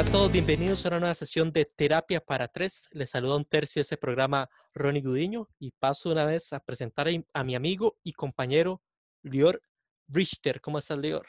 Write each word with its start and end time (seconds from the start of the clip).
hola 0.00 0.08
a 0.08 0.12
todos, 0.12 0.32
bienvenidos 0.32 0.86
a 0.86 0.88
una 0.88 1.00
nueva 1.00 1.14
sesión 1.14 1.52
de 1.52 1.66
Terapia 1.66 2.20
para 2.20 2.48
Tres. 2.48 2.88
Les 2.92 3.10
saluda 3.10 3.36
un 3.36 3.44
tercio 3.44 3.80
de 3.80 3.82
este 3.82 3.98
programa, 3.98 4.48
Ronnie 4.72 5.02
Gudiño, 5.02 5.46
y 5.58 5.72
paso 5.72 6.10
una 6.10 6.24
vez 6.24 6.54
a 6.54 6.60
presentar 6.60 7.06
a, 7.34 7.44
mi 7.44 7.54
amigo 7.54 7.98
y 8.02 8.14
compañero 8.14 8.80
Lior 9.22 9.60
Richter. 10.08 10.62
¿Cómo 10.62 10.78
estás, 10.78 10.96
Lior? 10.96 11.26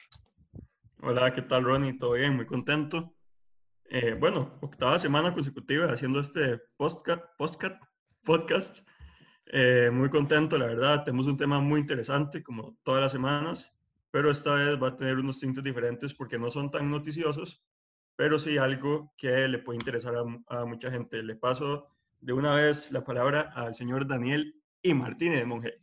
Hola, 1.02 1.34
¿qué 1.34 1.42
tal, 1.42 1.66
Ronnie? 1.66 1.98
¿Todo 1.98 2.14
bien? 2.14 2.34
Muy 2.34 2.46
contento. 2.46 3.14
Eh, 3.90 4.14
bueno, 4.18 4.58
octava 4.62 4.98
semana 4.98 5.34
consecutiva 5.34 5.92
haciendo 5.92 6.22
este 6.22 6.62
podcast. 6.78 7.26
podcast. 8.24 8.88
Eh, 9.48 9.90
muy 9.92 10.10
contento, 10.10 10.58
la 10.58 10.68
verdad. 10.68 11.04
Tenemos 11.04 11.28
un 11.28 11.36
tema 11.36 11.60
muy 11.60 11.82
interesante, 11.82 12.42
como 12.42 12.78
todas 12.84 13.02
las 13.02 13.12
semanas, 13.12 13.70
pero 14.12 14.32
esta 14.32 14.56
vez 14.56 14.82
va 14.82 14.88
a 14.88 14.96
tener 14.96 15.18
unos 15.18 15.40
tintes 15.40 15.62
diferentes 15.62 16.14
porque 16.14 16.40
no 16.40 16.50
son 16.50 16.72
tan 16.72 16.90
noticiosos, 16.90 17.62
pero 18.16 18.38
sí 18.40 18.58
algo 18.58 19.14
que 19.18 19.48
le 19.48 19.60
puede 19.60 19.80
interesar 19.80 20.16
a, 20.48 20.66
mucha 20.66 20.92
gente. 20.92 21.24
Le 21.24 21.36
paso 21.36 21.88
de 22.20 22.34
una 22.34 22.56
vez 22.56 22.92
la 22.92 23.04
palabra 23.04 23.52
al 23.56 23.76
señor 23.76 24.08
Daniel 24.08 24.56
y 24.82 24.94
Martínez 24.94 25.40
de 25.40 25.46
Monje. 25.46 25.82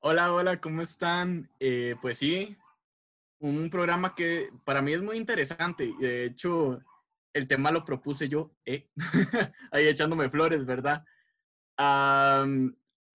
Hola, 0.00 0.32
hola, 0.32 0.60
¿cómo 0.60 0.82
están? 0.82 1.50
Eh, 1.58 1.96
pues 2.02 2.18
sí, 2.18 2.56
un 3.38 3.70
programa 3.70 4.14
que 4.14 4.50
para 4.64 4.82
mí 4.82 4.92
es 4.92 5.02
muy 5.02 5.16
interesante. 5.16 5.94
De 5.98 6.26
hecho, 6.26 6.80
el 7.32 7.48
tema 7.48 7.70
lo 7.70 7.84
propuse 7.84 8.28
yo, 8.28 8.52
¿eh? 8.64 8.88
ahí 9.72 9.88
echándome 9.88 10.30
flores, 10.30 10.64
¿verdad? 10.64 11.04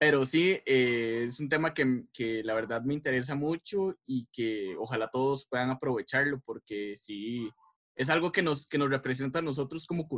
Pero 0.00 0.24
sí, 0.24 0.58
eh, 0.64 1.26
es 1.28 1.40
un 1.40 1.50
tema 1.50 1.74
que, 1.74 2.04
que, 2.10 2.42
la 2.42 2.54
verdad 2.54 2.80
me 2.80 2.94
interesa 2.94 3.34
mucho 3.34 3.98
y 4.06 4.26
que 4.32 4.74
ojalá 4.78 5.10
todos 5.10 5.46
puedan 5.46 5.68
aprovecharlo 5.68 6.40
porque 6.40 6.96
sí, 6.96 7.50
es 7.94 8.08
algo 8.08 8.32
que 8.32 8.40
nos, 8.40 8.66
que 8.66 8.78
nos 8.78 8.88
representa 8.88 9.40
a 9.40 9.42
nosotros 9.42 9.84
como, 9.84 10.08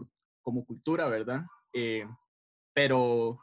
como 0.40 0.64
cultura, 0.64 1.08
¿verdad? 1.08 1.40
Eh, 1.72 2.06
pero, 2.72 3.40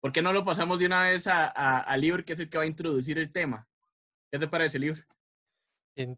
¿por 0.00 0.12
qué 0.12 0.22
no 0.22 0.32
lo 0.32 0.44
pasamos 0.44 0.78
de 0.78 0.86
una 0.86 1.10
vez 1.10 1.26
a, 1.26 1.48
a, 1.48 1.96
Libro, 1.96 2.24
que 2.24 2.34
es 2.34 2.38
el 2.40 2.48
que 2.48 2.58
va 2.58 2.62
a 2.62 2.68
introducir 2.68 3.18
el 3.18 3.32
tema? 3.32 3.68
¿Qué 4.30 4.38
te 4.38 4.46
parece, 4.46 4.78
Libro? 4.78 5.02
¿Quién, 5.96 6.16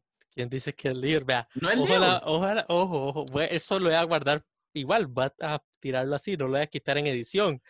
dice 0.50 0.75
que 0.75 0.89
es 0.89 0.95
Libro? 0.95 1.25
Vea, 1.25 1.48
no 1.55 1.70
es 1.70 1.81
ojalá, 1.81 2.20
ojalá, 2.27 2.67
ojo, 2.69 3.06
ojo, 3.06 3.41
eso 3.41 3.81
lo 3.81 3.87
voy 3.87 3.95
a 3.95 4.05
guardar 4.05 4.45
igual, 4.75 5.19
va 5.19 5.33
a 5.41 5.65
tirarlo 5.81 6.15
así, 6.15 6.37
no 6.37 6.45
lo 6.45 6.53
voy 6.53 6.61
a 6.61 6.67
quitar 6.67 6.98
en 6.98 7.06
edición. 7.06 7.62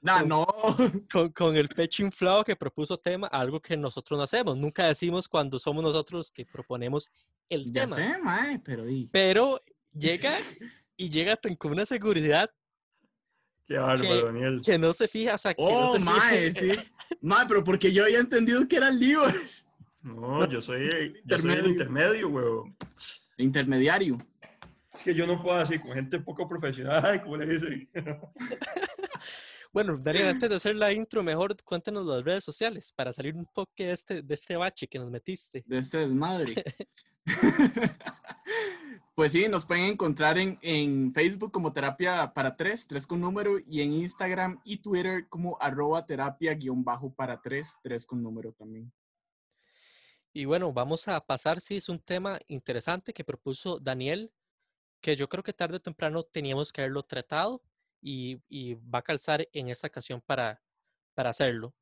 No, 0.00 0.24
no. 0.24 0.46
Con, 1.10 1.30
con, 1.30 1.56
el 1.56 1.68
pecho 1.68 2.04
inflado 2.04 2.44
que 2.44 2.54
propuso 2.54 2.96
tema, 2.96 3.26
algo 3.28 3.60
que 3.60 3.76
nosotros 3.76 4.16
no 4.16 4.22
hacemos. 4.22 4.56
Nunca 4.56 4.86
decimos 4.86 5.26
cuando 5.26 5.58
somos 5.58 5.82
nosotros 5.82 6.30
que 6.30 6.46
proponemos 6.46 7.10
el 7.48 7.72
ya 7.72 7.82
tema. 7.82 7.96
Sé, 7.96 8.18
mae, 8.22 8.58
pero, 8.60 8.84
pero 9.10 9.60
llega 9.92 10.30
y 10.96 11.10
llega 11.10 11.36
con 11.58 11.72
una 11.72 11.84
seguridad 11.84 12.50
Qué 13.68 13.76
bárbaro, 13.76 14.26
Daniel. 14.26 14.62
Que 14.64 14.78
no 14.78 14.92
se 14.94 15.06
fija, 15.06 15.34
o 15.34 15.38
sea, 15.38 15.52
que 15.52 15.62
oh, 15.62 15.88
no 15.88 15.94
se 15.94 15.98
mae, 16.00 16.52
sí. 16.54 16.70
mae, 17.20 17.44
pero 17.46 17.62
porque 17.62 17.92
yo 17.92 18.04
había 18.04 18.18
entendido 18.18 18.66
que 18.66 18.76
era 18.76 18.88
el 18.88 18.98
lío. 18.98 19.20
No, 20.00 20.48
yo 20.48 20.62
soy, 20.62 21.20
yo 21.24 21.38
soy 21.38 21.52
el 21.52 21.66
intermedio, 21.66 22.28
weón. 22.28 22.74
Intermediario. 23.36 24.16
Es 24.94 25.02
que 25.02 25.14
yo 25.14 25.26
no 25.26 25.42
puedo 25.42 25.58
así 25.58 25.78
con 25.78 25.92
gente 25.92 26.18
poco 26.18 26.48
profesional, 26.48 27.22
como 27.22 27.36
le 27.36 27.46
dicen. 27.46 27.90
Bueno, 29.72 29.98
Daniel, 29.98 30.28
antes 30.28 30.48
de 30.48 30.56
hacer 30.56 30.76
la 30.76 30.92
intro, 30.92 31.22
mejor 31.22 31.56
cuéntanos 31.64 32.06
las 32.06 32.24
redes 32.24 32.44
sociales 32.44 32.92
para 32.92 33.12
salir 33.12 33.34
un 33.34 33.46
poco 33.46 33.72
de 33.76 33.92
este, 33.92 34.22
de 34.22 34.34
este 34.34 34.56
bache 34.56 34.88
que 34.88 34.98
nos 34.98 35.10
metiste. 35.10 35.62
De 35.66 35.78
este 35.78 35.98
desmadre. 35.98 36.54
pues 39.14 39.32
sí, 39.32 39.48
nos 39.48 39.66
pueden 39.66 39.84
encontrar 39.84 40.38
en, 40.38 40.58
en, 40.62 41.12
Facebook 41.12 41.52
como 41.52 41.72
Terapia 41.72 42.32
para 42.32 42.56
Tres, 42.56 42.86
tres 42.86 43.06
con 43.06 43.20
número, 43.20 43.58
y 43.58 43.82
en 43.82 43.92
Instagram 43.92 44.60
y 44.64 44.78
Twitter 44.78 45.28
como 45.28 45.58
arroba 45.60 46.06
terapia 46.06 46.54
guion 46.54 46.82
bajo 46.82 47.12
para 47.12 47.40
tres, 47.42 47.74
tres 47.82 48.06
con 48.06 48.22
número 48.22 48.52
también. 48.52 48.90
Y 50.32 50.44
bueno, 50.44 50.72
vamos 50.72 51.08
a 51.08 51.20
pasar, 51.20 51.60
sí, 51.60 51.76
es 51.76 51.88
un 51.88 51.98
tema 51.98 52.38
interesante 52.46 53.12
que 53.12 53.24
propuso 53.24 53.78
Daniel, 53.80 54.32
que 55.00 55.16
yo 55.16 55.28
creo 55.28 55.42
que 55.42 55.52
tarde 55.52 55.76
o 55.76 55.80
temprano 55.80 56.22
teníamos 56.22 56.72
que 56.72 56.82
haberlo 56.82 57.02
tratado 57.02 57.62
y, 58.00 58.74
va 58.74 59.00
a 59.00 59.02
calzar 59.02 59.46
en 59.52 59.68
esta 59.68 59.88
ocasión 59.88 60.22
para, 60.24 60.62
para 61.14 61.30
hacerlo. 61.30 61.74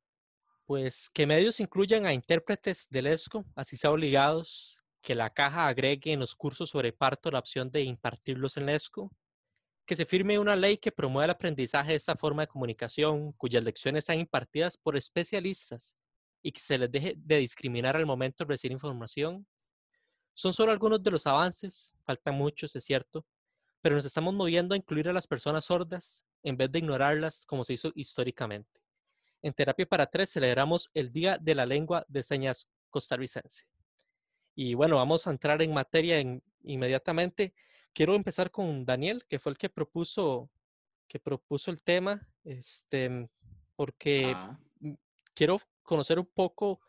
Pues 0.64 1.10
que 1.10 1.26
medios 1.26 1.60
incluyan 1.60 2.06
a 2.06 2.12
intérpretes 2.12 2.88
del 2.90 3.06
ESCO, 3.06 3.44
así 3.54 3.76
sea 3.76 3.92
obligados, 3.92 4.84
que 5.00 5.14
la 5.14 5.30
caja 5.30 5.68
agregue 5.68 6.12
en 6.12 6.20
los 6.20 6.34
cursos 6.34 6.70
sobre 6.70 6.92
parto 6.92 7.30
la 7.30 7.38
opción 7.38 7.70
de 7.70 7.82
impartirlos 7.82 8.56
en 8.56 8.68
ESCO, 8.68 9.10
que 9.86 9.94
se 9.94 10.04
firme 10.04 10.38
una 10.38 10.56
ley 10.56 10.78
que 10.78 10.90
promueva 10.90 11.26
el 11.26 11.30
aprendizaje 11.30 11.90
de 11.90 11.96
esta 11.96 12.16
forma 12.16 12.42
de 12.42 12.48
comunicación, 12.48 13.32
cuyas 13.34 13.62
lecciones 13.62 14.04
sean 14.04 14.18
impartidas 14.18 14.76
por 14.76 14.96
especialistas 14.96 15.96
y 16.42 16.50
que 16.50 16.60
se 16.60 16.76
les 16.76 16.90
deje 16.90 17.14
de 17.16 17.38
discriminar 17.38 17.96
al 17.96 18.04
momento 18.04 18.44
de 18.44 18.48
recibir 18.48 18.72
información. 18.72 19.46
Son 20.34 20.52
solo 20.52 20.72
algunos 20.72 21.00
de 21.02 21.12
los 21.12 21.26
avances, 21.26 21.96
faltan 22.04 22.34
muchos, 22.34 22.74
es 22.74 22.84
cierto, 22.84 23.24
pero 23.86 23.94
nos 23.94 24.04
estamos 24.04 24.34
moviendo 24.34 24.74
a 24.74 24.76
incluir 24.76 25.08
a 25.08 25.12
las 25.12 25.28
personas 25.28 25.66
sordas 25.66 26.26
en 26.42 26.56
vez 26.56 26.72
de 26.72 26.80
ignorarlas 26.80 27.46
como 27.46 27.62
se 27.62 27.74
hizo 27.74 27.92
históricamente. 27.94 28.80
En 29.42 29.52
Terapia 29.52 29.86
para 29.86 30.06
Tres 30.06 30.32
celebramos 30.32 30.90
el 30.92 31.12
Día 31.12 31.38
de 31.38 31.54
la 31.54 31.66
Lengua 31.66 32.04
de 32.08 32.24
Señas 32.24 32.68
costarricense. 32.90 33.62
Y 34.56 34.74
bueno, 34.74 34.96
vamos 34.96 35.24
a 35.28 35.30
entrar 35.30 35.62
en 35.62 35.72
materia 35.72 36.16
inmediatamente. 36.64 37.54
Quiero 37.92 38.16
empezar 38.16 38.50
con 38.50 38.84
Daniel, 38.84 39.24
que 39.28 39.38
fue 39.38 39.52
el 39.52 39.56
que 39.56 39.68
propuso, 39.68 40.50
que 41.06 41.20
propuso 41.20 41.70
el 41.70 41.84
tema, 41.84 42.28
este, 42.42 43.30
porque 43.76 44.32
ah. 44.34 44.58
quiero 45.32 45.60
conocer 45.84 46.18
un 46.18 46.26
poco 46.26 46.80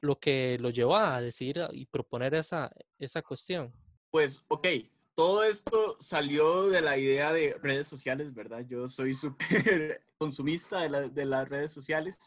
lo 0.00 0.18
que 0.18 0.56
lo 0.58 0.70
llevó 0.70 0.96
a 0.96 1.20
decidir 1.20 1.68
y 1.72 1.84
proponer 1.84 2.32
esa, 2.32 2.72
esa 2.98 3.20
cuestión. 3.20 3.74
Pues, 4.10 4.42
ok, 4.48 4.68
todo 5.16 5.44
esto 5.44 5.96
salió 5.98 6.68
de 6.68 6.82
la 6.82 6.98
idea 6.98 7.32
de 7.32 7.58
redes 7.62 7.88
sociales, 7.88 8.34
¿verdad? 8.34 8.66
Yo 8.68 8.86
soy 8.86 9.14
súper 9.14 10.04
consumista 10.18 10.82
de, 10.82 11.24
las 11.24 11.48
redes 11.48 11.72
sociales 11.72 12.18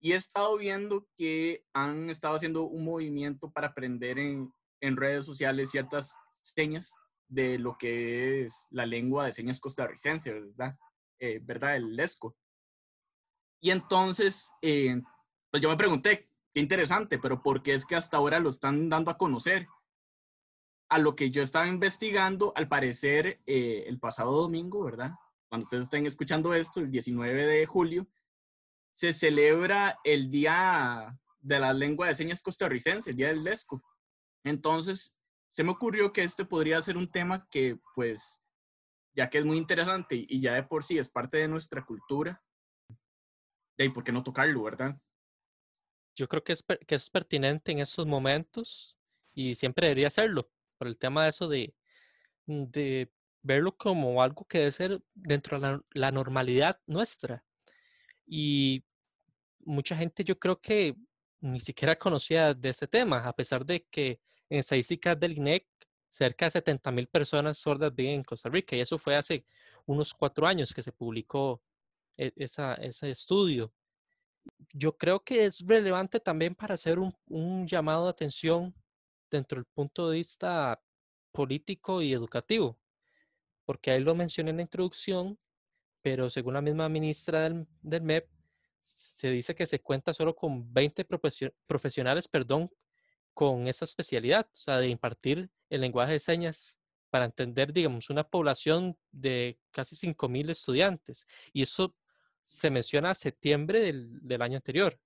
y 0.00 0.12
he 0.12 0.16
estado 0.16 0.56
viendo 0.56 1.06
que 1.16 1.66
han 1.74 2.08
estado 2.08 2.36
haciendo 2.36 2.62
un 2.62 2.84
movimiento 2.84 3.50
para 3.52 3.68
aprender 3.68 4.18
en, 4.18 4.50
redes 4.80 5.26
sociales 5.26 5.70
ciertas 5.70 6.14
señas 6.40 6.94
de 7.28 7.58
lo 7.58 7.76
que 7.76 8.44
es 8.44 8.66
la 8.70 8.86
lengua 8.86 9.26
de 9.26 9.34
señas 9.34 9.60
costarricense, 9.60 10.32
¿verdad? 10.32 10.78
Eh, 11.18 11.40
¿Verdad? 11.42 11.76
El 11.76 11.96
lesco. 11.96 12.34
Y 13.60 13.70
entonces, 13.70 14.52
eh, 14.62 15.02
pues 15.50 15.62
yo 15.62 15.68
me 15.68 15.76
pregunté, 15.76 16.30
qué 16.54 16.60
interesante, 16.60 17.18
pero 17.18 17.42
¿por 17.42 17.62
qué 17.62 17.74
es 17.74 17.84
que 17.84 17.96
hasta 17.96 18.16
ahora 18.16 18.38
lo 18.38 18.48
están 18.48 18.88
dando 18.88 19.10
a 19.10 19.18
conocer? 19.18 19.66
A 20.88 20.98
lo 20.98 21.14
que 21.14 21.30
yo 21.30 21.42
estaba 21.42 21.68
investigando, 21.68 22.52
al 22.56 22.68
parecer, 22.68 23.40
eh, 23.46 23.84
el 23.86 23.98
pasado 23.98 24.32
domingo, 24.32 24.84
¿verdad? 24.84 25.12
Cuando 25.48 25.64
ustedes 25.64 25.84
estén 25.84 26.06
escuchando 26.06 26.54
esto, 26.54 26.80
el 26.80 26.90
19 26.90 27.46
de 27.46 27.66
julio, 27.66 28.06
se 28.92 29.12
celebra 29.12 29.98
el 30.04 30.30
Día 30.30 31.18
de 31.40 31.58
la 31.58 31.72
Lengua 31.72 32.08
de 32.08 32.14
Señas 32.14 32.42
Costarricense, 32.42 33.10
el 33.10 33.16
Día 33.16 33.28
del 33.28 33.44
Lesco. 33.44 33.80
Entonces, 34.44 35.16
se 35.50 35.62
me 35.62 35.70
ocurrió 35.70 36.12
que 36.12 36.24
este 36.24 36.44
podría 36.44 36.80
ser 36.80 36.96
un 36.96 37.10
tema 37.10 37.46
que, 37.50 37.78
pues, 37.94 38.40
ya 39.14 39.28
que 39.30 39.38
es 39.38 39.44
muy 39.44 39.56
interesante 39.56 40.24
y 40.28 40.40
ya 40.40 40.54
de 40.54 40.62
por 40.62 40.84
sí 40.84 40.98
es 40.98 41.10
parte 41.10 41.38
de 41.38 41.48
nuestra 41.48 41.84
cultura, 41.84 42.42
de 43.76 43.90
por 43.90 44.04
qué 44.04 44.12
no 44.12 44.22
tocarlo, 44.22 44.62
¿verdad? 44.62 45.00
Yo 46.16 46.28
creo 46.28 46.42
que 46.42 46.52
es, 46.52 46.64
que 46.86 46.94
es 46.94 47.10
pertinente 47.10 47.72
en 47.72 47.78
estos 47.78 48.06
momentos 48.06 48.98
y 49.32 49.54
siempre 49.54 49.86
debería 49.86 50.10
serlo, 50.10 50.50
por 50.78 50.88
el 50.88 50.98
tema 50.98 51.24
de 51.24 51.30
eso 51.30 51.48
de, 51.48 51.74
mm, 52.46 52.64
de 52.70 53.12
verlo 53.42 53.76
como 53.76 54.22
algo 54.22 54.44
que 54.46 54.58
debe 54.58 54.72
ser 54.72 55.02
dentro 55.14 55.60
de 55.60 55.80
la, 55.92 56.12
normalidad 56.12 56.80
nuestra. 56.86 57.44
Y 58.26 58.84
mucha 59.60 59.96
gente 59.96 60.24
yo 60.24 60.38
creo 60.38 60.60
que 60.60 60.96
ni 61.40 61.60
siquiera 61.60 61.96
conocía 61.96 62.54
de 62.54 62.68
este 62.70 62.86
tema, 62.86 63.18
a 63.26 63.32
pesar 63.34 63.64
de 63.64 63.86
que 63.90 64.20
en 64.50 64.60
estadísticas 64.60 65.18
del 65.18 65.38
INEC 65.38 65.66
cerca 66.10 66.46
de 66.46 66.52
70 66.52 66.90
mil 66.90 67.06
personas 67.08 67.58
sordas 67.58 67.94
viven 67.94 68.14
en 68.14 68.24
Costa 68.24 68.48
Rica 68.48 68.74
y 68.74 68.80
eso 68.80 68.98
fue 68.98 69.14
hace 69.16 69.44
unos 69.86 70.14
cuatro 70.14 70.46
años 70.46 70.72
que 70.74 70.82
se 70.82 70.92
publicó 70.92 71.62
e, 72.16 72.32
esa, 72.36 72.74
ese 72.74 73.10
estudio. 73.10 73.72
Yo 74.72 74.96
creo 74.96 75.20
que 75.20 75.44
es 75.44 75.64
relevante 75.66 76.20
también 76.20 76.54
para 76.54 76.74
hacer 76.74 76.98
un, 76.98 77.14
un 77.26 77.66
llamado 77.66 78.04
de 78.04 78.10
atención 78.10 78.74
dentro 79.30 79.56
del 79.56 79.66
punto 79.66 80.10
de 80.10 80.18
vista 80.18 80.82
político 81.32 82.02
y 82.02 82.12
educativo, 82.12 82.78
porque 83.64 83.90
ahí 83.90 84.00
lo 84.00 84.14
mencioné 84.14 84.50
en 84.50 84.56
la 84.56 84.62
introducción, 84.62 85.38
pero 86.02 86.30
según 86.30 86.54
la 86.54 86.62
misma 86.62 86.88
ministra 86.88 87.42
del, 87.42 87.66
del 87.82 88.02
MEP, 88.02 88.28
se 88.80 89.30
dice 89.30 89.54
que 89.54 89.66
se 89.66 89.80
cuenta 89.80 90.14
solo 90.14 90.34
con 90.34 90.72
20 90.72 91.06
profesionales, 91.66 92.28
perdón, 92.28 92.70
con 93.34 93.68
esa 93.68 93.84
especialidad, 93.84 94.46
o 94.46 94.54
sea, 94.54 94.78
de 94.78 94.88
impartir 94.88 95.50
el 95.70 95.80
lenguaje 95.80 96.14
de 96.14 96.20
señas 96.20 96.78
para 97.10 97.24
entender, 97.24 97.72
digamos, 97.72 98.10
una 98.10 98.24
población 98.24 98.98
de 99.10 99.58
casi 99.70 99.96
5.000 99.96 100.50
estudiantes. 100.50 101.26
Y 101.52 101.62
eso 101.62 101.94
se 102.42 102.70
menciona 102.70 103.10
a 103.10 103.14
septiembre 103.14 103.80
del, 103.80 104.18
del 104.26 104.42
año 104.42 104.56
anterior. 104.56 104.98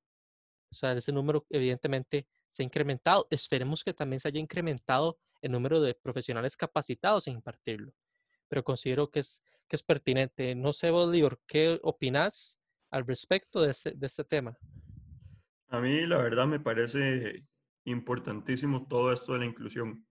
O 0.71 0.75
sea, 0.75 0.93
ese 0.93 1.13
número 1.13 1.47
evidentemente 1.51 2.27
se 2.53 2.63
ha 2.63 2.67
incrementado. 2.67 3.27
Esperemos 3.31 3.83
que 3.83 3.95
también 3.95 4.21
se 4.21 4.29
haya 4.29 4.39
incrementado 4.39 5.19
el 5.41 5.51
número 5.51 5.81
de 5.81 5.95
profesionales 5.95 6.57
capacitados 6.57 7.27
en 7.27 7.35
impartirlo. 7.35 7.93
Pero 8.47 8.63
considero 8.63 9.11
que 9.11 9.21
es, 9.21 9.43
que 9.67 9.77
es 9.77 9.83
pertinente. 9.83 10.55
No 10.55 10.75
sé, 10.75 10.91
Bolívar, 10.91 11.39
¿qué 11.47 11.81
opinas 11.83 12.61
al 12.91 13.07
respecto 13.07 13.63
de 13.63 13.71
este, 13.71 13.93
de 13.93 14.07
este 14.07 14.25
tema? 14.25 14.57
A 15.69 15.81
mí, 15.81 16.07
la 16.07 16.19
verdad, 16.19 16.47
me 16.47 16.61
parece 16.61 17.47
importantísimo 17.85 18.87
todo 18.87 19.11
esto 19.11 19.33
de 19.33 19.39
la 19.39 19.47
inclusión. 19.47 20.07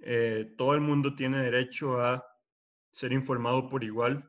Eh, 0.00 0.54
todo 0.56 0.74
el 0.74 0.80
mundo 0.80 1.14
tiene 1.14 1.42
derecho 1.42 2.00
a 2.00 2.24
ser 2.90 3.12
informado 3.12 3.68
por 3.68 3.84
igual. 3.84 4.26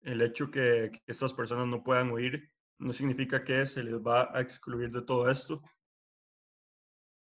El 0.00 0.22
hecho 0.22 0.50
que, 0.50 0.90
que 0.90 1.12
estas 1.12 1.32
personas 1.32 1.68
no 1.68 1.84
puedan 1.84 2.10
oír 2.10 2.50
no 2.78 2.92
significa 2.92 3.44
que 3.44 3.64
se 3.64 3.84
les 3.84 3.94
va 3.94 4.36
a 4.36 4.40
excluir 4.40 4.90
de 4.90 5.02
todo 5.02 5.30
esto. 5.30 5.62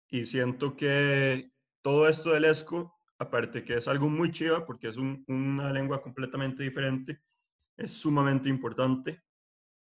Y 0.08 0.24
siento 0.24 0.76
que 0.76 1.50
todo 1.82 2.08
esto 2.08 2.30
del 2.30 2.44
ESCO, 2.44 2.94
aparte 3.18 3.64
que 3.64 3.76
es 3.76 3.88
algo 3.88 4.08
muy 4.08 4.30
chiva 4.30 4.64
porque 4.66 4.88
es 4.88 4.96
una 4.96 5.72
lengua 5.72 6.02
completamente 6.02 6.62
diferente, 6.62 7.20
es 7.76 7.92
sumamente 7.92 8.48
importante 8.48 9.22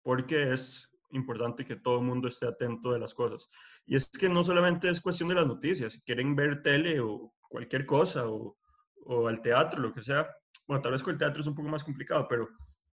porque 0.04 0.52
es 0.52 0.90
importante 1.12 1.66
que 1.66 1.76
todo 1.76 2.00
el 2.00 2.06
mundo 2.06 2.28
esté 2.28 2.48
atento 2.48 2.92
de 2.92 3.00
las 3.00 3.14
cosas. 3.14 3.50
Y 3.86 3.96
es 3.96 4.10
que 4.10 4.30
no 4.30 4.44
solamente 4.44 4.90
es 4.90 5.02
cuestión 5.02 5.30
de 5.30 5.36
las 5.36 5.48
noticias, 5.48 5.94
si 5.94 6.02
quieren 6.02 6.36
ver 6.36 6.62
tele 6.62 7.00
o 7.00 7.34
cualquier 7.50 7.86
cosa 7.86 8.28
o, 8.28 8.58
o 9.06 9.28
al 9.28 9.42
teatro, 9.42 9.80
lo 9.80 9.94
que 9.94 10.04
sea, 10.04 10.30
bueno, 10.68 10.82
tal 10.82 10.94
vez 10.94 11.04
con 11.04 11.14
el 11.14 11.20
teatro 11.20 11.42
es 11.42 11.48
un 11.48 11.56
poco 11.56 11.70
más 11.70 11.84
complicado, 11.84 12.28
pero, 12.30 12.48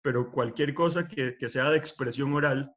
pero 0.03 0.31
cualquier 0.31 0.75
cosa 0.75 1.09
que, 1.09 1.37
que 1.37 1.49
sea 1.49 1.71
de 1.71 1.77
expresión 1.77 2.33
oral, 2.33 2.73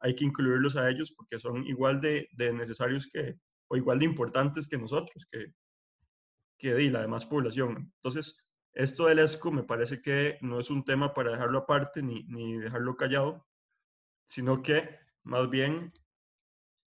hay 0.00 0.14
que 0.14 0.24
incluirlos 0.24 0.76
a 0.76 0.90
ellos 0.90 1.12
porque 1.12 1.38
son 1.38 1.64
igual 1.66 2.00
de, 2.00 2.28
de 2.32 2.52
necesarios 2.52 3.06
que, 3.06 3.38
o 3.72 3.76
igual 3.76 3.98
de 3.98 4.04
importantes 4.04 4.68
que 4.68 4.76
nosotros, 4.76 5.26
que, 5.30 5.54
que 6.58 6.74
di, 6.74 6.90
la 6.90 7.00
demás 7.00 7.24
población. 7.24 7.90
Entonces, 7.96 8.36
esto 8.74 9.06
del 9.06 9.20
ESCO 9.20 9.50
me 9.50 9.62
parece 9.62 10.02
que 10.02 10.36
no 10.42 10.60
es 10.60 10.68
un 10.68 10.84
tema 10.84 11.14
para 11.14 11.32
dejarlo 11.32 11.60
aparte 11.60 12.02
ni, 12.02 12.22
ni 12.24 12.58
dejarlo 12.58 12.96
callado, 12.96 13.48
sino 14.26 14.62
que 14.62 14.98
más 15.22 15.48
bien 15.48 15.90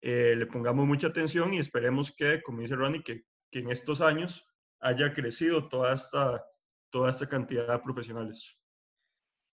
eh, 0.03 0.37
le 0.37 0.47
pongamos 0.47 0.87
mucha 0.87 1.09
atención 1.09 1.53
y 1.53 1.59
esperemos 1.59 2.13
que, 2.13 2.41
como 2.43 2.61
dice 2.61 2.77
Ronnie, 2.77 3.03
que, 3.03 3.25
que, 3.51 3.59
en 3.59 3.73
estos 3.73 4.01
años 4.01 4.47
haya 4.79 5.13
crecido 5.13 5.69
toda 5.69 5.95
esta, 5.95 6.45
toda 6.91 7.11
esta 7.11 7.29
cantidad 7.29 7.73
de 7.73 7.79
profesionales. 7.81 8.57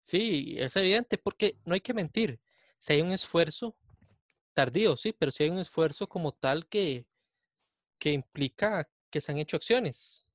Sí, 0.01 0.57
es 0.59 0.75
evidente 0.75 1.19
porque 1.19 1.57
no 1.67 1.75
hay 1.75 1.81
que 1.81 1.95
mentir. 1.95 2.41
Si 2.81 2.95
hay 2.95 3.01
un 3.01 3.13
esfuerzo 3.13 3.77
tardío, 4.55 4.97
sí, 4.97 5.15
pero 5.17 5.31
si 5.31 5.45
hay 5.45 5.51
un 5.51 5.61
esfuerzo 5.61 6.09
como 6.09 6.33
tal 6.33 6.67
que, 6.67 7.07
que 8.03 8.11
implica 8.11 8.91
que 9.09 9.21
se 9.21 9.31
han 9.31 9.39
hecho 9.39 9.57
acciones 9.57 10.27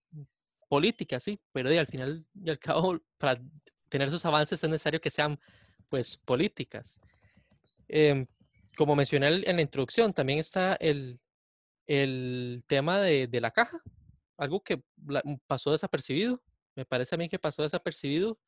políticas, 0.70 1.22
sí, 1.22 1.38
pero 1.52 1.68
al 1.68 1.86
final 1.86 2.26
y 2.34 2.50
al 2.50 2.60
cabo, 2.60 2.98
para 3.18 3.42
tener 3.90 4.08
esos 4.08 4.26
avances 4.26 4.64
es 4.64 4.70
necesario 4.70 5.02
que 5.02 5.10
sean, 5.10 5.38
pues, 5.90 6.16
políticas. 6.16 7.02
Eh, 7.90 8.26
como 8.78 8.96
mencioné 8.96 9.44
en 9.46 9.58
la 9.58 9.62
introducción, 9.62 10.14
también 10.14 10.40
está 10.40 10.76
el, 10.76 11.20
el 11.88 12.64
tema 12.68 13.02
de, 13.02 13.28
de, 13.28 13.42
la 13.42 13.52
caja, 13.52 13.82
algo 14.38 14.64
que 14.64 14.82
pasó 15.46 15.74
desapercibido. 15.74 16.42
Me 16.74 16.86
parece 16.86 17.16
a 17.16 17.18
mí 17.18 17.28
que 17.28 17.38
pasó 17.38 17.64
desapercibido, 17.64 18.40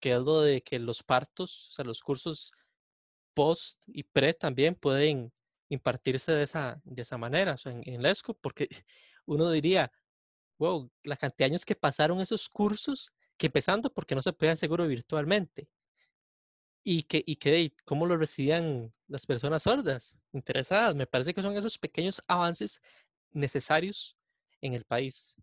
que 0.00 0.12
es 0.12 0.20
lo 0.20 0.40
de 0.40 0.62
que 0.62 0.78
los 0.78 1.02
partos, 1.02 1.68
o 1.68 1.72
sea, 1.72 1.84
los 1.84 2.00
cursos 2.00 2.52
post 3.34 3.82
y 3.88 4.04
pre 4.04 4.32
también 4.32 4.74
pueden 4.74 5.34
impartirse 5.68 6.32
de 6.32 6.42
esa, 6.42 6.80
de 6.84 7.02
esa 7.02 7.18
manera, 7.18 7.54
o 7.54 7.68
en, 7.68 7.82
en 7.86 8.02
la 8.02 8.10
ESCO, 8.10 8.34
porque 8.34 8.68
uno 9.26 9.50
diría, 9.50 9.90
wow, 10.58 10.90
la 11.02 11.16
cantidad 11.16 11.46
de 11.46 11.52
años 11.52 11.64
que 11.64 11.74
pasaron 11.74 12.20
esos 12.20 12.48
cursos, 12.48 13.12
que 13.36 13.46
empezando 13.46 13.92
porque 13.92 14.14
no 14.14 14.22
se 14.22 14.32
pueden 14.32 14.56
seguro 14.56 14.86
virtualmente 14.86 15.68
y 16.84 17.04
que, 17.04 17.24
y 17.26 17.36
que 17.36 17.74
cómo 17.84 18.06
lo 18.06 18.16
recibían 18.16 18.92
las 19.08 19.26
personas 19.26 19.62
sordas, 19.64 20.18
interesadas. 20.32 20.94
Me 20.94 21.06
parece 21.06 21.32
que 21.32 21.42
son 21.42 21.56
esos 21.56 21.78
pequeños 21.78 22.22
avances 22.28 22.82
necesarios 23.32 24.16
en 24.60 24.74
el 24.74 24.84
país. 24.84 25.36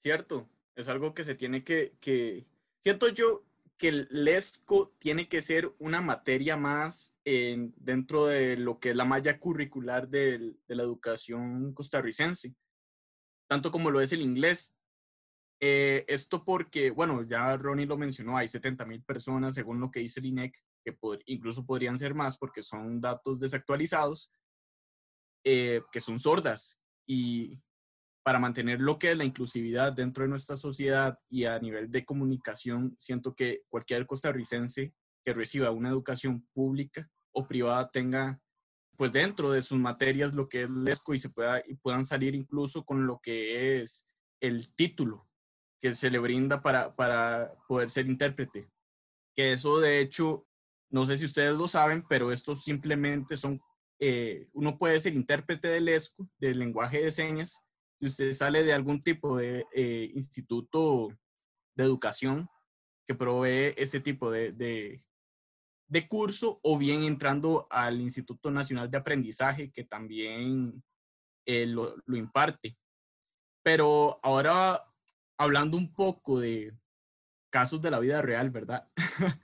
Cierto, 0.00 0.48
es 0.76 0.88
algo 0.88 1.14
que 1.14 1.24
se 1.24 1.34
tiene 1.34 1.64
que, 1.64 1.96
que 2.00 2.46
siento 2.78 3.08
yo 3.08 3.44
que 3.78 3.88
el 3.88 4.08
LESCO 4.10 4.94
tiene 4.98 5.28
que 5.28 5.42
ser 5.42 5.74
una 5.78 6.00
materia 6.00 6.56
más 6.56 7.14
en, 7.24 7.74
dentro 7.76 8.26
de 8.26 8.56
lo 8.56 8.78
que 8.78 8.90
es 8.90 8.96
la 8.96 9.04
malla 9.04 9.38
curricular 9.38 10.08
de, 10.08 10.54
de 10.66 10.74
la 10.74 10.82
educación 10.82 11.74
costarricense, 11.74 12.54
tanto 13.48 13.70
como 13.70 13.90
lo 13.90 14.00
es 14.00 14.12
el 14.12 14.22
inglés. 14.22 14.74
Eh, 15.60 16.04
esto 16.08 16.44
porque, 16.44 16.90
bueno, 16.90 17.22
ya 17.22 17.56
Ronnie 17.56 17.86
lo 17.86 17.96
mencionó, 17.96 18.36
hay 18.36 18.48
70 18.48 18.84
mil 18.86 19.02
personas, 19.02 19.54
según 19.54 19.80
lo 19.80 19.90
que 19.90 20.00
dice 20.00 20.20
el 20.20 20.26
INEC, 20.26 20.56
que 20.84 20.92
pod 20.92 21.20
incluso 21.26 21.64
podrían 21.64 21.98
ser 21.98 22.14
más 22.14 22.36
porque 22.36 22.62
son 22.62 23.00
datos 23.00 23.40
desactualizados, 23.40 24.30
eh, 25.44 25.82
que 25.90 26.00
son 26.00 26.18
sordas. 26.18 26.78
Y 27.06 27.60
para 28.24 28.38
mantener 28.38 28.80
lo 28.80 28.98
que 28.98 29.10
es 29.10 29.16
la 29.18 29.24
inclusividad 29.24 29.92
dentro 29.92 30.24
de 30.24 30.30
nuestra 30.30 30.56
sociedad 30.56 31.18
y 31.28 31.44
a 31.44 31.58
nivel 31.58 31.90
de 31.90 32.06
comunicación, 32.06 32.96
siento 32.98 33.34
que 33.34 33.62
cualquier 33.68 34.06
costarricense 34.06 34.94
que 35.22 35.34
reciba 35.34 35.70
una 35.70 35.90
educación 35.90 36.48
pública 36.54 37.08
o 37.32 37.46
privada 37.46 37.90
tenga 37.90 38.40
pues 38.96 39.12
dentro 39.12 39.50
de 39.50 39.60
sus 39.60 39.78
materias 39.78 40.34
lo 40.34 40.48
que 40.48 40.62
es 40.62 40.70
LESCO 40.70 41.14
y 41.14 41.18
se 41.18 41.28
pueda 41.28 41.62
y 41.66 41.74
puedan 41.74 42.06
salir 42.06 42.34
incluso 42.34 42.84
con 42.84 43.06
lo 43.06 43.20
que 43.20 43.80
es 43.80 44.06
el 44.40 44.74
título 44.74 45.28
que 45.78 45.94
se 45.94 46.10
le 46.10 46.18
brinda 46.18 46.62
para, 46.62 46.94
para 46.94 47.52
poder 47.68 47.90
ser 47.90 48.06
intérprete. 48.06 48.70
Que 49.34 49.52
eso, 49.52 49.80
de 49.80 50.00
hecho, 50.00 50.46
no 50.88 51.04
sé 51.04 51.18
si 51.18 51.26
ustedes 51.26 51.56
lo 51.56 51.68
saben, 51.68 52.06
pero 52.08 52.32
estos 52.32 52.64
simplemente 52.64 53.36
son, 53.36 53.60
eh, 53.98 54.48
uno 54.52 54.78
puede 54.78 55.00
ser 55.00 55.14
intérprete 55.14 55.68
del 55.68 55.88
ESCO, 55.88 56.30
del 56.38 56.60
lenguaje 56.60 57.02
de 57.02 57.12
señas, 57.12 57.63
si 58.04 58.08
usted 58.08 58.32
sale 58.34 58.64
de 58.64 58.74
algún 58.74 59.02
tipo 59.02 59.38
de 59.38 59.66
eh, 59.72 60.10
instituto 60.14 61.08
de 61.74 61.84
educación 61.84 62.50
que 63.06 63.14
provee 63.14 63.72
ese 63.78 64.00
tipo 64.00 64.30
de, 64.30 64.52
de, 64.52 66.08
curso, 66.08 66.60
o 66.62 66.76
bien 66.76 67.02
entrando 67.02 67.66
al 67.70 68.00
Instituto 68.00 68.50
Nacional 68.50 68.90
de 68.90 68.98
Aprendizaje, 68.98 69.70
que 69.70 69.84
también 69.84 70.82
eh, 71.46 71.64
lo, 71.66 71.96
lo 72.04 72.16
imparte. 72.16 72.76
Pero 73.62 74.20
ahora 74.22 74.84
hablando 75.38 75.78
un 75.78 75.94
poco 75.94 76.40
de 76.40 76.76
casos 77.50 77.80
de 77.80 77.90
la 77.90 78.00
vida 78.00 78.20
real, 78.20 78.50
¿verdad? 78.50 78.86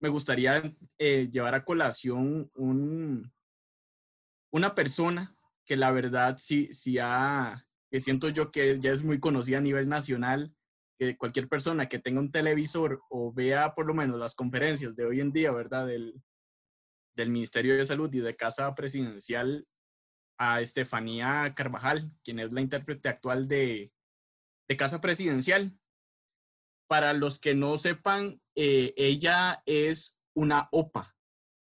Me 0.00 0.08
gustaría 0.08 0.60
eh, 0.98 1.28
llevar 1.30 1.54
a 1.54 1.64
colación 1.64 2.50
un, 2.54 3.32
una 4.50 4.74
persona 4.74 5.36
que 5.64 5.76
la 5.76 5.90
verdad 5.90 6.36
sí, 6.38 6.72
sí 6.72 6.98
ha, 6.98 7.65
que 7.90 8.00
siento 8.00 8.28
yo 8.28 8.50
que 8.50 8.78
ya 8.80 8.92
es 8.92 9.02
muy 9.02 9.20
conocida 9.20 9.58
a 9.58 9.62
nivel 9.62 9.88
nacional, 9.88 10.54
que 10.98 11.16
cualquier 11.16 11.48
persona 11.48 11.88
que 11.88 11.98
tenga 11.98 12.20
un 12.20 12.32
televisor 12.32 13.02
o 13.10 13.32
vea 13.32 13.74
por 13.74 13.86
lo 13.86 13.94
menos 13.94 14.18
las 14.18 14.34
conferencias 14.34 14.96
de 14.96 15.04
hoy 15.04 15.20
en 15.20 15.32
día, 15.32 15.52
¿verdad? 15.52 15.86
Del, 15.86 16.22
del 17.16 17.30
Ministerio 17.30 17.76
de 17.76 17.84
Salud 17.84 18.12
y 18.12 18.20
de 18.20 18.36
Casa 18.36 18.74
Presidencial 18.74 19.66
a 20.38 20.60
Estefanía 20.60 21.52
Carvajal, 21.54 22.12
quien 22.22 22.38
es 22.38 22.52
la 22.52 22.60
intérprete 22.60 23.08
actual 23.08 23.48
de, 23.48 23.92
de 24.68 24.76
Casa 24.76 25.00
Presidencial. 25.00 25.78
Para 26.88 27.12
los 27.12 27.40
que 27.40 27.54
no 27.54 27.78
sepan, 27.78 28.40
eh, 28.54 28.94
ella 28.96 29.62
es 29.66 30.16
una 30.34 30.68
OPA. 30.70 31.16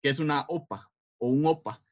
que 0.04 0.10
es 0.10 0.20
una 0.20 0.46
OPA 0.48 0.92
o 1.20 1.28
un 1.28 1.46
OPA? 1.46 1.84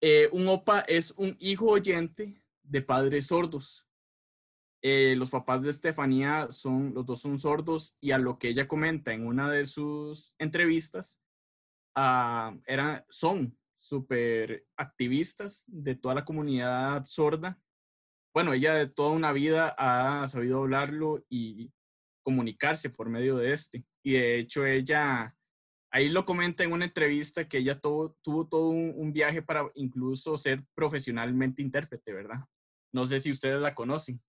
Eh, 0.00 0.28
un 0.32 0.48
OPA 0.48 0.80
es 0.82 1.10
un 1.12 1.36
hijo 1.40 1.66
oyente 1.66 2.42
de 2.68 2.82
padres 2.82 3.26
sordos. 3.26 3.86
Eh, 4.82 5.14
los 5.16 5.30
papás 5.30 5.62
de 5.62 5.70
Estefanía 5.70 6.48
son, 6.50 6.94
los 6.94 7.04
dos 7.04 7.20
son 7.20 7.38
sordos 7.38 7.96
y 8.00 8.12
a 8.12 8.18
lo 8.18 8.38
que 8.38 8.48
ella 8.48 8.68
comenta 8.68 9.12
en 9.12 9.26
una 9.26 9.50
de 9.50 9.66
sus 9.66 10.36
entrevistas, 10.38 11.20
uh, 11.96 12.56
eran, 12.66 13.04
son 13.08 13.58
súper 13.78 14.66
activistas 14.76 15.64
de 15.66 15.96
toda 15.96 16.14
la 16.14 16.24
comunidad 16.24 17.04
sorda 17.04 17.60
bueno, 18.38 18.52
ella 18.52 18.74
de 18.74 18.86
toda 18.86 19.10
una 19.10 19.32
vida 19.32 19.74
ha 19.76 20.28
sabido 20.28 20.58
hablarlo 20.58 21.24
y 21.28 21.72
comunicarse 22.22 22.88
por 22.88 23.08
medio 23.08 23.36
de 23.36 23.52
este. 23.52 23.84
Y 24.04 24.12
de 24.12 24.38
hecho 24.38 24.64
ella 24.64 25.34
ahí 25.90 26.08
lo 26.08 26.24
comenta 26.24 26.62
en 26.62 26.70
una 26.70 26.84
entrevista 26.84 27.48
que 27.48 27.58
ella 27.58 27.80
tuvo, 27.80 28.16
tuvo 28.22 28.46
todo 28.46 28.68
un, 28.68 29.12
viaje 29.12 29.42
para 29.42 29.68
incluso 29.74 30.36
ser 30.36 30.64
profesionalmente 30.74 31.62
intérprete, 31.62 32.12
¿verdad? 32.12 32.44
No 32.92 33.06
sé 33.06 33.20
si 33.20 33.30
ustedes 33.30 33.60
la 33.60 33.74
conocen. 33.74 34.22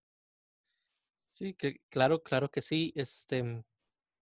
Sí, 1.31 1.53
que, 1.53 1.79
claro, 1.89 2.21
claro 2.21 2.49
que 2.49 2.61
sí. 2.61 2.91
Este, 2.95 3.63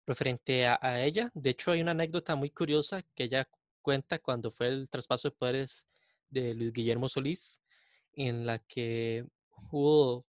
referente 0.07 0.67
a, 0.67 1.03
ella, 1.05 1.31
de 1.35 1.51
hecho 1.51 1.71
hay 1.71 1.81
una 1.81 1.93
anécdota 1.93 2.35
muy 2.35 2.51
curiosa 2.51 3.03
que 3.15 3.25
ella 3.25 3.49
cuenta 3.83 4.19
cuando 4.19 4.51
fue 4.51 4.69
el 4.69 4.91
traspaso 4.91 5.29
de 5.29 5.37
poderes 5.37 5.87
de 6.31 6.55
Luis 6.55 6.73
Guillermo 6.73 7.09
Solís, 7.09 7.63
en 8.13 8.47
la 8.47 8.59
que 8.59 9.27
hubo 9.71 10.27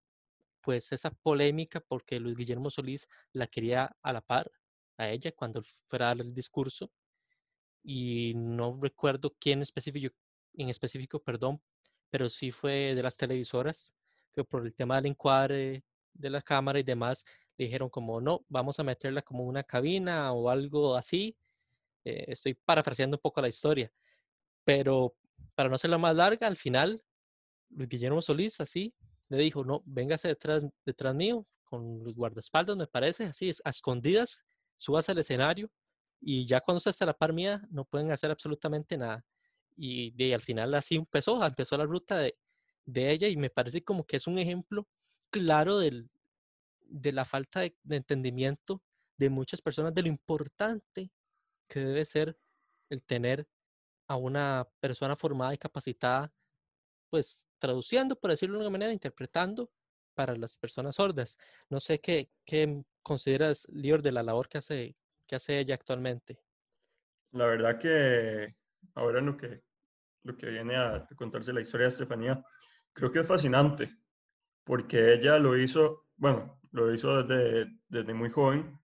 pues 0.62 0.92
esa 0.92 1.12
polémica 1.12 1.80
porque 1.82 2.20
Luis 2.20 2.38
Guillermo 2.38 2.70
Solís 2.70 3.08
la 3.34 3.48
quería 3.48 3.96
a 4.02 4.14
la 4.14 4.22
par 4.22 4.52
a 4.98 5.10
ella 5.10 5.32
cuando 5.32 5.62
fuera 5.88 6.12
el 6.12 6.34
discurso 6.34 6.92
y 7.84 8.34
no 8.36 8.80
recuerdo 8.82 9.36
quién 9.40 9.62
específico, 9.62 10.16
en 10.54 10.70
específico, 10.70 11.22
perdón, 11.22 11.62
pero 12.10 12.30
sí 12.30 12.52
fue 12.52 12.96
de 12.96 13.04
las 13.04 13.18
televisoras 13.18 13.94
que 14.34 14.44
por 14.44 14.66
el 14.66 14.76
tema 14.76 14.98
del 14.98 15.08
encuadre 15.08 15.84
de 16.14 16.30
la 16.30 16.42
cámara 16.42 16.80
y 16.80 16.84
demás 16.84 17.26
dijeron 17.58 17.90
como 17.90 18.20
no, 18.22 18.46
vamos 18.50 18.80
a 18.80 18.84
meterla 18.84 19.22
como 19.22 19.44
una 19.44 19.64
cabina 19.64 20.34
o 20.34 20.50
algo 20.50 20.96
así. 20.96 21.38
Eh, 22.04 22.26
estoy 22.28 22.54
parafraseando 22.54 23.18
un 23.18 23.22
poco 23.22 23.42
la 23.42 23.48
historia, 23.48 23.92
pero 24.64 25.16
para 25.56 25.70
no 25.70 25.76
hacerla 25.76 25.98
más 25.98 26.16
larga, 26.16 26.48
al 26.48 26.58
final 26.58 27.02
Luis 27.70 27.90
Guillermo 27.90 28.22
Solís 28.22 28.60
así 28.62 28.94
le 29.30 29.40
dijo, 29.40 29.64
no, 29.64 29.82
véngase 29.86 30.28
detrás, 30.28 30.64
detrás 30.86 31.16
mío 31.16 31.48
con 31.64 32.00
los 32.04 32.14
guardaespaldas, 32.14 32.78
me 32.78 32.88
parece, 32.88 33.26
así, 33.26 33.52
a 33.64 33.70
escondidas, 33.70 34.46
subas 34.78 35.10
al 35.10 35.18
escenario 35.18 35.72
y 36.22 36.46
ya 36.46 36.62
cuando 36.62 36.80
se 36.80 36.90
está 36.90 37.06
la 37.06 37.18
par 37.18 37.34
mía 37.34 37.62
no 37.70 37.86
pueden 37.86 38.12
hacer 38.12 38.32
absolutamente 38.32 38.98
nada. 38.98 39.26
Y, 39.78 40.34
al 40.34 40.42
final 40.42 40.74
así 40.74 40.96
empezó, 40.96 41.44
empezó 41.46 41.78
la 41.78 41.86
ruta 41.86 42.18
de, 42.18 42.38
de, 42.86 43.12
ella 43.12 43.28
y 43.28 43.38
me 43.38 43.50
parece 43.50 43.84
como 43.84 44.06
que 44.06 44.18
es 44.18 44.28
un 44.28 44.38
ejemplo 44.40 44.88
claro 45.30 45.80
del, 45.80 46.10
de 46.88 47.12
la 47.12 47.26
falta 47.26 47.62
de, 47.62 47.76
entendimiento 47.90 48.82
de 49.18 49.30
muchas 49.30 49.62
personas 49.62 49.94
de 49.94 50.04
lo 50.04 50.08
importante 50.08 51.12
que 51.68 51.80
debe 51.80 52.06
ser 52.06 52.38
el 52.90 53.04
tener 53.04 53.48
a 54.08 54.18
una 54.18 54.68
persona 54.80 55.16
formada 55.16 55.54
y 55.54 55.58
capacitada, 55.58 56.32
pues 57.10 57.48
traduciendo, 57.58 58.16
por 58.16 58.32
decirlo 58.32 58.56
de 58.58 58.62
una 58.62 58.70
manera, 58.70 58.94
interpretando 58.94 59.72
para 60.14 60.36
las 60.36 60.58
personas 60.58 60.96
sordas. 60.96 61.38
No 61.70 61.80
sé 61.80 62.00
qué, 62.00 62.30
qué 62.46 62.84
consideras, 63.02 63.68
Lior, 63.70 64.02
de 64.02 64.12
la 64.12 64.24
labor 64.24 64.48
que 64.48 64.60
hace, 64.60 64.96
que 65.28 65.36
hace 65.36 65.60
ella 65.60 65.76
actualmente. 65.76 66.40
La 67.32 67.48
verdad 67.48 67.80
que 67.80 68.56
ahora 68.94 69.22
lo 69.22 69.36
que, 69.36 69.64
lo 70.26 70.36
que 70.36 70.50
viene 70.50 70.76
a 70.76 71.08
contarse 71.16 71.54
la 71.54 71.62
historia 71.62 71.88
de 71.88 71.94
Estefanía, 71.94 72.44
creo 72.94 73.12
que 73.12 73.20
es 73.20 73.28
fascinante, 73.28 73.96
porque 74.64 75.14
ella 75.14 75.40
lo 75.40 75.58
hizo, 75.58 76.08
bueno, 76.18 76.60
lo 76.72 76.94
hizo 76.94 77.24
desde, 77.24 77.72
desde 77.88 78.14
muy 78.14 78.30
joven, 78.30 78.78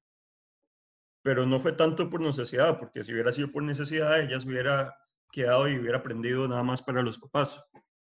pero 1.23 1.45
no 1.45 1.59
fue 1.59 1.73
tanto 1.73 2.09
por 2.09 2.21
necesidad, 2.21 2.79
porque 2.79 3.03
si 3.03 3.13
hubiera 3.13 3.33
sido 3.33 3.51
por 3.51 3.63
necesidad, 3.63 4.21
ella 4.21 4.39
se 4.39 4.47
hubiera 4.47 4.95
quedado 5.31 5.67
y 5.67 5.77
hubiera 5.77 5.99
aprendido 5.99 6.47
nada 6.47 6.63
más 6.63 6.81
para 6.81 7.01
los 7.01 7.17
papás, 7.17 7.63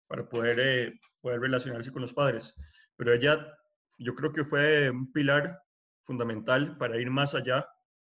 para 0.07 0.29
poder, 0.29 0.61
eh, 0.61 1.01
poder 1.21 1.41
relacionarse 1.41 1.93
con 1.93 2.03
los 2.03 2.15
padres. 2.15 2.55
Pero 2.97 3.13
ella, 3.13 3.55
yo 3.99 4.15
creo 4.15 4.33
que 4.33 4.45
fue 4.45 4.91
un 4.91 5.13
pilar 5.13 5.59
fundamental 6.05 6.77
para 6.79 6.99
ir 6.99 7.11
más 7.11 7.35
allá 7.35 7.67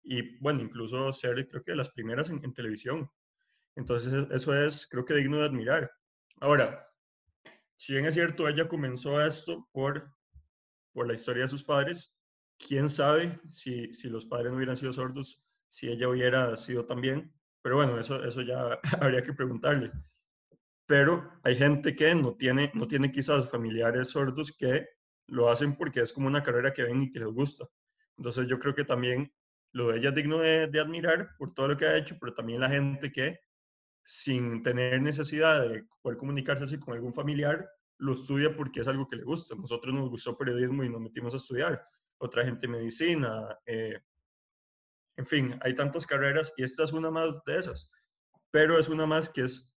y, 0.03 0.37
bueno, 0.39 0.61
incluso 0.61 1.11
ser, 1.11 1.47
creo 1.47 1.63
que, 1.63 1.71
de 1.71 1.77
las 1.77 1.89
primeras 1.89 2.29
en, 2.29 2.53
televisión. 2.53 3.09
Entonces, 3.77 4.27
eso 4.31 4.55
es, 4.55 4.87
creo 4.87 5.05
que, 5.05 5.13
digno 5.13 5.37
de 5.37 5.45
admirar. 5.45 5.91
Ahora, 6.41 6.87
si 7.75 7.93
bien 7.93 8.07
es 8.07 8.15
cierto, 8.15 8.47
ella 8.47 8.67
comenzó 8.67 9.23
esto 9.23 9.69
por, 9.71 10.11
por 10.93 11.07
la 11.07 11.13
historia 11.13 11.43
de 11.43 11.49
sus 11.49 11.63
padres, 11.63 12.11
quién 12.57 12.89
sabe 12.89 13.39
si, 13.49 13.93
si 13.93 14.09
los 14.09 14.25
padres 14.25 14.49
no 14.49 14.57
hubieran 14.57 14.75
sido 14.75 14.91
sordos, 14.91 15.43
si 15.67 15.89
ella 15.89 16.09
hubiera 16.09 16.57
sido 16.57 16.87
también. 16.87 17.31
Pero 17.61 17.75
bueno, 17.75 17.99
eso, 17.99 18.23
eso 18.23 18.41
ya 18.41 18.79
habría 18.99 19.21
que 19.21 19.33
preguntarle. 19.33 19.91
Pero 20.87 21.29
hay 21.43 21.55
gente 21.55 21.95
que 21.95 22.15
no 22.15 22.35
tiene, 22.35 22.71
no 22.73 22.87
tiene 22.87 23.11
quizás 23.11 23.47
familiares 23.51 24.09
sordos 24.09 24.51
que 24.57 24.87
lo 25.27 25.51
hacen 25.51 25.75
porque 25.75 26.01
es 26.01 26.11
como 26.11 26.25
una 26.25 26.41
carrera 26.41 26.73
que 26.73 26.83
ven 26.83 27.03
y 27.03 27.11
que 27.11 27.19
les 27.19 27.27
gusta. 27.27 27.67
Entonces 28.17 28.47
yo 28.47 28.57
creo 28.57 28.73
que 28.73 28.85
también 28.85 29.31
lo 29.71 29.89
de 29.89 29.99
ella 29.99 30.09
es 30.09 30.15
digno 30.15 30.39
de, 30.39 30.65
de 30.65 30.79
admirar 30.79 31.29
por 31.37 31.53
todo 31.53 31.67
lo 31.67 31.77
que 31.77 31.85
ha 31.85 31.95
hecho, 31.95 32.17
pero 32.19 32.33
también 32.33 32.61
la 32.61 32.69
gente 32.71 33.11
que 33.11 33.46
sin 34.09 34.63
tener 34.63 35.01
necesidad 35.01 35.67
de 35.67 35.85
poder 36.01 36.17
comunicarse 36.17 36.63
así 36.63 36.79
con 36.79 36.93
algún 36.93 37.13
familiar, 37.13 37.69
lo 37.97 38.13
estudia 38.13 38.55
porque 38.55 38.79
es 38.79 38.87
algo 38.87 39.05
que 39.05 39.17
le 39.17 39.23
gusta. 39.23 39.53
Nosotros 39.53 39.93
nos 39.93 40.09
gustó 40.09 40.37
periodismo 40.37 40.85
y 40.85 40.89
nos 40.89 41.01
metimos 41.01 41.33
a 41.33 41.37
estudiar. 41.37 41.85
Otra 42.17 42.45
gente 42.45 42.69
medicina, 42.69 43.59
eh, 43.65 43.99
en 45.17 45.25
fin, 45.25 45.59
hay 45.61 45.75
tantas 45.75 46.07
carreras 46.07 46.53
y 46.55 46.63
esta 46.63 46.83
es 46.83 46.93
una 46.93 47.11
más 47.11 47.43
de 47.45 47.59
esas, 47.59 47.91
pero 48.49 48.79
es 48.79 48.87
una 48.87 49.05
más 49.05 49.27
que 49.27 49.41
es 49.41 49.75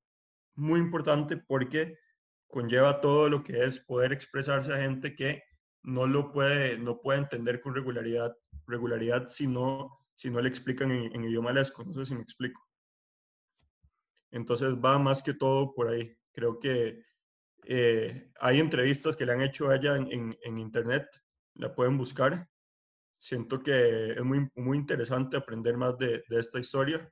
muy 0.54 0.78
importante 0.78 1.36
porque 1.36 1.98
conlleva 2.46 3.00
todo 3.00 3.28
lo 3.28 3.42
que 3.42 3.64
es 3.64 3.80
poder 3.80 4.12
expresarse 4.12 4.72
a 4.72 4.78
gente 4.78 5.16
que 5.16 5.42
no 5.82 6.06
lo 6.06 6.30
puede, 6.30 6.78
no 6.78 7.00
puede 7.00 7.18
entender 7.18 7.60
con 7.60 7.74
regularidad, 7.74 8.36
regularidad 8.68 9.26
si, 9.26 9.48
no, 9.48 9.98
si 10.14 10.30
no 10.30 10.40
le 10.40 10.48
explican 10.48 10.92
en, 10.92 11.24
idioma 11.24 11.52
lesco. 11.52 11.82
No 11.82 11.92
sé 11.92 12.04
si 12.04 12.14
me 12.14 12.22
explico. 12.22 12.69
Entonces 14.30 14.70
va 14.74 14.98
más 14.98 15.22
que 15.22 15.34
todo 15.34 15.74
por 15.74 15.88
ahí. 15.88 16.16
Creo 16.32 16.58
que 16.58 17.02
eh, 17.64 18.30
hay 18.40 18.60
entrevistas 18.60 19.16
que 19.16 19.26
le 19.26 19.32
han 19.32 19.42
hecho 19.42 19.68
a 19.68 19.76
ella 19.76 19.96
en, 19.96 20.36
en 20.42 20.58
internet, 20.58 21.06
la 21.54 21.74
pueden 21.74 21.98
buscar 21.98 22.48
siento 23.20 23.62
que 23.62 24.12
es 24.12 24.24
muy, 24.24 24.48
muy 24.56 24.78
interesante 24.78 25.36
aprender 25.36 25.76
más 25.76 25.96
de, 25.98 26.24
de, 26.28 26.40
esta 26.40 26.58
historia, 26.58 27.08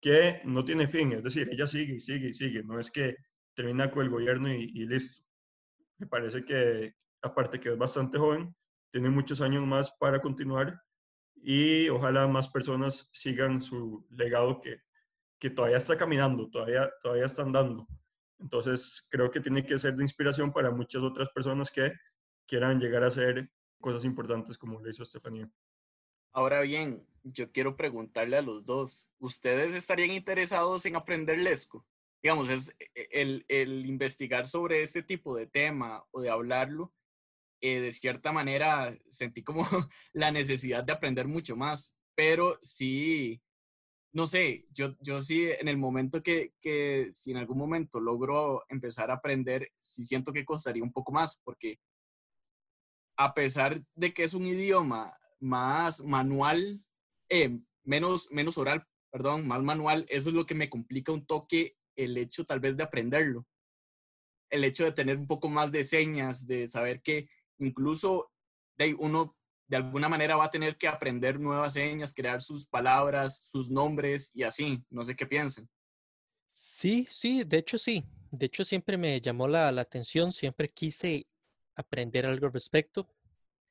que 0.00 0.40
no 0.44 0.64
tiene 0.64 0.86
fin, 0.86 1.12
es 1.12 1.24
decir, 1.24 1.48
ella 1.50 1.66
sigue 1.66 1.94
y 1.94 2.00
sigue 2.00 2.28
y 2.28 2.32
sigue, 2.32 2.62
no 2.62 2.78
es 2.78 2.90
que 2.90 3.16
termina 3.54 3.90
con 3.90 4.04
el 4.04 4.10
gobierno 4.10 4.52
y, 4.54 4.70
y 4.72 4.86
listo. 4.86 5.26
Me 5.98 6.06
parece 6.06 6.44
que, 6.44 6.94
aparte 7.20 7.58
que 7.58 7.70
es 7.70 7.76
bastante 7.76 8.16
joven, 8.16 8.54
tiene 8.90 9.10
muchos 9.10 9.40
años 9.40 9.66
más 9.66 9.90
para 9.98 10.20
continuar 10.20 10.80
y 11.34 11.88
ojalá 11.88 12.28
más 12.28 12.48
personas 12.48 13.10
sigan 13.12 13.60
su 13.60 14.06
legado 14.10 14.60
que, 14.60 14.80
que 15.40 15.50
todavía 15.50 15.78
está 15.78 15.96
caminando, 15.96 16.48
todavía, 16.50 16.90
todavía 17.02 17.24
está 17.24 17.42
andando. 17.42 17.88
Entonces, 18.38 19.06
creo 19.10 19.30
que 19.30 19.40
tiene 19.40 19.64
que 19.64 19.78
ser 19.78 19.96
de 19.96 20.04
inspiración 20.04 20.52
para 20.52 20.70
muchas 20.70 21.02
otras 21.02 21.28
personas 21.30 21.70
que 21.70 21.92
quieran 22.46 22.78
llegar 22.78 23.02
a 23.02 23.10
ser 23.10 23.50
cosas 23.80 24.04
importantes 24.04 24.56
como 24.58 24.80
le 24.80 24.90
hizo 24.90 25.02
Estefanía. 25.02 25.50
Ahora 26.32 26.60
bien, 26.60 27.06
yo 27.24 27.50
quiero 27.50 27.76
preguntarle 27.76 28.36
a 28.36 28.42
los 28.42 28.64
dos, 28.64 29.08
¿ustedes 29.18 29.74
estarían 29.74 30.10
interesados 30.10 30.86
en 30.86 30.96
aprender 30.96 31.38
lesco? 31.38 31.86
Digamos, 32.22 32.50
e, 32.50 33.08
el, 33.10 33.44
el 33.48 33.86
investigar 33.86 34.46
sobre 34.46 34.82
este 34.82 35.02
tipo 35.02 35.34
de 35.34 35.46
tema 35.46 36.04
o 36.10 36.20
de 36.20 36.30
hablarlo, 36.30 36.92
eh, 37.62 37.80
de 37.80 37.92
cierta 37.92 38.32
manera 38.32 38.94
sentí 39.08 39.42
como 39.42 39.64
la 40.12 40.30
necesidad 40.30 40.84
de 40.84 40.92
aprender 40.92 41.26
mucho 41.26 41.56
más, 41.56 41.96
pero 42.14 42.56
sí, 42.60 43.42
no 44.12 44.26
sé, 44.26 44.66
yo, 44.72 44.96
yo 45.00 45.22
sí 45.22 45.48
en 45.50 45.68
el 45.68 45.76
momento 45.76 46.22
que, 46.22 46.54
que 46.60 47.08
si 47.12 47.30
en 47.30 47.36
algún 47.36 47.58
momento 47.58 48.00
logro 48.00 48.64
empezar 48.68 49.10
a 49.10 49.14
aprender, 49.14 49.72
sí 49.80 50.04
siento 50.04 50.32
que 50.32 50.44
costaría 50.44 50.82
un 50.82 50.92
poco 50.92 51.12
más, 51.12 51.40
porque 51.44 51.78
a 53.16 53.34
pesar 53.34 53.84
de 53.94 54.12
que 54.12 54.24
es 54.24 54.34
un 54.34 54.46
idioma 54.46 55.16
más 55.38 56.02
manual, 56.02 56.84
eh, 57.28 57.60
menos, 57.84 58.30
menos 58.32 58.58
oral, 58.58 58.86
perdón, 59.10 59.46
más 59.46 59.62
manual, 59.62 60.06
eso 60.08 60.30
es 60.30 60.34
lo 60.34 60.46
que 60.46 60.54
me 60.54 60.70
complica 60.70 61.12
un 61.12 61.26
toque 61.26 61.76
el 61.96 62.16
hecho 62.16 62.44
tal 62.44 62.60
vez 62.60 62.76
de 62.76 62.82
aprenderlo. 62.82 63.46
El 64.48 64.64
hecho 64.64 64.84
de 64.84 64.92
tener 64.92 65.16
un 65.16 65.26
poco 65.26 65.48
más 65.48 65.70
de 65.70 65.84
señas, 65.84 66.46
de 66.46 66.66
saber 66.66 67.02
que 67.02 67.28
incluso 67.58 68.32
de 68.76 68.94
uno 68.94 69.36
de 69.70 69.76
alguna 69.76 70.08
manera 70.08 70.34
va 70.34 70.46
a 70.46 70.50
tener 70.50 70.76
que 70.76 70.88
aprender 70.88 71.38
nuevas 71.38 71.74
señas, 71.74 72.12
crear 72.12 72.42
sus 72.42 72.66
palabras, 72.66 73.44
sus 73.46 73.70
nombres 73.70 74.32
y 74.34 74.42
así. 74.42 74.84
No 74.90 75.04
sé 75.04 75.14
qué 75.14 75.26
piensen. 75.26 75.70
Sí, 76.52 77.06
sí, 77.08 77.44
de 77.44 77.58
hecho 77.58 77.78
sí. 77.78 78.04
De 78.32 78.46
hecho 78.46 78.64
siempre 78.64 78.98
me 78.98 79.20
llamó 79.20 79.46
la, 79.46 79.70
la 79.70 79.82
atención, 79.82 80.32
siempre 80.32 80.68
quise 80.68 81.28
aprender 81.76 82.26
algo 82.26 82.46
al 82.46 82.52
respecto. 82.52 83.08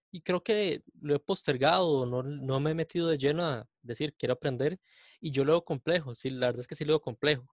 Y 0.09 0.21
creo 0.21 0.41
que 0.41 0.83
lo 1.01 1.15
he 1.15 1.19
postergado, 1.19 2.05
no, 2.05 2.23
no 2.23 2.59
me 2.61 2.71
he 2.71 2.75
metido 2.75 3.09
de 3.09 3.17
lleno 3.17 3.43
a 3.43 3.67
decir 3.81 4.15
quiero 4.17 4.35
aprender. 4.35 4.79
Y 5.19 5.31
yo 5.31 5.43
lo 5.43 5.51
veo 5.51 5.65
complejo, 5.65 6.15
sí, 6.15 6.29
la 6.29 6.47
verdad 6.47 6.61
es 6.61 6.67
que 6.67 6.75
sí 6.75 6.85
lo 6.85 6.93
veo 6.93 7.01
complejo. 7.01 7.45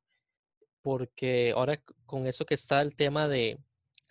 Porque 0.82 1.52
ahora 1.52 1.82
con 2.06 2.28
eso 2.28 2.46
que 2.46 2.54
está 2.54 2.80
el 2.80 2.94
tema 2.94 3.26
de 3.26 3.58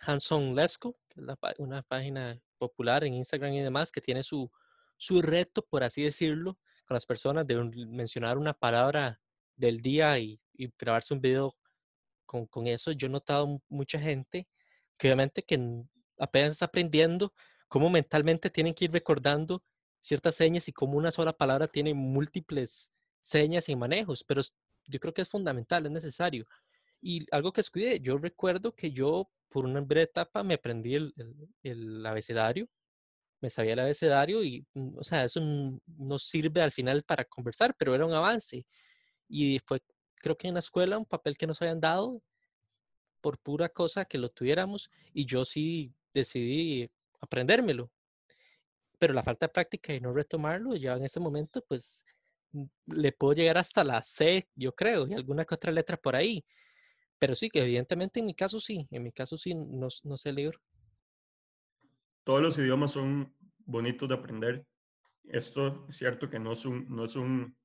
Hanson 0.00 0.54
Lesco, 0.54 0.98
que 1.08 1.22
es 1.22 1.58
una 1.58 1.82
página 1.82 2.38
popular 2.56 3.04
en 3.04 3.14
Instagram 3.14 3.52
y 3.52 3.60
demás, 3.60 3.92
que 3.92 4.00
tiene 4.00 4.22
su, 4.22 4.50
su 4.96 5.22
reto, 5.22 5.62
por 5.68 5.84
así 5.84 6.02
decirlo, 6.02 6.58
con 6.86 6.94
las 6.94 7.06
personas, 7.06 7.46
de 7.46 7.56
mencionar 7.88 8.38
una 8.38 8.54
palabra 8.54 9.20
del 9.56 9.80
día 9.80 10.18
y, 10.18 10.40
grabarse 10.78 11.12
un 11.14 11.20
video 11.20 11.54
con, 12.24 12.46
con, 12.46 12.66
eso. 12.66 12.92
Yo 12.92 13.08
he 13.08 13.10
notado 13.10 13.60
mucha 13.68 14.00
gente 14.00 14.48
que 14.96 15.08
obviamente 15.08 15.42
que 15.42 15.84
apenas 16.18 16.62
aprendiendo 16.62 17.32
cómo 17.68 17.90
mentalmente 17.90 18.50
tienen 18.50 18.74
que 18.74 18.86
ir 18.86 18.92
recordando 18.92 19.62
ciertas 20.00 20.34
señas 20.36 20.68
y 20.68 20.72
cómo 20.72 20.96
una 20.96 21.10
sola 21.10 21.32
palabra 21.32 21.68
tiene 21.68 21.92
múltiples 21.92 22.92
señas 23.20 23.68
y 23.68 23.76
manejos, 23.76 24.24
pero 24.24 24.40
yo 24.86 25.00
creo 25.00 25.12
que 25.12 25.22
es 25.22 25.28
fundamental, 25.28 25.84
es 25.86 25.92
necesario. 25.92 26.46
Y 27.08 27.24
algo 27.30 27.52
que 27.52 27.60
escuché, 27.60 28.00
yo 28.00 28.18
recuerdo 28.18 28.74
que 28.74 28.90
yo 28.90 29.30
por 29.48 29.64
una 29.64 29.80
breve 29.80 30.02
etapa 30.06 30.42
me 30.42 30.54
aprendí 30.54 30.96
el, 30.96 31.14
el, 31.62 32.04
abecedario, 32.04 32.68
me 33.40 33.48
sabía 33.48 33.74
el 33.74 33.78
abecedario 33.78 34.42
y, 34.42 34.66
mm, 34.74 34.98
o 34.98 35.04
sea, 35.04 35.22
eso 35.22 35.40
no 35.86 36.18
sirve 36.18 36.62
al 36.62 36.72
final 36.72 37.04
para 37.04 37.24
conversar, 37.24 37.76
pero 37.78 37.94
era 37.94 38.06
un 38.06 38.12
avance. 38.12 38.66
Y 39.28 39.60
fue, 39.60 39.80
creo 40.16 40.36
que 40.36 40.48
en 40.48 40.54
la 40.54 40.60
escuela, 40.60 40.98
un 40.98 41.06
papel 41.06 41.36
que 41.38 41.46
nos 41.46 41.62
habían 41.62 41.80
dado 41.80 42.20
por 43.20 43.38
pura 43.38 43.68
cosa 43.68 44.04
que 44.04 44.18
lo 44.18 44.30
tuviéramos 44.30 44.90
y 45.12 45.26
yo 45.26 45.44
sí 45.44 45.94
decidí 46.12 46.90
aprendérmelo. 47.20 47.88
Pero 48.98 49.14
la 49.14 49.22
falta 49.22 49.46
de 49.46 49.52
práctica 49.52 49.94
y 49.94 50.00
no 50.00 50.12
retomarlo, 50.12 50.74
ya 50.74 50.94
en 50.94 51.04
ese 51.04 51.20
momento, 51.20 51.64
pues 51.68 52.04
le 52.86 53.12
puedo 53.12 53.34
llegar 53.34 53.58
hasta 53.58 53.84
la 53.84 54.02
C, 54.02 54.48
yo 54.56 54.74
creo, 54.74 55.06
y 55.06 55.14
alguna 55.14 55.44
que 55.44 55.54
otra 55.54 55.70
letra 55.70 55.96
por 55.96 56.16
ahí. 56.16 56.44
Pero 57.18 57.34
sí, 57.34 57.48
que 57.48 57.62
evidentemente 57.62 58.20
en 58.20 58.26
mi 58.26 58.34
caso 58.34 58.60
sí, 58.60 58.86
en 58.90 59.02
mi 59.02 59.12
caso 59.12 59.38
sí, 59.38 59.54
no, 59.54 59.88
no 60.04 60.16
sé 60.16 60.32
leer. 60.32 60.58
Todos 62.24 62.42
los 62.42 62.58
idiomas 62.58 62.92
son 62.92 63.34
bonitos 63.64 64.08
de 64.08 64.14
aprender. 64.14 64.66
Esto 65.24 65.86
es 65.88 65.96
cierto 65.96 66.28
que 66.28 66.38
no 66.38 66.52
es 66.52 66.64
un, 66.64 66.86
no 66.88 67.04
es 67.04 67.16
un, 67.16 67.56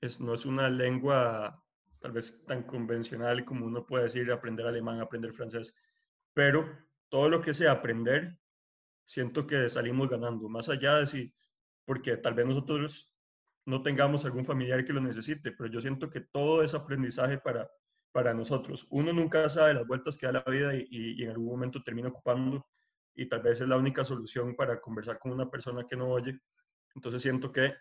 es, 0.00 0.20
no 0.20 0.34
es 0.34 0.46
una 0.46 0.68
lengua 0.70 1.62
tal 2.00 2.12
vez 2.12 2.44
tan 2.46 2.62
convencional 2.62 3.44
como 3.44 3.66
uno 3.66 3.84
puede 3.84 4.04
decir 4.04 4.30
aprender 4.30 4.66
alemán, 4.66 5.00
aprender 5.00 5.32
francés, 5.32 5.74
pero 6.32 6.68
todo 7.08 7.28
lo 7.28 7.40
que 7.40 7.54
sea 7.54 7.72
aprender, 7.72 8.38
siento 9.04 9.46
que 9.46 9.68
salimos 9.68 10.08
ganando, 10.08 10.48
más 10.48 10.68
allá 10.68 10.96
de 10.96 11.06
si, 11.06 11.34
porque 11.84 12.16
tal 12.16 12.34
vez 12.34 12.46
nosotros 12.46 13.12
no 13.64 13.82
tengamos 13.82 14.24
algún 14.24 14.44
familiar 14.44 14.84
que 14.84 14.92
lo 14.92 15.00
necesite, 15.00 15.52
pero 15.52 15.68
yo 15.68 15.80
siento 15.80 16.08
que 16.08 16.20
todo 16.20 16.62
es 16.62 16.74
aprendizaje 16.74 17.38
para, 17.38 17.68
para 18.12 18.34
nosotros. 18.34 18.86
Uno 18.90 19.12
nunca 19.12 19.48
sabe 19.48 19.74
las 19.74 19.86
vueltas 19.86 20.16
que 20.16 20.26
da 20.26 20.32
la 20.32 20.44
vida 20.50 20.72
y, 20.74 21.22
en 21.22 21.30
algún 21.30 21.46
momento 21.46 21.82
termina 21.82 22.08
ocupando 22.08 22.66
y 23.14 23.28
tal 23.28 23.42
vez 23.42 23.60
es 23.60 23.68
la 23.68 23.76
única 23.76 24.04
solución 24.04 24.54
para 24.54 24.80
conversar 24.80 25.18
con 25.18 25.32
una 25.32 25.50
persona 25.50 25.84
que 25.84 25.96
no 25.96 26.08
oye. 26.08 26.38
Entonces 26.94 27.20
siento 27.20 27.52
que 27.52 27.74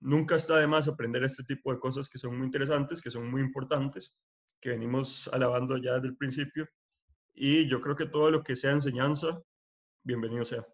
nunca 0.00 0.36
está 0.36 0.58
de 0.58 0.66
más 0.66 0.88
aprender 0.88 1.24
este 1.24 1.44
tipo 1.44 1.72
de 1.72 1.78
cosas 1.78 2.08
que 2.08 2.18
son 2.18 2.36
muy 2.36 2.46
interesantes, 2.46 3.00
que 3.00 3.10
son 3.10 3.30
muy 3.30 3.40
importantes, 3.40 4.14
que 4.60 4.70
venimos 4.70 5.28
alabando 5.28 5.76
ya 5.76 5.94
desde 5.94 6.08
el 6.08 6.16
principio. 6.16 6.68
Y 7.32 7.68
yo 7.68 7.80
creo 7.80 7.96
que 7.96 8.06
todo 8.06 8.30
lo 8.30 8.42
que 8.42 8.56
sea 8.56 8.72
enseñanza, 8.72 9.42
bienvenido 10.02 10.44
sea. 10.44 10.66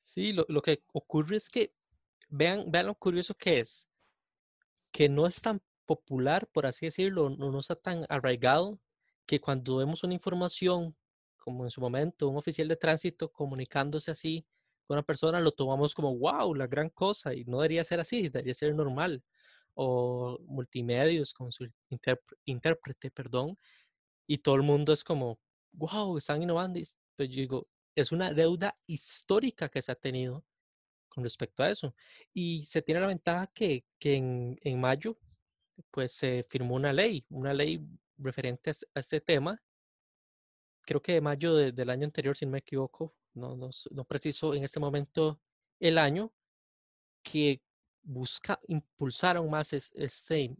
Sí, 0.00 0.32
lo, 0.32 0.44
lo 0.48 0.62
que 0.62 0.82
ocurre 0.92 1.36
es 1.36 1.50
que 1.50 1.72
vean, 2.28 2.70
vean 2.70 2.86
lo 2.86 2.94
curioso 2.94 3.34
que 3.34 3.60
es, 3.60 3.88
que 4.92 5.08
no 5.08 5.26
es 5.26 5.40
tan 5.40 5.60
popular, 5.88 6.46
por 6.52 6.66
así 6.66 6.86
decirlo, 6.86 7.30
no, 7.30 7.50
no 7.50 7.58
está 7.60 7.74
tan 7.74 8.04
arraigado 8.10 8.78
que 9.26 9.40
cuando 9.40 9.78
vemos 9.78 10.04
una 10.04 10.14
información, 10.14 10.94
como 11.38 11.64
en 11.64 11.70
su 11.70 11.80
momento 11.80 12.28
un 12.28 12.36
oficial 12.36 12.68
de 12.68 12.76
tránsito 12.76 13.32
comunicándose 13.32 14.10
así 14.10 14.46
con 14.86 14.96
una 14.96 15.02
persona, 15.02 15.40
lo 15.40 15.52
tomamos 15.52 15.94
como, 15.94 16.16
wow, 16.18 16.54
la 16.54 16.66
gran 16.66 16.90
cosa, 16.90 17.34
y 17.34 17.44
no 17.44 17.58
debería 17.58 17.84
ser 17.84 18.00
así, 18.00 18.28
debería 18.28 18.54
ser 18.54 18.74
normal. 18.74 19.22
O 19.74 20.38
multimedios 20.46 21.32
con 21.34 21.52
su 21.52 21.68
intérprete, 22.44 23.10
perdón, 23.10 23.58
y 24.26 24.38
todo 24.38 24.56
el 24.56 24.62
mundo 24.62 24.92
es 24.92 25.04
como, 25.04 25.38
wow, 25.72 26.18
están 26.18 26.42
innovando. 26.42 26.80
Pero 27.16 27.30
yo 27.30 27.40
digo, 27.40 27.68
es 27.94 28.12
una 28.12 28.32
deuda 28.32 28.74
histórica 28.86 29.68
que 29.68 29.82
se 29.82 29.92
ha 29.92 29.94
tenido 29.94 30.44
con 31.08 31.24
respecto 31.24 31.62
a 31.62 31.70
eso. 31.70 31.94
Y 32.34 32.64
se 32.64 32.82
tiene 32.82 33.00
la 33.00 33.06
ventaja 33.08 33.46
que, 33.48 33.84
que 33.98 34.16
en, 34.16 34.58
en 34.62 34.80
mayo 34.80 35.18
pues 35.90 36.12
se 36.12 36.44
firmó 36.48 36.74
una 36.74 36.92
ley, 36.92 37.24
una 37.30 37.52
ley 37.54 37.80
referente 38.16 38.70
a 38.70 39.00
este 39.00 39.20
tema. 39.20 39.62
Creo 40.82 41.02
que 41.02 41.12
de 41.12 41.20
mayo 41.20 41.54
del 41.54 41.90
año 41.90 42.04
anterior, 42.04 42.36
si 42.36 42.46
no 42.46 42.52
me 42.52 42.58
equivoco, 42.58 43.14
no, 43.34 43.56
no, 43.56 43.70
no 43.90 44.04
preciso 44.04 44.54
en 44.54 44.64
este 44.64 44.80
momento 44.80 45.40
el 45.80 45.98
año, 45.98 46.32
que 47.22 47.62
busca 48.02 48.58
impulsar 48.68 49.36
aún 49.36 49.50
más 49.50 49.72
este, 49.72 50.56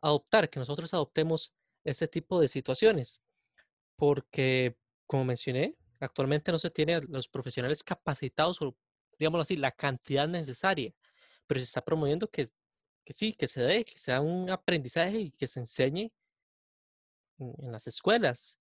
adoptar, 0.00 0.48
que 0.48 0.58
nosotros 0.58 0.92
adoptemos 0.94 1.54
este 1.84 2.08
tipo 2.08 2.40
de 2.40 2.48
situaciones. 2.48 3.20
Porque, 3.96 4.76
como 5.06 5.24
mencioné, 5.24 5.76
actualmente 6.00 6.50
no 6.50 6.58
se 6.58 6.70
tiene 6.70 7.00
los 7.02 7.28
profesionales 7.28 7.84
capacitados 7.84 8.62
o, 8.62 8.76
digámoslo 9.18 9.42
así, 9.42 9.56
la 9.56 9.70
cantidad 9.70 10.26
necesaria, 10.26 10.92
pero 11.46 11.60
se 11.60 11.64
está 11.66 11.84
promoviendo 11.84 12.28
que 12.28 12.48
que 13.04 13.12
sí, 13.12 13.34
que 13.34 13.48
se 13.48 13.62
dé, 13.62 13.84
que 13.84 13.98
sea 13.98 14.20
un 14.20 14.50
aprendizaje 14.50 15.20
y 15.20 15.30
que 15.30 15.46
se 15.46 15.60
enseñe 15.60 16.12
en, 17.38 17.72
las 17.72 17.86
escuelas. 17.86 18.58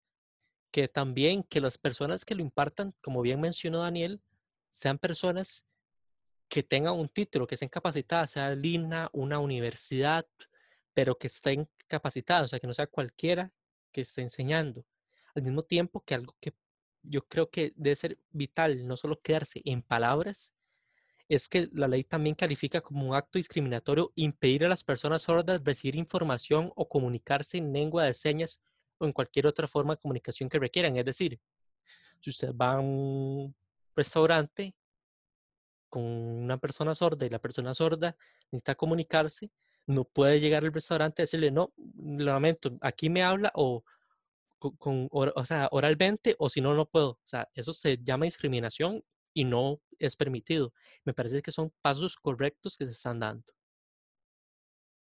Que 0.72 0.88
también 0.88 1.44
que 1.44 1.62
las 1.62 1.78
personas 1.78 2.26
que 2.26 2.36
lo 2.36 2.42
impartan, 2.42 2.96
como 3.02 3.22
bien 3.22 3.42
mencionó 3.42 3.82
Daniel, 3.82 4.22
sean 4.70 4.98
personas 4.98 5.66
que 6.48 6.64
tengan 6.64 6.94
un 6.94 7.10
título, 7.10 7.48
que 7.48 7.56
estén 7.56 7.70
capacitadas, 7.70 8.32
sea 8.32 8.56
Lina, 8.56 9.10
una 9.14 9.40
universidad, 9.40 10.26
pero 10.94 11.18
que 11.18 11.28
estén 11.28 11.70
capacitadas, 11.88 12.44
o 12.46 12.48
sea, 12.50 12.60
que 12.60 12.68
no 12.68 12.74
sea 12.74 12.88
cualquiera 12.88 13.52
que 13.92 14.02
esté 14.02 14.22
enseñando. 14.22 14.86
Al 15.36 15.44
mismo 15.44 15.62
tiempo 15.62 16.04
que 16.04 16.16
algo 16.16 16.36
que 16.40 16.54
yo 17.04 17.28
creo 17.28 17.50
que 17.50 17.74
debe 17.76 17.96
ser 17.96 18.20
vital, 18.32 18.88
no 18.88 18.98
solo 18.98 19.22
quedarse 19.22 19.62
en 19.66 19.82
palabras, 19.82 20.54
es 21.32 21.48
que 21.48 21.70
la 21.72 21.88
ley 21.88 22.04
también 22.04 22.36
califica 22.36 22.82
como 22.82 23.08
un 23.08 23.16
acto 23.16 23.40
discriminatorio 23.40 24.12
impedir 24.16 24.66
a 24.66 24.68
las 24.68 24.84
personas 24.84 25.22
sordas 25.22 25.62
recibir 25.64 25.96
información 25.96 26.74
o 26.76 26.90
comunicarse 26.90 27.58
en 27.58 27.72
lengua 27.72 28.04
de 28.04 28.14
señas 28.14 28.62
o 28.98 29.06
en 29.06 29.14
cualquier 29.14 29.48
otra 29.48 29.66
forma 29.66 29.94
de 29.94 30.02
comunicación 30.02 30.50
que 30.50 30.60
requieran. 30.60 30.98
Es 30.98 31.06
decir, 31.06 31.40
si 32.20 32.32
usted 32.32 32.54
va 32.54 32.74
a 32.74 32.80
un 32.82 33.56
restaurante 33.96 34.76
con 35.88 36.04
una 36.04 36.58
persona 36.58 36.94
sorda 36.94 37.26
y 37.26 37.30
la 37.30 37.40
persona 37.40 37.74
sorda 37.74 38.18
necesita 38.52 38.76
comunicarse, 38.76 39.52
no 39.88 40.04
puede 40.04 40.42
llegar 40.42 40.66
al 40.66 40.74
restaurante 40.74 41.22
y 41.22 41.24
decirle, 41.24 41.50
no, 41.50 41.74
lamento, 41.96 42.78
aquí 42.82 43.10
me 43.10 43.24
habla 43.24 43.54
o, 43.56 43.86
con, 44.60 45.08
o 45.10 45.32
oralmente 45.72 46.36
o 46.40 46.50
si 46.50 46.60
no, 46.60 46.74
no 46.74 46.90
puedo. 46.90 47.12
O 47.12 47.20
sea, 47.24 47.50
eso 47.56 47.72
se 47.72 47.98
llama 48.04 48.26
discriminación 48.26 49.02
y 49.34 49.44
no 49.44 49.82
es 50.00 50.16
permitido. 50.16 50.74
Me 51.06 51.14
parece 51.14 51.42
que 51.42 51.52
son 51.52 51.72
pasos 51.82 52.16
correctos 52.16 52.78
que 52.78 52.86
se 52.86 52.92
están 52.92 53.20
dando. 53.20 53.44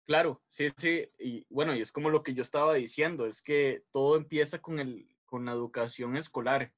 Claro, 0.05 0.41
sí, 0.47 0.67
sí, 0.75 1.09
y 1.17 1.45
bueno, 1.49 1.73
y 1.73 1.81
es 1.81 1.91
como 1.91 2.09
lo 2.09 2.23
que 2.23 2.33
yo 2.33 2.41
estaba 2.41 2.73
diciendo, 2.73 3.25
es 3.25 3.41
que 3.41 3.85
todo 3.91 4.17
empieza 4.17 4.59
con, 4.59 4.79
el, 4.79 5.07
con 5.25 5.45
la 5.45 5.53
educación 5.53 6.17
escolar. 6.17 6.73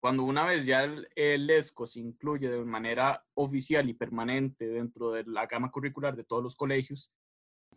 Cuando 0.00 0.22
una 0.22 0.46
vez 0.46 0.64
ya 0.64 0.84
el, 0.84 1.08
el 1.16 1.50
ESCO 1.50 1.86
se 1.86 1.98
incluye 1.98 2.48
de 2.48 2.64
manera 2.64 3.26
oficial 3.34 3.88
y 3.88 3.94
permanente 3.94 4.68
dentro 4.68 5.10
de 5.10 5.24
la 5.24 5.46
gama 5.46 5.72
curricular 5.72 6.14
de 6.14 6.22
todos 6.22 6.44
los 6.44 6.54
colegios, 6.54 7.12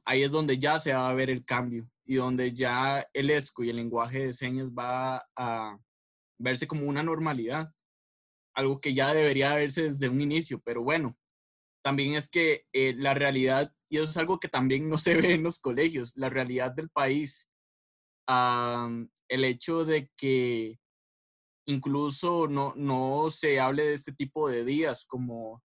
ahí 0.06 0.22
es 0.22 0.30
donde 0.30 0.60
ya 0.60 0.78
se 0.78 0.94
va 0.94 1.10
a 1.10 1.14
ver 1.16 1.32
el 1.32 1.44
cambio 1.44 1.90
y 2.06 2.16
donde 2.16 2.54
ya 2.54 3.08
el 3.14 3.32
ESCO 3.32 3.64
y 3.64 3.72
el 3.72 3.78
lenguaje 3.78 4.28
de 4.28 4.34
señas 4.34 4.70
va 4.70 5.28
a 5.36 5.80
verse 6.38 6.68
como 6.68 6.86
una 6.86 7.02
normalidad 7.02 7.72
algo 8.62 8.80
que 8.80 8.94
ya 8.94 9.14
debería 9.14 9.56
verse 9.56 9.92
desde 9.92 10.10
un 10.10 10.22
inicio, 10.22 10.62
pero 10.64 10.82
bueno, 10.84 11.18
también 11.84 12.14
es 12.14 12.30
que 12.30 12.66
eh, 12.74 12.94
la 12.96 13.14
realidad, 13.14 13.74
y 13.90 13.98
eso 13.98 14.10
es 14.10 14.18
algo 14.18 14.40
que 14.40 14.48
también 14.48 14.90
no 14.90 14.98
se 14.98 15.16
ve 15.16 15.34
en 15.34 15.44
los 15.44 15.60
colegios, 15.60 16.14
la 16.16 16.30
realidad 16.30 16.72
del 16.72 16.90
país, 16.90 17.48
el 18.28 19.44
hecho 19.44 19.84
de 19.84 20.10
que 20.16 20.80
incluso 21.68 22.48
no, 22.48 22.74
no 22.78 23.30
se 23.30 23.60
hable 23.60 23.84
de 23.84 23.94
este 23.94 24.14
tipo 24.14 24.50
de 24.50 24.64
días 24.64 25.06
como 25.06 25.62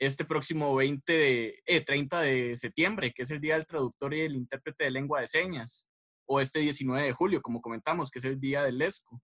este 0.00 0.24
próximo 0.24 0.74
20 0.74 1.12
de, 1.66 1.80
30 1.84 2.26
eh, 2.26 2.42
de 2.48 2.56
septiembre, 2.56 3.12
que 3.12 3.24
es 3.24 3.30
el 3.30 3.40
Día 3.40 3.56
del 3.56 3.66
Traductor 3.66 4.14
y 4.14 4.20
el 4.20 4.36
Intérprete 4.36 4.84
de 4.84 4.90
Lengua 4.90 5.20
de 5.20 5.26
Señas, 5.26 5.86
o 6.26 6.40
este 6.40 6.60
19 6.60 7.02
de 7.06 7.12
julio, 7.12 7.42
como 7.42 7.60
comentamos, 7.60 8.10
que 8.10 8.20
es 8.20 8.24
el 8.24 8.40
Día 8.40 8.62
del 8.62 8.80
ESCO 8.80 9.20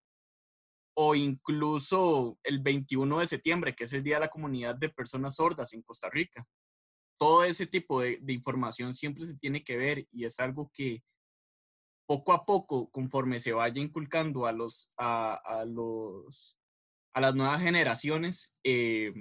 o 0.94 1.14
incluso 1.14 2.38
el 2.44 2.60
21 2.60 3.18
de 3.18 3.26
septiembre, 3.26 3.74
que 3.74 3.84
es 3.84 3.92
el 3.92 4.02
Día 4.02 4.16
de 4.16 4.20
la 4.20 4.28
Comunidad 4.28 4.76
de 4.76 4.88
Personas 4.88 5.36
Sordas 5.36 5.72
en 5.72 5.82
Costa 5.82 6.08
Rica. 6.08 6.46
Todo 7.18 7.44
ese 7.44 7.66
tipo 7.66 8.00
de, 8.00 8.20
información 8.28 8.94
siempre 8.94 9.26
se 9.26 9.36
tiene 9.36 9.64
que 9.64 9.76
ver 9.76 10.06
y 10.12 10.24
es 10.24 10.38
algo 10.40 10.70
que 10.72 11.02
poco 12.06 12.32
a 12.32 12.44
poco, 12.44 12.90
conforme 12.90 13.40
se 13.40 13.52
vaya 13.52 13.80
inculcando 13.80 14.46
a, 14.46 14.52
los, 14.52 14.90
a, 14.98 15.64
los, 15.66 16.58
a 17.14 17.20
las 17.20 17.34
nuevas 17.34 17.60
generaciones, 17.60 18.52
eh, 18.62 19.12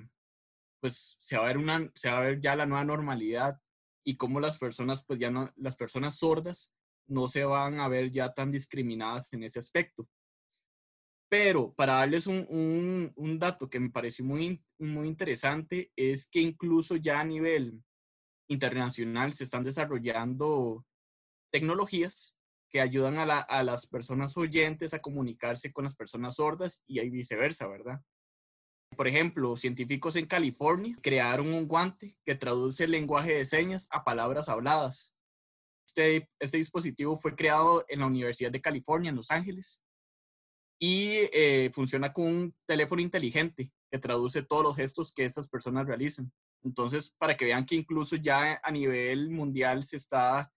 pues 0.81 1.15
se 1.19 1.37
va 1.37 1.43
a 1.43 1.47
ver, 1.47 1.57
una, 1.57 1.91
se 1.95 2.09
va 2.09 2.17
a 2.17 2.21
ver 2.21 2.41
ya 2.41 2.55
la 2.55 2.65
nueva 2.65 2.83
normalidad 2.83 3.59
y 4.05 4.17
cómo 4.17 4.39
las 4.39 4.57
personas, 4.57 5.03
pues 5.05 5.17
ya 5.17 5.31
no, 5.31 5.49
las 5.55 5.77
personas 5.77 6.17
sordas 6.17 6.73
no 7.07 7.27
se 7.27 7.45
van 7.45 7.79
a 7.79 7.87
ver 7.87 8.11
ya 8.11 8.33
tan 8.33 8.51
discriminadas 8.51 9.31
en 9.31 9.43
ese 9.43 9.59
aspecto. 9.59 10.07
Pero 11.33 11.73
para 11.73 11.93
darles 11.95 12.27
un, 12.27 13.39
dato 13.39 13.67
que 13.67 13.79
me 13.79 13.89
pareció 13.89 14.23
muy, 14.23 14.63
muy 14.77 15.07
interesante 15.07 15.91
es 15.95 16.27
que 16.27 16.39
incluso 16.39 16.95
ya 16.95 17.21
a 17.21 17.23
nivel 17.23 17.83
internacional 18.47 19.33
se 19.33 19.43
están 19.43 19.63
desarrollando 19.63 20.85
tecnologías 21.51 22.35
que 22.69 22.81
ayudan 22.81 23.17
a, 23.17 23.39
a, 23.39 23.63
las 23.63 23.87
personas 23.87 24.37
oyentes 24.37 24.93
a 24.93 24.99
comunicarse 24.99 25.73
con 25.73 25.85
las 25.85 25.95
personas 25.95 26.35
sordas 26.35 26.83
y 26.85 26.99
viceversa, 27.09 27.67
¿verdad? 27.67 27.99
Por 28.95 29.07
ejemplo, 29.07 29.57
científicos 29.57 30.15
en 30.17 30.27
California 30.27 30.95
crearon 31.01 31.51
un 31.51 31.67
guante 31.67 32.15
que 32.23 32.35
traduce 32.35 32.83
el 32.83 32.91
lenguaje 32.91 33.33
de 33.33 33.45
señas 33.45 33.87
a 33.89 34.03
palabras 34.03 34.49
habladas. 34.49 35.15
Este, 35.87 36.29
este 36.39 36.57
dispositivo 36.57 37.15
fue 37.15 37.35
creado 37.35 37.83
en 37.87 38.01
la 38.01 38.05
Universidad 38.05 38.51
de 38.51 38.61
California, 38.61 39.09
en 39.09 39.15
Los 39.15 39.31
Ángeles, 39.31 39.83
y 40.85 41.29
eh, 41.31 41.71
funciona 41.73 42.11
con 42.11 42.25
un 42.25 42.55
teléfono 42.65 43.01
inteligente 43.01 43.71
que 43.89 43.99
traduce 43.99 44.43
todos 44.43 44.63
los 44.63 44.75
gestos 44.75 45.13
que 45.13 45.23
estas 45.23 45.47
personas 45.47 45.87
realizan. 45.87 46.29
Entonces, 46.61 47.15
para 47.17 47.37
que 47.37 47.45
vean 47.45 47.65
que 47.65 47.75
incluso 47.75 48.17
ya 48.17 48.59
a 48.61 48.69
nivel 48.69 49.29
mundial 49.29 49.85
se 49.85 49.95
está 49.95 50.51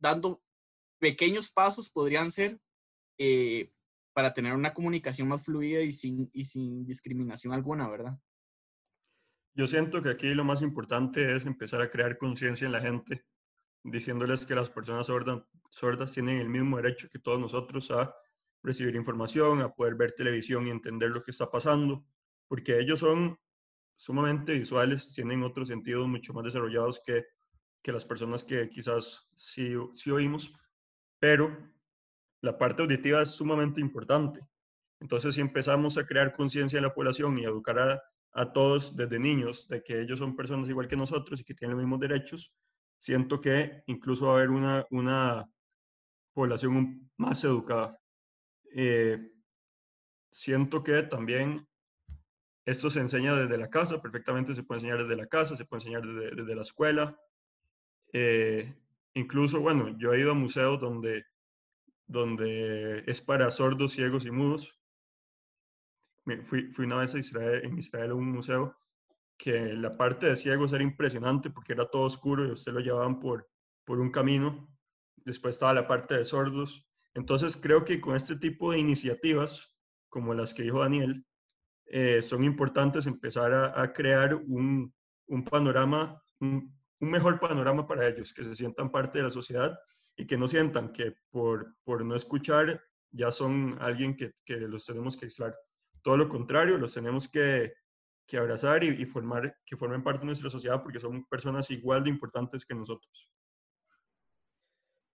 dando 0.00 0.42
pequeños 0.98 1.52
pasos, 1.52 1.90
podrían 1.90 2.32
ser, 2.32 2.58
eh, 3.18 3.70
para 4.12 4.34
tener 4.34 4.56
una 4.56 4.74
comunicación 4.74 5.28
más 5.28 5.44
fluida 5.44 5.80
y 5.80 5.92
sin, 5.92 6.28
y 6.32 6.44
sin 6.44 6.84
discriminación 6.84 7.52
alguna, 7.52 7.88
¿verdad? 7.88 8.18
Yo 9.54 9.68
siento 9.68 10.02
que 10.02 10.10
aquí 10.10 10.34
lo 10.34 10.42
más 10.42 10.62
importante 10.62 11.36
es 11.36 11.46
empezar 11.46 11.80
a 11.82 11.88
crear 11.88 12.18
conciencia 12.18 12.66
en 12.66 12.72
la 12.72 12.80
gente, 12.80 13.24
diciéndoles 13.84 14.44
que 14.44 14.56
las 14.56 14.70
personas 14.70 15.06
sordas, 15.06 15.44
sordas 15.70 16.10
tienen 16.10 16.40
el 16.40 16.48
mismo 16.48 16.78
derecho 16.78 17.08
que 17.08 17.20
todos 17.20 17.38
nosotros 17.38 17.88
a 17.92 18.12
recibir 18.62 18.94
información, 18.94 19.60
a 19.60 19.72
poder 19.72 19.94
ver 19.94 20.12
televisión 20.12 20.66
y 20.66 20.70
entender 20.70 21.10
lo 21.10 21.22
que 21.22 21.32
está 21.32 21.50
pasando, 21.50 22.04
porque 22.48 22.78
ellos 22.78 23.00
son 23.00 23.38
sumamente 23.96 24.54
visuales, 24.54 25.12
tienen 25.14 25.42
otros 25.42 25.68
sentidos 25.68 26.08
mucho 26.08 26.32
más 26.32 26.44
desarrollados 26.44 27.00
que, 27.04 27.24
que 27.82 27.92
las 27.92 28.04
personas 28.04 28.44
que 28.44 28.68
quizás 28.68 29.28
sí, 29.34 29.74
sí 29.94 30.10
oímos, 30.10 30.52
pero 31.18 31.56
la 32.40 32.58
parte 32.58 32.82
auditiva 32.82 33.22
es 33.22 33.30
sumamente 33.30 33.80
importante. 33.80 34.40
Entonces, 35.00 35.34
si 35.34 35.40
empezamos 35.40 35.98
a 35.98 36.06
crear 36.06 36.34
conciencia 36.34 36.76
en 36.78 36.84
la 36.84 36.94
población 36.94 37.38
y 37.38 37.44
educar 37.44 37.78
a, 37.78 38.02
a 38.32 38.52
todos 38.52 38.96
desde 38.96 39.18
niños 39.18 39.68
de 39.68 39.82
que 39.82 40.00
ellos 40.00 40.18
son 40.18 40.36
personas 40.36 40.68
igual 40.68 40.88
que 40.88 40.96
nosotros 40.96 41.40
y 41.40 41.44
que 41.44 41.54
tienen 41.54 41.76
los 41.76 41.84
mismos 41.84 42.00
derechos, 42.00 42.54
siento 42.98 43.40
que 43.40 43.82
incluso 43.86 44.26
va 44.26 44.32
a 44.32 44.36
haber 44.36 44.50
una, 44.50 44.86
una 44.90 45.48
población 46.32 47.10
más 47.16 47.42
educada. 47.44 47.98
Eh, 48.74 49.30
siento 50.30 50.82
que 50.82 51.02
también 51.02 51.66
esto 52.64 52.90
se 52.90 53.00
enseña 53.00 53.34
desde 53.34 53.58
la 53.58 53.70
casa, 53.70 54.00
perfectamente 54.00 54.54
se 54.54 54.62
puede 54.62 54.80
enseñar 54.80 55.02
desde 55.02 55.16
la 55.16 55.26
casa, 55.26 55.56
se 55.56 55.64
puede 55.64 55.82
enseñar 55.82 56.02
desde, 56.06 56.54
la 56.54 56.62
escuela. 56.62 57.20
Eh, 58.12 58.74
incluso, 59.14 59.60
bueno, 59.60 59.96
yo 59.98 60.12
he 60.12 60.20
ido 60.20 60.32
a 60.32 60.34
museos 60.34 60.80
donde, 60.80 61.24
donde 62.06 63.02
es 63.06 63.20
para 63.20 63.50
sordos, 63.50 63.92
ciegos 63.92 64.24
y 64.26 64.30
mudos. 64.30 64.78
Fui, 66.44 66.70
fui 66.72 66.84
una 66.84 66.98
vez 66.98 67.14
a 67.14 67.18
Israel, 67.18 67.64
en 67.64 67.78
Israel 67.78 68.12
a 68.12 68.14
un 68.14 68.30
museo 68.30 68.76
que 69.36 69.74
la 69.74 69.96
parte 69.96 70.26
de 70.26 70.36
ciegos 70.36 70.72
era 70.72 70.84
impresionante 70.84 71.50
porque 71.50 71.72
era 71.72 71.90
todo 71.90 72.02
oscuro 72.02 72.46
y 72.46 72.52
usted 72.52 72.72
lo 72.72 72.78
llevaban 72.78 73.18
por, 73.18 73.50
por 73.84 73.98
un 73.98 74.12
camino. 74.12 74.68
Después 75.16 75.56
estaba 75.56 75.74
la 75.74 75.88
parte 75.88 76.14
de 76.14 76.24
sordos 76.24 76.91
entonces 77.14 77.56
creo 77.56 77.84
que 77.84 78.00
con 78.00 78.16
este 78.16 78.36
tipo 78.36 78.72
de 78.72 78.78
iniciativas, 78.78 79.74
como 80.08 80.34
las 80.34 80.54
que 80.54 80.62
dijo 80.62 80.80
Daniel, 80.80 81.24
eh, 81.86 82.22
son 82.22 82.42
importantes 82.42 83.06
empezar 83.06 83.52
a, 83.52 83.92
crear 83.92 84.34
un, 84.34 84.94
panorama, 85.50 86.22
un, 86.40 86.74
mejor 87.00 87.38
panorama 87.38 87.86
para 87.86 88.08
ellos, 88.08 88.32
que 88.32 88.44
se 88.44 88.54
sientan 88.54 88.90
parte 88.90 89.18
de 89.18 89.24
la 89.24 89.30
sociedad 89.30 89.78
y 90.16 90.26
que 90.26 90.38
no 90.38 90.48
sientan 90.48 90.92
que 90.92 91.14
por, 91.30 91.76
por 91.84 92.04
no 92.04 92.14
escuchar 92.14 92.82
ya 93.10 93.30
son 93.30 93.76
alguien 93.80 94.16
que, 94.16 94.32
los 94.46 94.86
tenemos 94.86 95.16
que 95.16 95.26
aislar. 95.26 95.54
Todo 96.02 96.16
lo 96.16 96.28
contrario, 96.28 96.78
los 96.78 96.94
tenemos 96.94 97.28
que, 97.28 97.74
abrazar 98.32 98.82
y, 98.82 98.88
y, 98.88 99.04
formar, 99.04 99.58
que 99.66 99.76
formen 99.76 100.02
parte 100.02 100.20
de 100.20 100.26
nuestra 100.26 100.48
sociedad 100.48 100.82
porque 100.82 100.98
son 100.98 101.26
personas 101.26 101.70
igual 101.70 102.04
de 102.04 102.08
importantes 102.08 102.64
que 102.64 102.74
nosotros. 102.74 103.28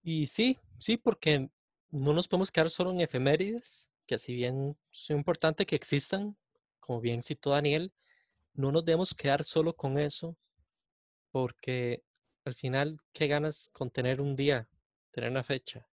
Y 0.04 0.28
sí, 0.28 0.56
sí, 0.78 0.96
porque 0.96 1.50
no 1.90 2.12
nos 2.12 2.29
podemos 2.29 2.51
quedar 2.51 2.70
solo 2.70 2.90
en 2.90 3.01
efemérides, 3.01 3.88
que 4.07 4.18
si 4.18 4.35
bien 4.35 4.77
es 4.92 5.11
importante 5.11 5.66
que 5.66 5.77
existan, 5.77 6.37
como 6.81 7.01
bien 7.01 7.22
citó 7.22 7.51
Daniel, 7.51 7.92
no 8.55 8.72
nos 8.72 8.85
debemos 8.85 9.14
quedar 9.14 9.44
solo 9.44 9.74
con 9.74 9.98
eso, 9.98 10.37
porque 11.31 12.03
al 12.44 12.55
final, 12.55 13.01
¿qué 13.12 13.29
ganas 13.29 13.70
con 13.72 13.90
tener 13.90 14.20
un 14.20 14.37
día, 14.37 14.68
tener 15.11 15.31
una 15.31 15.44
fecha? 15.44 15.88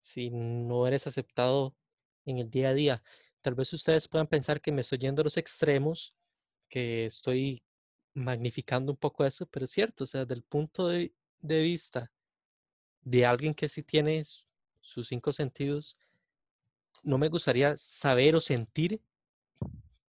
Si 0.00 0.30
no 0.30 0.86
eres 0.86 1.06
aceptado 1.06 1.76
en 2.24 2.38
el 2.38 2.50
día 2.50 2.70
a 2.70 2.74
día. 2.74 3.02
Tal 3.40 3.54
vez 3.54 3.72
ustedes 3.72 4.08
puedan 4.08 4.26
pensar 4.26 4.60
que 4.60 4.72
me 4.72 4.80
estoy 4.80 4.98
yendo 4.98 5.22
a 5.22 5.24
los 5.24 5.36
extremos, 5.36 6.16
que 6.68 7.06
estoy 7.06 7.62
magnificando 8.14 8.92
un 8.92 8.98
poco 8.98 9.24
eso, 9.24 9.46
pero 9.46 9.64
es 9.64 9.70
cierto, 9.70 10.04
o 10.04 10.06
sea, 10.06 10.24
desde 10.24 10.36
el 10.36 10.42
punto 10.44 10.88
de, 10.88 11.14
de 11.40 11.62
vista 11.62 12.10
de 13.02 13.26
alguien 13.26 13.54
que 13.54 13.68
sí 13.68 13.82
tiene 13.82 14.22
sus 14.84 15.08
cinco 15.08 15.32
sentidos, 15.32 15.98
no 17.02 17.18
me 17.18 17.28
gustaría 17.28 17.76
saber 17.76 18.36
o 18.36 18.40
sentir 18.40 19.00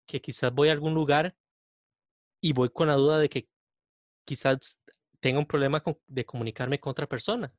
que 0.06 0.22
quizás 0.22 0.54
voy 0.54 0.70
a 0.70 0.74
algún 0.74 0.94
lugar 0.94 1.36
y 2.42 2.54
voy 2.54 2.70
con 2.70 2.90
la 2.90 2.96
duda 2.96 3.18
de 3.18 3.30
que 3.30 3.48
quizás 4.26 4.80
tenga 5.20 5.40
un 5.40 5.46
problema 5.46 5.82
de 6.08 6.26
comunicarme 6.26 6.80
con 6.80 6.92
otra 6.92 7.08
persona, 7.08 7.52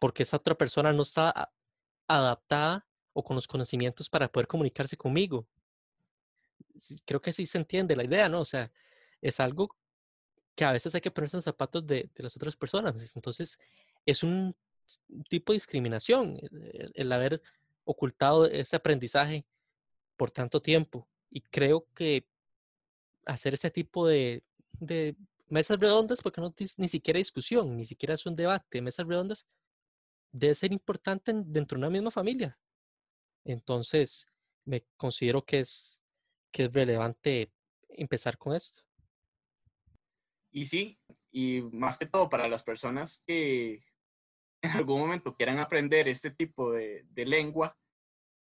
porque 0.00 0.24
esa 0.24 0.36
otra 0.36 0.56
persona 0.56 0.92
no 0.92 1.02
está 1.02 1.50
adaptada 2.06 2.86
o 3.12 3.22
con 3.22 3.36
los 3.36 3.46
conocimientos 3.46 4.10
para 4.10 4.30
poder 4.30 4.48
comunicarse 4.48 4.96
conmigo. 4.96 5.46
Creo 7.06 7.22
que 7.22 7.32
sí 7.32 7.46
se 7.46 7.58
entiende 7.58 7.96
la 7.96 8.04
idea, 8.04 8.28
¿no? 8.28 8.40
O 8.40 8.44
sea, 8.44 8.70
es 9.22 9.38
algo 9.38 9.76
que 10.56 10.64
a 10.64 10.72
veces 10.72 10.94
hay 10.94 11.00
que 11.00 11.10
ponerse 11.10 11.36
en 11.36 11.38
los 11.38 11.44
zapatos 11.44 11.86
de, 11.86 12.10
de 12.14 12.22
las 12.22 12.34
otras 12.36 12.56
personas. 12.56 13.14
Entonces, 13.14 13.58
es 14.04 14.22
un 14.22 14.54
tipo 15.28 15.52
de 15.52 15.56
discriminación, 15.56 16.38
el, 16.94 17.12
haber 17.12 17.42
ocultado 17.84 18.46
ese 18.46 18.76
aprendizaje 18.76 19.44
por 20.16 20.30
tanto 20.30 20.60
tiempo. 20.60 21.08
Y 21.30 21.40
creo 21.42 21.86
que 21.94 22.26
hacer 23.24 23.54
ese 23.54 23.70
tipo 23.70 24.06
de, 24.06 24.42
de 24.78 25.16
mesas 25.48 25.78
redondas, 25.78 26.22
porque 26.22 26.40
no 26.40 26.52
es 26.56 26.78
ni 26.78 26.88
siquiera 26.88 27.18
discusión, 27.18 27.76
ni 27.76 27.86
siquiera 27.86 28.14
es 28.14 28.26
un 28.26 28.34
debate, 28.34 28.82
mesas 28.82 29.06
redondas, 29.06 29.46
debe 30.32 30.54
ser 30.54 30.72
importante 30.72 31.32
dentro 31.34 31.76
de 31.76 31.80
una 31.86 31.90
misma 31.90 32.10
familia. 32.10 32.58
Entonces, 33.44 34.28
me 34.64 34.84
considero 34.96 35.44
que 35.44 35.60
es, 35.60 36.00
que 36.52 36.64
es 36.64 36.72
relevante 36.72 37.52
empezar 37.88 38.38
con 38.38 38.54
esto. 38.54 38.82
Y 40.52 40.66
sí, 40.66 40.98
y 41.30 41.62
más 41.72 41.96
que 41.96 42.06
todo 42.06 42.28
para 42.28 42.48
las 42.48 42.62
personas 42.62 43.22
que, 43.26 43.84
en 44.62 44.70
algún 44.72 45.00
momento 45.00 45.34
quieran 45.34 45.58
aprender 45.58 46.08
este 46.08 46.30
tipo 46.30 46.72
de, 46.72 47.04
de 47.10 47.26
lengua 47.26 47.76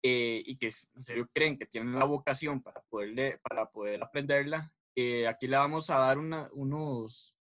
eh, 0.02 0.42
y 0.44 0.56
que 0.56 0.66
en 0.94 1.02
serio 1.02 1.28
creen 1.32 1.58
que 1.58 1.66
tienen 1.66 1.98
la 1.98 2.04
vocación 2.04 2.62
para, 2.62 2.82
poderle, 2.82 3.38
para 3.38 3.70
poder 3.70 4.02
aprenderla, 4.02 4.72
eh, 4.94 5.26
aquí 5.26 5.46
le 5.46 5.56
vamos 5.56 5.88
a 5.88 5.98
dar 5.98 6.18
una, 6.18 6.50
unos, 6.52 7.34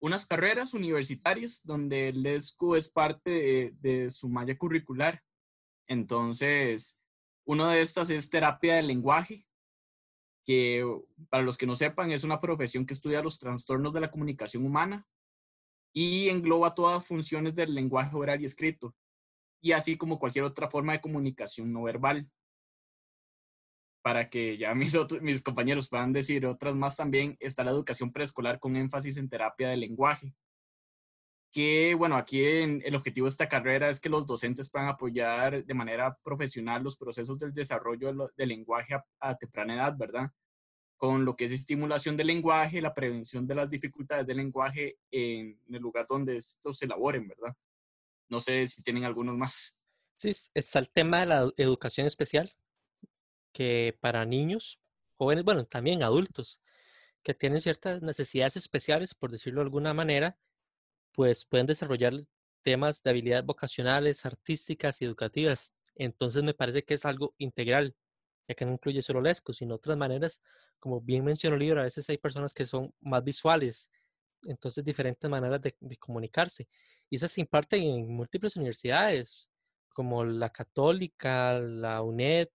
unas 0.00 0.24
carreras 0.24 0.74
universitarias 0.74 1.60
donde 1.64 2.08
el 2.08 2.24
ESCO 2.24 2.76
es 2.76 2.88
parte 2.88 3.30
de, 3.30 3.74
de 3.80 4.10
su 4.10 4.28
malla 4.28 4.56
curricular. 4.56 5.22
Entonces, 5.88 7.00
una 7.44 7.72
de 7.72 7.82
estas 7.82 8.10
es 8.10 8.30
terapia 8.30 8.76
del 8.76 8.86
lenguaje, 8.86 9.44
que 10.44 10.84
para 11.30 11.42
los 11.42 11.58
que 11.58 11.66
no 11.66 11.74
sepan 11.74 12.12
es 12.12 12.22
una 12.22 12.40
profesión 12.40 12.86
que 12.86 12.94
estudia 12.94 13.22
los 13.22 13.38
trastornos 13.38 13.92
de 13.92 14.00
la 14.00 14.10
comunicación 14.10 14.64
humana 14.64 15.06
y 15.92 16.28
engloba 16.28 16.74
todas 16.74 17.06
funciones 17.06 17.54
del 17.54 17.74
lenguaje 17.74 18.16
oral 18.16 18.40
y 18.40 18.46
escrito, 18.46 18.94
y 19.60 19.72
así 19.72 19.96
como 19.96 20.18
cualquier 20.18 20.44
otra 20.44 20.68
forma 20.68 20.92
de 20.92 21.00
comunicación 21.00 21.72
no 21.72 21.84
verbal. 21.84 22.30
Para 24.02 24.28
que 24.28 24.58
ya 24.58 24.74
mis, 24.74 24.96
mis 25.20 25.42
compañeros 25.42 25.88
puedan 25.88 26.12
decir 26.12 26.46
otras 26.46 26.74
más 26.74 26.96
también, 26.96 27.36
está 27.40 27.64
la 27.64 27.70
educación 27.70 28.12
preescolar 28.12 28.58
con 28.58 28.76
énfasis 28.76 29.16
en 29.16 29.28
terapia 29.28 29.68
del 29.70 29.80
lenguaje. 29.80 30.34
Que, 31.52 31.94
bueno, 31.94 32.16
aquí 32.16 32.42
el 32.42 32.94
objetivo 32.94 33.26
de 33.26 33.30
esta 33.30 33.46
carrera 33.46 33.90
es 33.90 34.00
que 34.00 34.08
los 34.08 34.26
docentes 34.26 34.70
puedan 34.70 34.88
apoyar 34.88 35.62
de 35.62 35.74
manera 35.74 36.16
profesional 36.24 36.82
los 36.82 36.96
procesos 36.96 37.38
del 37.38 37.52
desarrollo 37.52 38.30
del 38.34 38.48
lenguaje 38.48 38.96
a 39.20 39.36
temprana 39.36 39.74
edad, 39.74 39.94
¿verdad? 39.98 40.32
Con 41.02 41.24
lo 41.24 41.34
que 41.34 41.46
es 41.46 41.50
estimulación 41.50 42.16
del 42.16 42.28
lenguaje, 42.28 42.80
la 42.80 42.94
prevención 42.94 43.44
de 43.44 43.56
las 43.56 43.68
dificultades 43.68 44.24
del 44.24 44.36
lenguaje 44.36 45.00
en 45.10 45.58
el 45.68 45.82
lugar 45.82 46.06
donde 46.08 46.36
estos 46.36 46.78
se 46.78 46.84
elaboren, 46.84 47.26
¿verdad? 47.26 47.56
No 48.28 48.38
sé 48.38 48.68
si 48.68 48.84
tienen 48.84 49.02
algunos 49.02 49.36
más. 49.36 49.76
Sí, 50.14 50.30
está 50.54 50.78
el 50.78 50.90
tema 50.90 51.18
de 51.18 51.26
la 51.26 51.50
educación 51.56 52.06
especial, 52.06 52.52
que 53.52 53.98
para 54.00 54.24
niños, 54.24 54.78
jóvenes, 55.16 55.42
bueno, 55.42 55.66
también 55.66 56.04
adultos, 56.04 56.62
que 57.24 57.34
tienen 57.34 57.60
ciertas 57.60 58.00
necesidades 58.00 58.56
especiales, 58.56 59.12
por 59.12 59.32
decirlo 59.32 59.58
de 59.58 59.64
alguna 59.64 59.94
manera, 59.94 60.38
pues 61.10 61.44
pueden 61.44 61.66
desarrollar 61.66 62.14
temas 62.62 63.02
de 63.02 63.10
habilidades 63.10 63.44
vocacionales, 63.44 64.24
artísticas 64.24 65.02
y 65.02 65.06
educativas. 65.06 65.74
Entonces 65.96 66.44
me 66.44 66.54
parece 66.54 66.84
que 66.84 66.94
es 66.94 67.04
algo 67.04 67.34
integral, 67.38 67.96
ya 68.48 68.54
que 68.54 68.64
no 68.64 68.72
incluye 68.72 69.02
solo 69.02 69.20
lesco, 69.20 69.52
sino 69.52 69.76
otras 69.76 69.96
maneras, 69.96 70.42
como 70.78 71.00
bien 71.00 71.24
mencionó 71.24 71.54
el 71.56 71.60
libro, 71.60 71.80
a 71.80 71.84
veces 71.84 72.08
hay 72.08 72.18
personas 72.18 72.54
que 72.54 72.66
son 72.66 72.92
más 73.00 73.22
visuales, 73.24 73.90
entonces 74.44 74.84
diferentes 74.84 75.30
maneras 75.30 75.60
de, 75.60 75.76
de 75.80 75.96
comunicarse. 75.96 76.68
Y 77.08 77.16
esas 77.16 77.32
se 77.32 77.40
imparten 77.40 77.82
en 77.82 78.08
múltiples 78.14 78.56
universidades, 78.56 79.48
como 79.88 80.24
la 80.24 80.50
Católica, 80.50 81.58
la 81.58 82.02
UNED, 82.02 82.48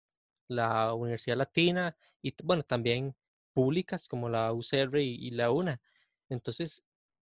la 0.49 0.94
Universidad 0.94 1.37
Latina 1.37 1.96
y 2.22 2.35
bueno, 2.42 2.62
también 2.62 3.14
públicas 3.53 4.09
como 4.09 4.29
la 4.29 4.53
UCR 4.53 5.01
y, 5.01 5.31
la 5.31 5.51
UNA. 5.51 5.81
Entonces, 6.29 6.85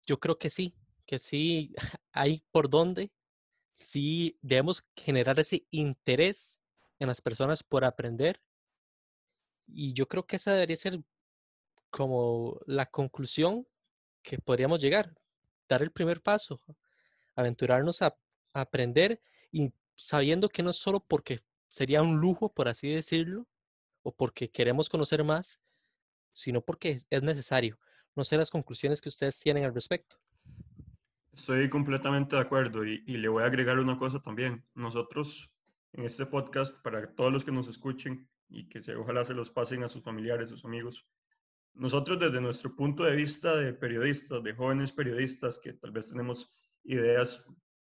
yo 0.05 0.19
creo 0.19 0.37
que 0.37 0.49
sí, 0.49 0.75
que 1.05 1.19
sí 1.19 1.73
hay 2.11 2.43
por 2.51 2.69
dónde, 2.69 3.11
sí 3.73 4.37
debemos 4.41 4.89
generar 4.95 5.39
ese 5.39 5.65
interés 5.71 6.59
en 6.99 7.07
las 7.07 7.21
personas 7.21 7.63
por 7.63 7.85
aprender. 7.85 8.41
Y 9.67 9.93
yo 9.93 10.07
creo 10.07 10.25
que 10.25 10.37
esa 10.37 10.53
debería 10.53 10.75
ser 10.75 10.99
como 11.89 12.59
la 12.65 12.85
conclusión 12.85 13.67
que 14.21 14.37
podríamos 14.39 14.81
llegar, 14.81 15.15
dar 15.67 15.81
el 15.81 15.91
primer 15.91 16.21
paso, 16.21 16.61
aventurarnos 17.35 18.01
a, 18.01 18.17
a 18.53 18.61
aprender 18.61 19.21
y 19.51 19.71
sabiendo 19.95 20.49
que 20.49 20.63
no 20.63 20.69
es 20.69 20.77
solo 20.77 20.99
porque 20.99 21.39
sería 21.69 22.01
un 22.01 22.19
lujo, 22.19 22.53
por 22.53 22.67
así 22.67 22.93
decirlo, 22.93 23.47
o 24.03 24.15
porque 24.15 24.49
queremos 24.49 24.89
conocer 24.89 25.23
más, 25.23 25.61
sino 26.31 26.61
porque 26.61 26.99
es 27.09 27.23
necesario. 27.23 27.79
No 28.15 28.23
sé 28.23 28.37
las 28.37 28.49
conclusiones 28.49 29.01
que 29.01 29.09
ustedes 29.09 29.39
tienen 29.39 29.65
al 29.65 29.73
respecto. 29.73 30.17
Estoy 31.33 31.69
completamente 31.69 32.35
de 32.35 32.41
acuerdo 32.41 32.83
y, 32.83 32.99
le 33.05 33.27
voy 33.27 33.43
a 33.43 33.45
agregar 33.45 33.77
una 33.77 33.99
cosa 33.99 34.19
también. 34.19 34.65
Nosotros 34.73 35.51
en 35.93 36.05
este 36.05 36.25
podcast, 36.25 36.75
para 36.81 37.13
todos 37.13 37.31
los 37.31 37.45
que 37.45 37.51
nos 37.51 37.67
escuchen 37.67 38.27
y 38.49 38.67
que 38.69 38.81
se, 38.81 38.95
ojalá 38.95 39.23
se 39.23 39.33
los 39.33 39.49
pasen 39.49 39.83
a 39.83 39.89
sus 39.89 40.03
familiares, 40.03 40.49
sus 40.49 40.65
amigos, 40.65 41.07
nosotros 41.73 42.19
desde 42.19 42.41
nuestro 42.41 42.75
punto 42.75 43.03
de 43.03 43.15
vista 43.15 43.55
de 43.55 43.73
periodistas, 43.73 44.43
de 44.43 44.53
jóvenes 44.53 44.91
periodistas 44.91 45.59
que 45.59 45.73
tal 45.73 45.91
vez 45.91 46.07
tenemos 46.07 46.51
ideas 46.83 47.45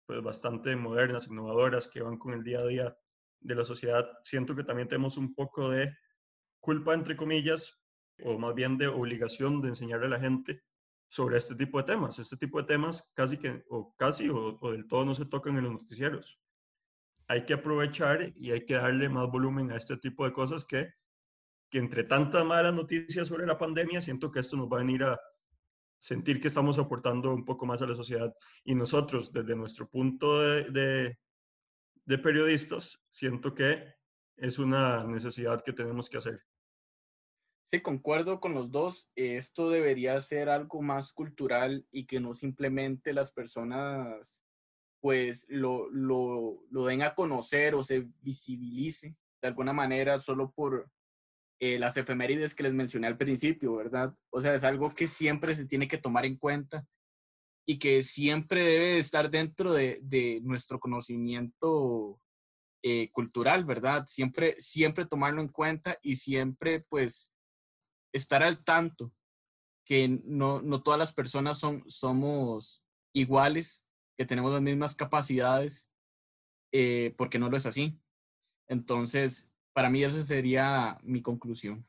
pues, 0.06 0.22
bastante 0.22 0.76
modernas, 0.76 1.28
innovadoras, 1.28 1.88
que 1.88 2.02
van 2.02 2.18
con 2.18 2.34
el 2.34 2.44
día 2.44 2.60
a 2.60 2.68
día 2.68 2.98
de 3.40 3.56
la 3.56 3.64
sociedad, 3.64 4.06
siento 4.24 4.56
que 4.56 4.64
también 4.64 4.88
tenemos 4.88 5.16
un 5.16 5.34
poco 5.34 5.70
de 5.70 5.96
culpa, 6.60 6.94
entre 6.94 7.16
comillas, 7.16 7.80
o 8.24 8.38
más 8.38 8.56
bien 8.56 8.78
de 8.78 8.88
obligación 8.88 9.62
de 9.62 9.70
enseñarle 9.70 10.08
a 10.08 10.10
la 10.10 10.20
gente 10.20 10.64
sobre 11.10 11.38
este 11.38 11.56
tipo 11.56 11.78
de 11.78 11.86
temas. 11.86 12.20
Este 12.20 12.36
tipo 12.36 12.60
de 12.60 12.68
temas 12.68 13.10
casi 13.14 13.38
que, 13.38 13.64
o 13.70 13.96
casi, 13.96 14.30
o, 14.30 14.58
del 14.72 14.88
todo 14.88 15.06
no 15.06 15.14
se 15.14 15.26
tocan 15.26 15.58
en 15.58 15.64
los 15.64 15.74
noticieros. 15.74 16.42
Hay 17.28 17.46
que 17.46 17.54
aprovechar 17.54 18.34
y 18.36 18.52
hay 18.52 18.66
que 18.66 18.76
darle 18.76 19.10
más 19.10 19.28
volumen 19.30 19.72
a 19.72 19.78
este 19.78 19.98
tipo 19.98 20.26
de 20.26 20.34
cosas 20.34 20.64
que, 20.66 20.94
que 21.70 21.78
entre 21.78 22.04
tantas 22.04 22.46
malas 22.46 22.74
noticias 22.74 23.28
sobre 23.28 23.46
la 23.46 23.58
pandemia, 23.58 24.02
siento 24.02 24.32
que 24.32 24.40
esto 24.40 24.56
nos 24.56 24.68
va 24.68 24.78
a 24.78 24.84
venir 24.84 25.04
a 25.04 25.20
sentir 26.00 26.40
que 26.40 26.48
estamos 26.48 26.78
aportando 26.80 27.34
un 27.34 27.44
poco 27.44 27.66
más 27.66 27.82
a 27.82 27.88
la 27.88 27.96
sociedad. 27.96 28.34
Y 28.64 28.76
nosotros, 28.76 29.32
desde 29.34 29.56
nuestro 29.56 29.90
punto 29.90 30.40
de, 30.40 31.18
de 32.06 32.18
periodistas, 32.18 32.98
siento 33.10 33.54
que 33.54 33.94
es 34.38 34.60
una 34.60 35.04
necesidad 35.04 35.62
que 35.64 35.74
tenemos 35.74 36.10
que 36.10 36.18
hacer. 36.18 36.42
Sí, 37.66 37.82
concuerdo 37.82 38.40
con 38.40 38.54
los 38.54 38.72
dos. 38.72 39.12
Esto 39.16 39.70
debería 39.70 40.22
ser 40.22 40.48
algo 40.48 40.82
más 40.82 41.12
cultural 41.12 41.86
y 41.92 42.06
que 42.06 42.22
no 42.22 42.34
simplemente 42.34 43.12
las 43.12 43.34
personas 43.34 44.42
pues 45.02 45.46
lo, 45.50 45.90
lo, 45.90 46.64
lo 46.70 46.86
den 46.86 47.02
a 47.02 47.16
conocer 47.16 47.76
o 47.76 47.84
se 47.84 48.08
visibilice 48.22 49.16
de 49.42 49.48
alguna 49.48 49.74
manera 49.74 50.20
solo 50.20 50.52
por 50.52 50.90
eh, 51.60 51.80
las 51.80 51.98
efemérides 51.98 52.54
que 52.54 52.64
les 52.64 52.74
mencioné 52.74 53.08
al 53.08 53.18
principio, 53.18 53.76
¿verdad? 53.76 54.14
O 54.30 54.42
sea, 54.42 54.54
es 54.54 54.64
algo 54.64 54.94
que 54.94 55.08
siempre 55.08 55.56
se 55.56 55.66
tiene 55.66 55.88
que 55.88 55.98
tomar 55.98 56.26
en 56.26 56.38
cuenta 56.38 56.86
y 57.66 57.80
que 57.80 58.04
siempre 58.04 58.64
debe 58.64 58.98
estar 59.00 59.30
dentro 59.30 59.74
de, 59.74 60.00
de 60.02 60.40
nuestro 60.44 60.80
conocimiento 60.80 62.20
eh, 62.84 63.10
cultural, 63.12 63.66
¿verdad? 63.66 64.06
Siempre, 64.06 64.56
siempre 64.62 65.06
tomarlo 65.06 65.42
en 65.42 65.48
cuenta 65.48 65.98
y 66.02 66.16
siempre, 66.16 66.86
pues, 66.88 67.32
estar 68.14 68.44
al 68.44 68.64
tanto 68.64 69.12
que 69.84 70.22
no, 70.24 70.62
no 70.62 70.84
todas 70.84 71.00
las 71.00 71.14
personas 71.14 71.58
son, 71.58 71.84
somos 71.88 72.84
iguales, 73.14 73.84
que 74.18 74.26
tenemos 74.26 74.52
las 74.52 74.62
mismas 74.62 74.96
capacidades, 74.96 75.90
eh, 76.72 77.14
porque 77.18 77.40
no 77.40 77.50
lo 77.50 77.58
es 77.58 77.66
así. 77.66 78.00
Entonces, 78.68 79.50
para 79.74 79.90
mí 79.90 80.04
esa 80.04 80.24
sería 80.24 80.98
mi 81.04 81.22
conclusión. 81.22 81.86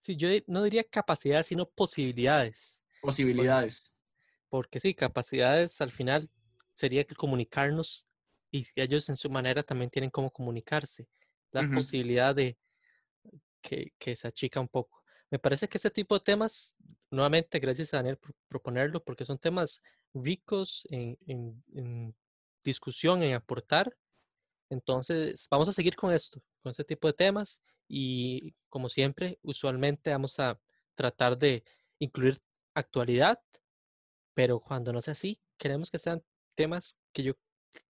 Sí, 0.00 0.16
yo 0.16 0.28
no 0.46 0.62
diría 0.62 0.84
capacidades, 0.84 1.48
sino 1.48 1.68
posibilidades. 1.68 2.84
Posibilidades. 3.00 3.94
Porque 4.48 4.78
sí, 4.80 4.94
capacidades 4.94 5.80
al 5.80 5.90
final 5.90 6.30
sería 6.74 7.04
que 7.04 7.14
comunicarnos 7.14 8.06
y 8.50 8.66
ellos 8.76 9.08
en 9.08 9.16
su 9.16 9.30
manera 9.30 9.62
también 9.62 9.90
tienen 9.90 10.10
cómo 10.10 10.30
comunicarse. 10.30 11.08
La 11.50 11.68
posibilidad 11.68 12.34
de 12.34 12.56
que, 13.60 13.92
que, 13.98 14.14
se 14.14 14.28
achica 14.28 14.60
un 14.60 14.68
poco. 14.68 15.02
Me 15.30 15.38
parece 15.38 15.68
que 15.68 15.78
ese 15.78 15.90
tipo 15.90 16.14
de 16.14 16.24
temas, 16.24 16.76
nuevamente, 17.10 17.58
gracias 17.58 17.92
a 17.94 17.98
Daniel 17.98 18.16
por 18.18 18.34
proponerlo, 18.48 19.02
porque 19.04 19.24
son 19.24 19.38
temas 19.38 19.82
ricos 20.14 20.86
en, 20.90 21.18
en, 21.26 21.64
en 21.74 22.16
discusión, 22.64 23.22
en 23.22 23.34
aportar. 23.34 23.96
Entonces, 24.70 25.48
vamos 25.50 25.68
a 25.68 25.72
seguir 25.72 25.96
con 25.96 26.12
esto, 26.12 26.40
con 26.62 26.70
este 26.70 26.84
tipo 26.84 27.08
de 27.08 27.14
temas 27.14 27.60
y 27.88 28.54
como 28.68 28.88
siempre, 28.88 29.38
usualmente 29.42 30.10
vamos 30.10 30.38
a 30.38 30.60
tratar 30.94 31.36
de 31.36 31.64
incluir 31.98 32.40
actualidad, 32.74 33.40
pero 34.34 34.60
cuando 34.60 34.92
no 34.92 35.00
sea 35.00 35.12
así, 35.12 35.40
queremos 35.58 35.90
que 35.90 35.98
sean 35.98 36.22
temas 36.54 36.98
que 37.12 37.24
yo 37.24 37.34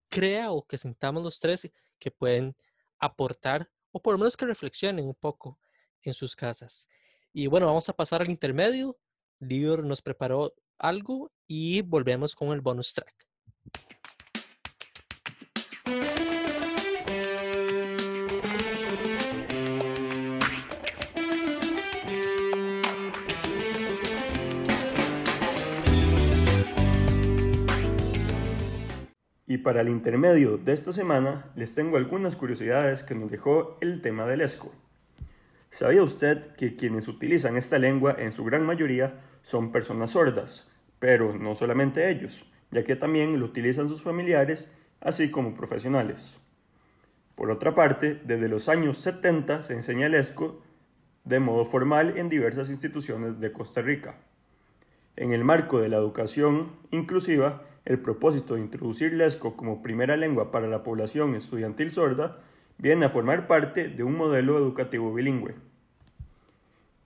crea 0.08 0.52
o 0.52 0.66
que 0.66 0.78
sintamos 0.78 1.22
los 1.22 1.38
tres 1.38 1.70
que 1.98 2.10
pueden 2.10 2.56
aportar 2.98 3.70
o 3.92 4.00
por 4.00 4.14
lo 4.14 4.18
menos 4.18 4.36
que 4.36 4.46
reflexionen 4.46 5.06
un 5.06 5.14
poco 5.14 5.58
en 6.02 6.14
sus 6.14 6.34
casas. 6.34 6.88
Y 7.32 7.46
bueno, 7.46 7.66
vamos 7.66 7.88
a 7.88 7.92
pasar 7.92 8.22
al 8.22 8.30
intermedio. 8.30 8.98
Lior 9.40 9.86
nos 9.86 10.02
preparó 10.02 10.52
algo 10.78 11.32
y 11.46 11.80
volvemos 11.82 12.34
con 12.34 12.50
el 12.50 12.60
bonus 12.60 12.92
track. 12.92 13.14
Y 29.46 29.58
para 29.58 29.80
el 29.80 29.88
intermedio 29.88 30.58
de 30.58 30.72
esta 30.72 30.92
semana 30.92 31.50
les 31.56 31.74
tengo 31.74 31.96
algunas 31.96 32.36
curiosidades 32.36 33.02
que 33.02 33.14
nos 33.14 33.30
dejó 33.30 33.78
el 33.80 34.00
tema 34.02 34.26
del 34.26 34.42
ESCO. 34.42 34.70
¿Sabía 35.80 36.02
usted 36.02 36.54
que 36.56 36.76
quienes 36.76 37.08
utilizan 37.08 37.56
esta 37.56 37.78
lengua 37.78 38.14
en 38.18 38.32
su 38.32 38.44
gran 38.44 38.66
mayoría 38.66 39.14
son 39.40 39.72
personas 39.72 40.10
sordas? 40.10 40.70
Pero 40.98 41.34
no 41.38 41.54
solamente 41.54 42.10
ellos, 42.10 42.44
ya 42.70 42.84
que 42.84 42.96
también 42.96 43.40
lo 43.40 43.46
utilizan 43.46 43.88
sus 43.88 44.02
familiares, 44.02 44.76
así 45.00 45.30
como 45.30 45.54
profesionales. 45.54 46.38
Por 47.34 47.50
otra 47.50 47.74
parte, 47.74 48.20
desde 48.26 48.50
los 48.50 48.68
años 48.68 48.98
70 48.98 49.62
se 49.62 49.72
enseña 49.72 50.08
el 50.08 50.16
ESCO 50.16 50.60
de 51.24 51.40
modo 51.40 51.64
formal 51.64 52.18
en 52.18 52.28
diversas 52.28 52.68
instituciones 52.68 53.40
de 53.40 53.50
Costa 53.50 53.80
Rica. 53.80 54.16
En 55.16 55.32
el 55.32 55.44
marco 55.44 55.80
de 55.80 55.88
la 55.88 55.96
educación 55.96 56.72
inclusiva, 56.90 57.62
el 57.86 58.00
propósito 58.00 58.56
de 58.56 58.60
introducir 58.60 59.14
Lesco 59.14 59.56
como 59.56 59.82
primera 59.82 60.18
lengua 60.18 60.50
para 60.50 60.66
la 60.66 60.82
población 60.82 61.34
estudiantil 61.36 61.90
sorda 61.90 62.36
viene 62.76 63.06
a 63.06 63.08
formar 63.08 63.46
parte 63.46 63.88
de 63.88 64.02
un 64.02 64.14
modelo 64.14 64.58
educativo 64.58 65.14
bilingüe 65.14 65.69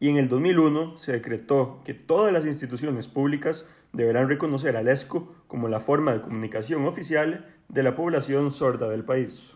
y 0.01 0.09
en 0.09 0.17
el 0.17 0.29
2001 0.29 0.97
se 0.97 1.13
decretó 1.13 1.81
que 1.85 1.95
todas 1.95 2.33
las 2.33 2.45
instituciones 2.45 3.09
públicas 3.09 3.69
deberán 3.93 4.29
reconocer 4.29 4.77
al 4.77 4.89
ESCO 4.89 5.35
como 5.47 5.69
la 5.69 5.81
forma 5.81 6.13
de 6.13 6.21
comunicación 6.21 6.85
oficial 6.87 7.55
de 7.69 7.83
la 7.83 7.95
población 7.95 8.51
sorda 8.51 8.89
del 8.89 9.05
país. 9.05 9.55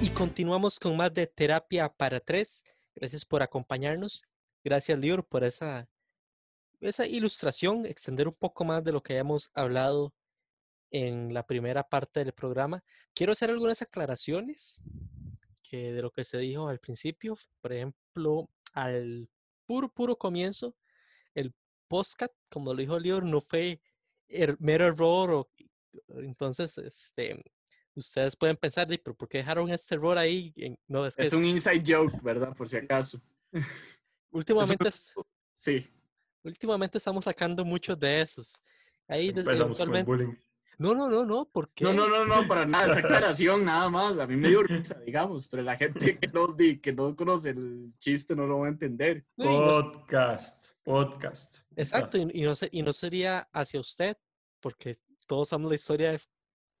Y 0.00 0.08
Continuamos 0.10 0.80
con 0.80 0.96
más 0.96 1.12
de 1.12 1.26
Terapia 1.26 1.88
para 1.88 2.18
Tres. 2.20 2.64
Gracias 2.94 3.24
por 3.24 3.42
acompañarnos 3.42 4.24
Gracias, 4.66 4.98
Lior, 4.98 5.24
por 5.24 5.44
esa, 5.44 5.88
esa 6.80 7.06
ilustración, 7.06 7.86
extender 7.86 8.26
un 8.26 8.34
poco 8.34 8.64
más 8.64 8.82
de 8.82 8.90
lo 8.90 9.00
que 9.00 9.16
hemos 9.16 9.52
hablado 9.54 10.12
en 10.90 11.32
la 11.32 11.46
primera 11.46 11.88
parte 11.88 12.24
del 12.24 12.32
programa. 12.32 12.82
Quiero 13.14 13.30
hacer 13.30 13.48
algunas 13.48 13.80
aclaraciones 13.80 14.82
que 15.62 15.92
de 15.92 16.02
lo 16.02 16.10
que 16.10 16.24
se 16.24 16.38
dijo 16.38 16.68
al 16.68 16.80
principio. 16.80 17.36
Por 17.60 17.74
ejemplo, 17.74 18.50
al 18.72 19.30
puro, 19.66 19.88
puro 19.88 20.18
comienzo, 20.18 20.74
el 21.36 21.54
postcat, 21.86 22.32
como 22.50 22.74
lo 22.74 22.80
dijo 22.80 22.98
Lior, 22.98 23.24
no 23.24 23.40
fue 23.40 23.80
er, 24.26 24.56
mero 24.58 24.86
error. 24.86 25.30
O, 25.30 25.48
entonces, 26.08 26.76
este, 26.78 27.40
ustedes 27.94 28.34
pueden 28.34 28.56
pensar, 28.56 28.88
pero 28.88 29.16
¿por 29.16 29.28
qué 29.28 29.38
dejaron 29.38 29.70
este 29.70 29.94
error 29.94 30.18
ahí? 30.18 30.52
No, 30.88 31.06
es, 31.06 31.14
que 31.14 31.26
es 31.26 31.32
un 31.32 31.44
inside 31.44 31.84
joke, 31.86 32.20
¿verdad? 32.20 32.52
Por 32.56 32.68
si 32.68 32.78
acaso. 32.78 33.22
Últimamente, 34.30 34.90
sí. 35.54 35.86
Últimamente 36.42 36.98
estamos 36.98 37.24
sacando 37.24 37.64
muchos 37.64 37.98
de 37.98 38.20
esos. 38.20 38.54
Ahí 39.08 39.28
eventualmente. 39.30 40.38
No, 40.78 40.94
no, 40.94 41.08
no, 41.08 41.24
no, 41.24 41.48
porque. 41.50 41.84
No, 41.84 41.92
no, 41.92 42.06
no, 42.06 42.26
no, 42.26 42.46
para 42.46 42.66
nada, 42.66 42.92
esa 42.92 42.98
aclaración 43.06 43.64
nada 43.64 43.88
más. 43.88 44.18
A 44.18 44.26
mí 44.26 44.36
me 44.36 44.48
dio 44.48 44.62
risa, 44.62 44.98
digamos, 45.00 45.48
pero 45.48 45.62
la 45.62 45.76
gente 45.76 46.18
que 46.18 46.28
no, 46.28 46.54
que 46.56 46.92
no 46.92 47.16
conoce 47.16 47.50
el 47.50 47.94
chiste 47.98 48.36
no 48.36 48.46
lo 48.46 48.58
va 48.58 48.66
a 48.66 48.70
entender. 48.70 49.24
Podcast, 49.36 50.74
podcast. 50.82 51.58
Exacto, 51.76 52.18
y, 52.18 52.42
no, 52.42 52.52
y 52.70 52.82
no 52.82 52.92
sería 52.92 53.48
hacia 53.52 53.80
usted, 53.80 54.18
porque 54.60 54.96
todos 55.26 55.48
sabemos 55.48 55.70
la 55.70 55.76
historia 55.76 56.12
de, 56.12 56.20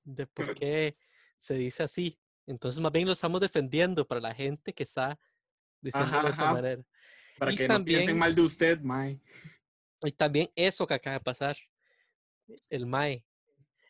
de 0.04 0.26
por 0.26 0.54
qué 0.54 0.96
se 1.36 1.54
dice 1.54 1.82
así. 1.82 2.18
Entonces, 2.46 2.80
más 2.80 2.92
bien 2.92 3.06
lo 3.06 3.14
estamos 3.14 3.40
defendiendo 3.40 4.06
para 4.06 4.20
la 4.20 4.34
gente 4.34 4.74
que 4.74 4.82
está 4.82 5.18
diciendo 5.80 6.22
de 6.22 6.30
esa 6.30 6.52
manera. 6.52 6.82
Para 7.38 7.52
que 7.52 7.66
también, 7.66 7.98
no 7.98 7.98
piensen 7.98 8.18
mal 8.18 8.34
de 8.34 8.42
usted, 8.42 8.80
Mae. 8.80 9.20
Y 10.02 10.12
también 10.12 10.48
eso 10.54 10.86
que 10.86 10.94
acaba 10.94 11.14
de 11.14 11.20
pasar, 11.20 11.56
el 12.70 12.86
Mae. 12.86 13.24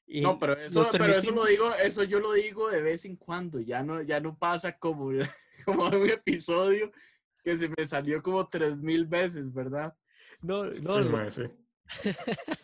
no, 0.06 0.38
pero 0.38 0.56
eso, 0.58 0.88
pero 0.92 1.04
eso 1.04 1.30
lo 1.30 1.44
digo, 1.44 1.72
eso 1.82 2.04
yo 2.04 2.20
lo 2.20 2.32
digo 2.32 2.70
de 2.70 2.82
vez 2.82 3.04
en 3.04 3.16
cuando, 3.16 3.60
ya 3.60 3.82
no, 3.82 4.02
ya 4.02 4.20
no 4.20 4.36
pasa 4.38 4.76
como, 4.78 5.10
como 5.64 5.88
un 5.88 6.10
episodio 6.10 6.92
que 7.42 7.56
se 7.58 7.68
me 7.68 7.86
salió 7.86 8.22
como 8.22 8.48
tres 8.48 8.76
mil 8.76 9.06
veces, 9.06 9.52
¿verdad? 9.52 9.94
No, 10.42 10.64
no, 10.64 11.30
sí, 11.30 11.42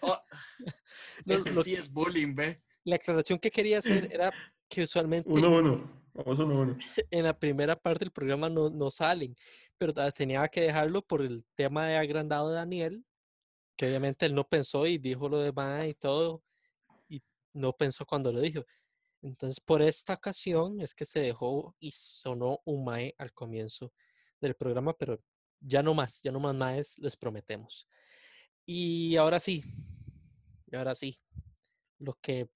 oh, 0.01 0.19
eso 1.27 1.63
sí 1.63 1.75
es 1.75 1.91
bullying, 1.91 2.35
¿ve? 2.35 2.61
La 2.85 2.97
aclaración 2.97 3.39
que 3.39 3.51
quería 3.51 3.79
hacer 3.79 4.09
era 4.13 4.33
que 4.69 4.83
usualmente... 4.83 5.29
Uno, 5.29 5.57
uno. 5.57 6.02
Vamos 6.15 6.39
uno, 6.39 6.61
uno. 6.61 6.79
En 7.11 7.25
la 7.25 7.39
primera 7.39 7.77
parte 7.77 8.05
del 8.05 8.13
programa 8.13 8.49
no, 8.49 8.71
no 8.71 8.91
salen, 8.91 9.35
pero 9.79 9.93
tenía 10.13 10.47
que 10.49 10.63
dejarlo 10.63 11.03
por 11.03 11.23
el 11.23 11.45
tema 11.55 11.87
de 11.87 11.97
agrandado 11.97 12.51
de 12.51 12.57
Daniel, 12.57 13.05
que 13.77 13.87
obviamente 13.87 14.27
él 14.27 14.35
no 14.35 14.49
pensó 14.49 14.87
y 14.87 14.99
dijo 14.99 15.29
lo 15.29 15.39
demás 15.39 15.87
y 15.87 15.95
todo, 15.95 16.43
y 17.09 17.23
no 17.55 17.73
pensó 17.73 18.05
cuando 18.05 18.33
lo 18.33 18.41
dijo. 18.41 18.65
Entonces, 19.23 19.61
por 19.61 19.81
esta 19.83 20.15
ocasión 20.15 20.81
es 20.81 20.95
que 20.95 21.05
se 21.05 21.21
dejó 21.21 21.77
y 21.79 21.93
sonó 21.93 22.61
un 22.65 22.85
mae 22.85 23.15
al 23.19 23.33
comienzo 23.33 23.93
del 24.41 24.55
programa, 24.55 24.95
pero 24.95 25.23
ya 25.61 25.83
no 25.83 25.95
más, 25.95 26.21
ya 26.23 26.33
no 26.33 26.41
más 26.41 26.55
maes, 26.55 26.99
les 26.99 27.17
prometemos. 27.17 27.89
Y 28.67 29.17
ahora 29.17 29.41
sí, 29.41 29.63
ahora 30.73 30.95
sí, 30.95 31.17
lo 31.99 32.15
que 32.21 32.51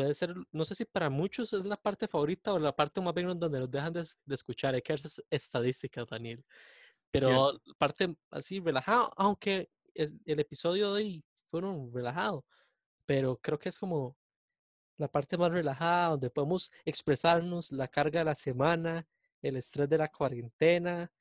puede 0.00 0.14
ser, 0.14 0.34
no 0.52 0.64
sé 0.64 0.74
si 0.74 0.84
para 0.86 1.10
muchos 1.10 1.52
es 1.52 1.64
la 1.66 1.76
parte 1.76 2.08
favorita 2.08 2.54
o 2.54 2.58
la 2.58 2.74
parte 2.74 3.02
más 3.02 3.12
bien 3.12 3.38
donde 3.38 3.60
nos 3.60 3.70
dejan 3.70 3.92
de, 3.92 4.06
escuchar. 4.28 4.74
Hay 4.74 4.80
que 4.80 4.94
hacer 4.94 5.10
estadísticas, 5.28 6.08
Daniel. 6.08 6.42
Pero 7.10 7.60
parte 7.76 8.16
así 8.30 8.60
relajado, 8.60 9.10
aunque 9.16 9.70
el 9.94 10.40
episodio 10.40 10.94
de 10.94 11.02
hoy 11.02 11.24
fueron 11.46 11.92
relajados, 11.92 12.44
pero 13.04 13.36
creo 13.36 13.58
que 13.58 13.68
es 13.68 13.78
como 13.78 14.16
la 14.96 15.08
parte 15.08 15.36
más 15.36 15.52
relajada 15.52 16.10
donde 16.10 16.30
podemos 16.30 16.72
expresarnos 16.86 17.70
la 17.72 17.88
carga 17.88 18.20
de 18.20 18.24
la 18.24 18.34
semana, 18.34 19.06
el 19.42 19.56
estrés 19.56 19.88
de 19.88 19.98
la 19.98 20.08
cuarentena. 20.08 21.12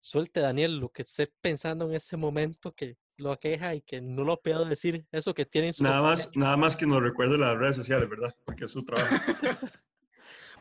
Suelte, 0.00 0.40
Daniel, 0.40 0.78
lo 0.78 0.90
que 0.90 1.02
esté 1.02 1.32
pensando 1.40 1.86
en 1.88 1.94
este 1.94 2.18
momento 2.18 2.74
que 2.74 2.98
lo 3.18 3.36
queja 3.36 3.74
y 3.74 3.82
que 3.82 4.00
no 4.00 4.24
lo 4.24 4.40
puedo 4.40 4.64
decir, 4.64 5.06
eso 5.12 5.34
que 5.34 5.44
tienen 5.44 5.72
su 5.72 5.84
nada 5.84 6.02
más 6.02 6.30
Nada 6.34 6.56
más 6.56 6.76
que 6.76 6.86
nos 6.86 7.02
recuerde 7.02 7.36
las 7.36 7.56
redes 7.58 7.76
sociales, 7.76 8.08
¿verdad? 8.08 8.34
Porque 8.44 8.64
es 8.64 8.70
su 8.70 8.84
trabajo. 8.84 9.08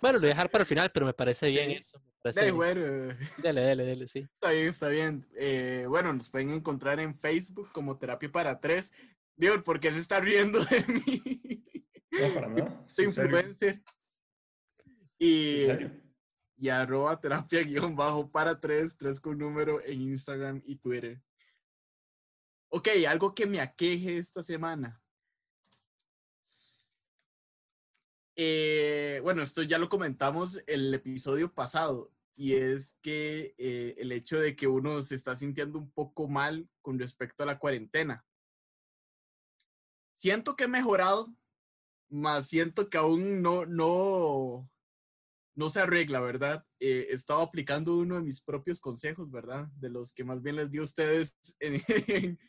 bueno, 0.01 0.17
lo 0.17 0.21
voy 0.21 0.29
a 0.29 0.33
dejar 0.33 0.49
para 0.49 0.63
el 0.63 0.67
final, 0.67 0.91
pero 0.91 1.05
me 1.05 1.13
parece 1.13 1.47
bien 1.47 1.71
eso. 1.71 2.01
Bueno. 2.53 3.15
Dale, 3.41 3.61
dale, 3.61 3.87
dale, 3.87 4.07
sí. 4.07 4.19
Está 4.33 4.51
bien, 4.51 4.67
está 4.67 4.87
bien. 4.89 5.25
Eh, 5.35 5.85
bueno, 5.87 6.11
nos 6.13 6.29
pueden 6.29 6.49
encontrar 6.51 6.99
en 6.99 7.15
Facebook 7.15 7.69
como 7.71 7.97
Terapia 7.97 8.31
para 8.31 8.59
Tres. 8.59 8.91
Dios, 9.35 9.61
¿por 9.63 9.79
qué 9.79 9.91
se 9.91 9.99
está 9.99 10.19
riendo 10.19 10.59
de 10.65 10.83
mí? 10.85 11.63
No, 12.11 12.33
para 12.33 12.47
nada. 12.47 12.85
Soy 12.87 13.05
influencer. 13.05 13.81
Y, 15.19 15.67
y 16.57 16.69
arroba 16.69 17.19
terapia 17.19 17.63
guion 17.63 17.95
bajo 17.95 18.29
para 18.29 18.59
tres, 18.59 18.95
tres 18.97 19.19
con 19.19 19.37
número 19.37 19.79
en 19.83 20.01
Instagram 20.01 20.61
y 20.65 20.75
Twitter. 20.77 21.21
Ok, 22.69 22.89
algo 23.07 23.33
que 23.33 23.45
me 23.45 23.61
aqueje 23.61 24.17
esta 24.17 24.43
semana. 24.43 25.01
Eh, 28.35 29.19
bueno, 29.23 29.41
esto 29.41 29.63
ya 29.63 29.79
lo 29.79 29.89
comentamos 29.89 30.61
el 30.67 30.93
episodio 30.93 31.53
pasado 31.53 32.11
y 32.35 32.53
es 32.53 32.95
que 33.01 33.55
eh, 33.57 33.95
el 33.97 34.11
hecho 34.11 34.39
de 34.39 34.55
que 34.55 34.67
uno 34.67 35.01
se 35.01 35.15
está 35.15 35.35
sintiendo 35.35 35.79
un 35.79 35.89
poco 35.91 36.27
mal 36.27 36.69
con 36.81 36.99
respecto 36.99 37.43
a 37.43 37.47
la 37.47 37.57
cuarentena. 37.57 38.23
Siento 40.13 40.55
que 40.55 40.65
he 40.65 40.67
mejorado, 40.67 41.33
más 42.09 42.47
siento 42.47 42.89
que 42.89 42.97
aún 42.97 43.41
no, 43.41 43.65
no, 43.65 44.69
no 45.55 45.69
se 45.69 45.79
arregla, 45.79 46.19
¿verdad? 46.19 46.63
Eh, 46.79 47.07
he 47.09 47.13
estado 47.13 47.41
aplicando 47.41 47.97
uno 47.97 48.15
de 48.15 48.21
mis 48.21 48.41
propios 48.41 48.79
consejos, 48.79 49.31
¿verdad? 49.31 49.67
De 49.77 49.89
los 49.89 50.13
que 50.13 50.23
más 50.23 50.43
bien 50.43 50.57
les 50.57 50.69
di 50.69 50.77
a 50.77 50.83
ustedes 50.83 51.39
en, 51.59 51.81
en, 52.07 52.39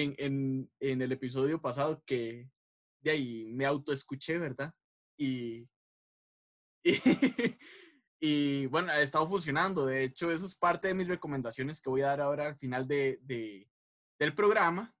el 0.00 1.12
episodio 1.12 1.60
pasado 1.60 2.02
que 2.06 2.50
de 3.02 3.10
ahí 3.10 3.44
me 3.52 3.66
autoescuché, 3.66 4.38
¿verdad? 4.38 4.72
Y, 5.18 5.68
y, 8.18 8.66
bueno, 8.66 8.90
ha 8.90 9.00
estado 9.02 9.28
funcionando. 9.28 9.86
De 9.86 10.02
hecho, 10.02 10.32
eso 10.32 10.46
es 10.46 10.56
parte 10.56 10.88
de 10.88 10.94
mis 10.94 11.06
recomendaciones 11.06 11.80
que 11.80 11.90
voy 11.90 12.02
a 12.02 12.08
dar 12.08 12.22
ahora 12.22 12.48
al 12.48 12.56
final 12.56 12.88
de, 12.88 13.20
del 14.18 14.34
programa. 14.34 14.92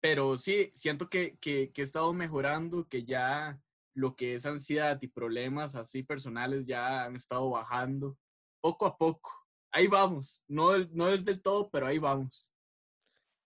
Pero 0.00 0.36
sí, 0.36 0.68
siento 0.74 1.08
que, 1.08 1.38
que, 1.38 1.70
he 1.72 1.82
estado 1.82 2.12
mejorando, 2.12 2.88
que 2.88 3.04
ya 3.04 3.60
lo 3.94 4.16
que 4.16 4.34
es 4.34 4.46
ansiedad 4.46 4.98
y 5.00 5.06
problemas 5.06 5.76
así 5.76 6.02
personales 6.02 6.66
ya 6.66 7.04
han 7.04 7.14
estado 7.14 7.50
bajando 7.50 8.18
poco 8.60 8.86
a 8.86 8.96
poco. 8.96 9.30
Ahí 9.70 9.86
vamos. 9.86 10.42
No, 10.48 10.76
no 10.86 11.08
es 11.08 11.24
del 11.24 11.40
todo, 11.40 11.70
pero 11.70 11.86
ahí 11.86 11.98
vamos 11.98 12.50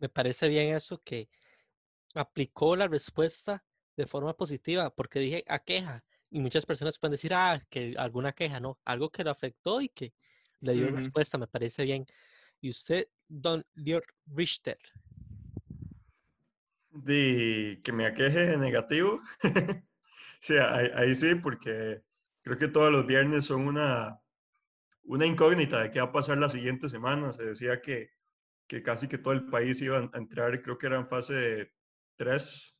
me 0.04 0.10
parece 0.10 0.48
bien 0.48 0.74
eso 0.74 1.02
que 1.02 1.30
aplicó 2.14 2.76
la 2.76 2.86
respuesta 2.86 3.64
de 3.96 4.06
forma 4.06 4.36
positiva, 4.36 4.94
porque 4.94 5.18
dije 5.18 5.44
a 5.48 5.60
queja. 5.60 5.98
Y 6.30 6.40
muchas 6.40 6.66
personas 6.66 6.98
pueden 6.98 7.12
decir, 7.12 7.32
ah, 7.32 7.58
que 7.70 7.94
alguna 7.96 8.32
queja, 8.32 8.60
no, 8.60 8.78
algo 8.84 9.08
que 9.08 9.24
lo 9.24 9.30
afectó 9.30 9.80
y 9.80 9.88
que 9.88 10.12
le 10.60 10.74
dio 10.74 10.90
respuesta, 10.90 11.38
me 11.38 11.46
parece 11.46 11.84
bien. 11.84 12.04
Y 12.60 12.68
usted, 12.68 13.06
don 13.28 13.64
Lior 13.76 14.04
Richter. 14.26 14.76
De 16.90 17.80
que 17.82 17.92
me 17.92 18.04
aqueje 18.04 18.58
negativo. 18.58 19.22
sí, 20.42 20.54
ahí, 20.58 20.90
ahí, 20.94 21.14
sí, 21.14 21.34
porque 21.36 22.02
creo 22.42 22.58
que 22.58 22.68
todos 22.68 22.92
los 22.92 23.06
viernes 23.06 23.46
son 23.46 23.66
una, 23.68 24.20
una 25.04 25.24
incógnita 25.24 25.80
de 25.80 25.90
qué 25.90 26.00
va 26.00 26.08
a 26.08 26.12
pasar 26.12 26.36
la 26.36 26.50
siguiente 26.50 26.90
semana. 26.90 27.32
Se 27.32 27.42
decía 27.42 27.80
que 27.80 28.13
que 28.66 28.82
casi 28.82 29.08
que 29.08 29.18
todo 29.18 29.34
el 29.34 29.46
país 29.46 29.80
iba 29.82 29.98
a 29.98 30.18
entrar, 30.18 30.62
creo 30.62 30.78
que 30.78 30.86
era 30.86 30.98
en 30.98 31.06
fase 31.06 31.72
3, 32.16 32.78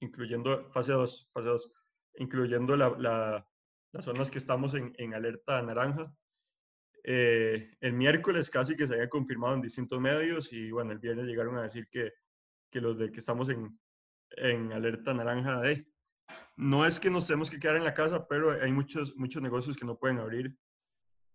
incluyendo 0.00 0.70
fase 0.70 0.92
2, 0.92 1.30
fase 1.32 1.48
2 1.48 1.72
incluyendo 2.16 2.76
la, 2.76 3.46
las 3.92 4.04
zonas 4.04 4.30
que 4.30 4.38
estamos 4.38 4.74
en, 4.74 4.92
en 4.98 5.14
alerta 5.14 5.62
naranja. 5.62 6.12
Eh, 7.04 7.74
el 7.80 7.92
miércoles 7.94 8.50
casi 8.50 8.76
que 8.76 8.86
se 8.86 8.94
había 8.94 9.08
confirmado 9.08 9.54
en 9.54 9.62
distintos 9.62 10.00
medios 10.00 10.52
y 10.52 10.70
bueno, 10.70 10.92
el 10.92 10.98
viernes 10.98 11.26
llegaron 11.26 11.56
a 11.56 11.62
decir 11.62 11.88
que, 11.90 12.12
que 12.70 12.80
los 12.80 12.98
de 12.98 13.10
que 13.10 13.20
estamos 13.20 13.48
en, 13.48 13.78
en 14.32 14.72
alerta 14.72 15.14
naranja 15.14 15.60
de... 15.60 15.86
No 16.56 16.84
es 16.84 17.00
que 17.00 17.10
nos 17.10 17.26
tenemos 17.26 17.50
que 17.50 17.58
quedar 17.58 17.76
en 17.76 17.84
la 17.84 17.94
casa, 17.94 18.26
pero 18.28 18.52
hay 18.52 18.70
muchos, 18.70 19.16
muchos 19.16 19.42
negocios 19.42 19.76
que 19.76 19.86
no 19.86 19.98
pueden 19.98 20.18
abrir 20.18 20.54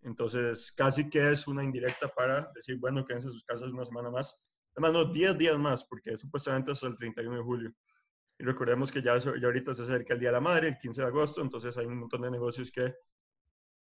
entonces, 0.06 0.72
casi 0.72 1.10
que 1.10 1.32
es 1.32 1.47
una 1.47 1.64
indirecta 1.64 2.08
para 2.08 2.51
decir, 2.53 2.78
bueno, 2.78 3.03
quédense 3.03 3.28
en 3.28 3.34
sus 3.34 3.43
casas 3.43 3.72
una 3.72 3.84
semana 3.84 4.12
más. 4.12 4.39
Además, 4.76 4.93
no, 4.93 5.12
10 5.12 5.36
días 5.36 5.58
más, 5.58 5.84
porque 5.84 6.16
supuestamente 6.16 6.72
hasta 6.72 6.88
el 6.88 6.95
31 6.95 7.38
de 7.38 7.43
julio. 7.43 7.76
Y 8.38 8.43
recordemos 8.43 8.91
que 8.91 9.01
ya, 9.01 9.18
ya 9.18 9.32
ahorita 9.32 9.74
se 9.74 9.82
acerca 9.82 10.14
el 10.14 10.20
Día 10.20 10.30
de 10.30 10.34
la 10.34 10.41
Madre, 10.41 10.68
el 10.68 10.78
15 10.78 11.01
de 11.01 11.08
agosto, 11.08 11.41
entonces 11.41 11.76
hay 11.78 11.88
un 11.88 11.97
montón 11.97 12.22
de 12.22 12.30
negocios 12.30 12.70
que 12.70 12.93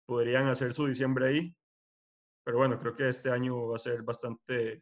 podrían 0.05 0.47
hacer 0.47 0.74
su 0.74 0.88
diciembre 0.88 1.28
ahí. 1.28 1.57
Pero 2.45 2.57
bueno, 2.57 2.80
creo 2.80 2.95
que 2.95 3.09
este 3.09 3.30
año 3.30 3.67
va 3.67 3.76
a 3.76 3.80
ser 3.80 4.01
bastante, 4.03 4.82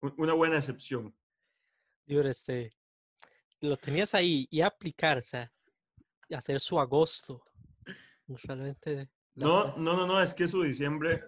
una 0.00 0.32
buena 0.32 0.56
excepción. 0.56 1.14
Dios, 2.04 2.26
este, 2.26 2.70
lo 3.60 3.76
tenías 3.76 4.16
ahí 4.16 4.48
y 4.50 4.60
aplicar, 4.62 5.18
o 5.18 5.22
sea, 5.22 5.48
y 6.28 6.34
hacer 6.34 6.58
su 6.58 6.80
agosto. 6.80 7.40
Usualmente. 8.26 9.08
No, 9.34 9.76
no, 9.76 9.96
no, 9.96 10.06
no, 10.06 10.20
es 10.20 10.34
que 10.34 10.46
su 10.46 10.62
diciembre, 10.62 11.24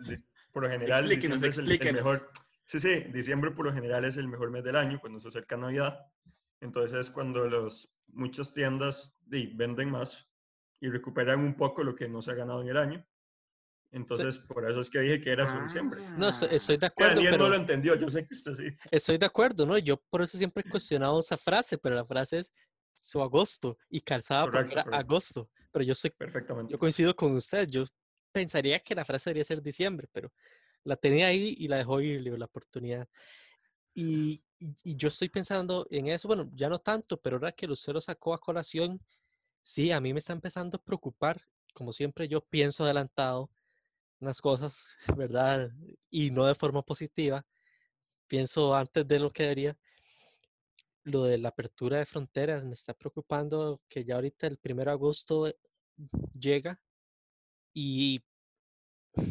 por 0.52 0.64
lo 0.64 0.70
general, 0.70 1.08
diciembre 1.08 1.48
es 1.48 1.58
el, 1.58 1.66
mejor. 1.66 2.30
Sí, 2.66 2.78
sí, 2.78 3.00
diciembre 3.12 3.50
por 3.50 3.66
lo 3.66 3.72
general 3.72 4.04
es 4.04 4.16
el 4.16 4.28
mejor 4.28 4.50
mes 4.50 4.64
del 4.64 4.76
año 4.76 5.00
cuando 5.00 5.20
se 5.20 5.28
acerca 5.28 5.56
Navidad. 5.56 5.98
Entonces 6.60 6.98
es 6.98 7.10
cuando 7.10 7.48
los, 7.48 7.90
muchas 8.12 8.52
tiendas 8.52 9.14
venden 9.26 9.90
más 9.90 10.28
y 10.80 10.88
recuperan 10.88 11.40
un 11.40 11.56
poco 11.56 11.82
lo 11.82 11.94
que 11.94 12.08
no 12.08 12.22
se 12.22 12.30
ha 12.30 12.34
ganado 12.34 12.62
en 12.62 12.68
el 12.68 12.76
año. 12.76 13.06
Entonces, 13.90 14.40
por 14.40 14.68
eso 14.68 14.80
es 14.80 14.90
que 14.90 14.98
dije 14.98 15.20
que 15.20 15.30
era 15.30 15.46
su 15.46 15.56
diciembre. 15.60 16.00
No, 16.18 16.28
estoy 16.28 16.76
de 16.76 16.86
acuerdo. 16.86 17.14
Daniel 17.14 17.38
no 17.38 17.48
lo 17.48 17.54
entendió, 17.54 17.94
yo 17.94 18.10
sé 18.10 18.26
que 18.26 18.34
usted 18.34 18.54
sí. 18.54 18.64
Estoy 18.90 19.18
de 19.18 19.26
acuerdo, 19.26 19.64
¿no? 19.66 19.78
Yo 19.78 19.96
por 20.10 20.22
eso 20.22 20.36
siempre 20.36 20.64
he 20.66 20.68
cuestionado 20.68 21.20
esa 21.20 21.38
frase, 21.38 21.78
pero 21.78 21.94
la 21.94 22.04
frase 22.04 22.40
es 22.40 22.52
su 22.96 23.22
agosto 23.22 23.78
y 23.88 24.00
calzada 24.00 24.50
por 24.50 24.68
agosto. 24.92 25.48
Pero 25.74 25.84
yo 25.84 25.94
soy. 25.96 26.10
Perfectamente. 26.10 26.72
Yo 26.72 26.78
coincido 26.78 27.16
con 27.16 27.34
usted. 27.34 27.66
Yo 27.68 27.84
pensaría 28.30 28.78
que 28.78 28.94
la 28.94 29.04
frase 29.04 29.30
debería 29.30 29.44
ser 29.44 29.60
diciembre, 29.60 30.08
pero 30.12 30.32
la 30.84 30.94
tenía 30.94 31.26
ahí 31.26 31.56
y 31.58 31.66
la 31.66 31.78
dejó 31.78 32.00
ir 32.00 32.22
la 32.38 32.44
oportunidad. 32.44 33.08
Y, 33.92 34.44
y, 34.58 34.96
yo 34.96 35.08
estoy 35.08 35.28
pensando 35.30 35.86
en 35.90 36.06
eso, 36.08 36.28
bueno, 36.28 36.48
ya 36.52 36.68
no 36.68 36.78
tanto, 36.78 37.20
pero 37.20 37.36
ahora 37.36 37.52
que 37.52 37.66
Lucero 37.66 38.00
sacó 38.00 38.34
a 38.34 38.38
colación, 38.38 39.00
sí, 39.62 39.90
a 39.90 40.00
mí 40.00 40.12
me 40.12 40.20
está 40.20 40.32
empezando 40.32 40.76
a 40.76 40.82
preocupar. 40.82 41.40
Como 41.72 41.92
siempre, 41.92 42.28
yo 42.28 42.40
pienso 42.40 42.84
adelantado 42.84 43.50
unas 44.20 44.40
cosas, 44.40 44.96
¿verdad? 45.18 45.70
Y 46.08 46.30
no 46.30 46.46
de 46.46 46.54
forma 46.54 46.82
positiva. 46.82 47.44
Pienso 48.28 48.76
antes 48.76 49.08
de 49.08 49.18
lo 49.18 49.32
que 49.32 49.42
debería. 49.44 49.76
Lo 51.02 51.24
de 51.24 51.38
la 51.38 51.50
apertura 51.50 51.98
de 51.98 52.06
fronteras 52.06 52.64
me 52.64 52.74
está 52.74 52.94
preocupando 52.94 53.80
que 53.88 54.04
ya 54.04 54.14
ahorita 54.14 54.46
el 54.46 54.58
1 54.62 54.84
de 54.84 54.90
agosto 54.90 55.54
llega 56.32 56.80
y, 57.72 58.22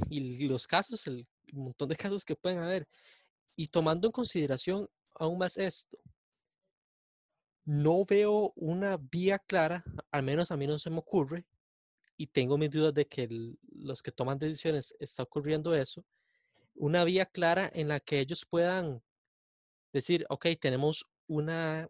y 0.09 0.47
los 0.47 0.67
casos, 0.67 1.07
el 1.07 1.27
montón 1.51 1.89
de 1.89 1.95
casos 1.95 2.25
que 2.25 2.35
pueden 2.35 2.59
haber. 2.59 2.87
Y 3.55 3.67
tomando 3.67 4.07
en 4.07 4.11
consideración 4.11 4.87
aún 5.15 5.37
más 5.37 5.57
esto, 5.57 5.97
no 7.65 8.05
veo 8.05 8.51
una 8.55 8.97
vía 8.97 9.39
clara, 9.39 9.83
al 10.11 10.23
menos 10.23 10.51
a 10.51 10.57
mí 10.57 10.67
no 10.67 10.77
se 10.79 10.89
me 10.89 10.97
ocurre, 10.97 11.45
y 12.17 12.27
tengo 12.27 12.57
mis 12.57 12.69
dudas 12.69 12.93
de 12.93 13.07
que 13.07 13.27
los 13.71 14.01
que 14.01 14.11
toman 14.11 14.37
decisiones 14.37 14.95
está 14.99 15.23
ocurriendo 15.23 15.73
eso, 15.73 16.05
una 16.75 17.03
vía 17.03 17.25
clara 17.25 17.69
en 17.73 17.87
la 17.87 17.99
que 17.99 18.19
ellos 18.19 18.45
puedan 18.45 19.01
decir, 19.91 20.25
ok, 20.29 20.47
tenemos 20.59 21.09
una 21.27 21.89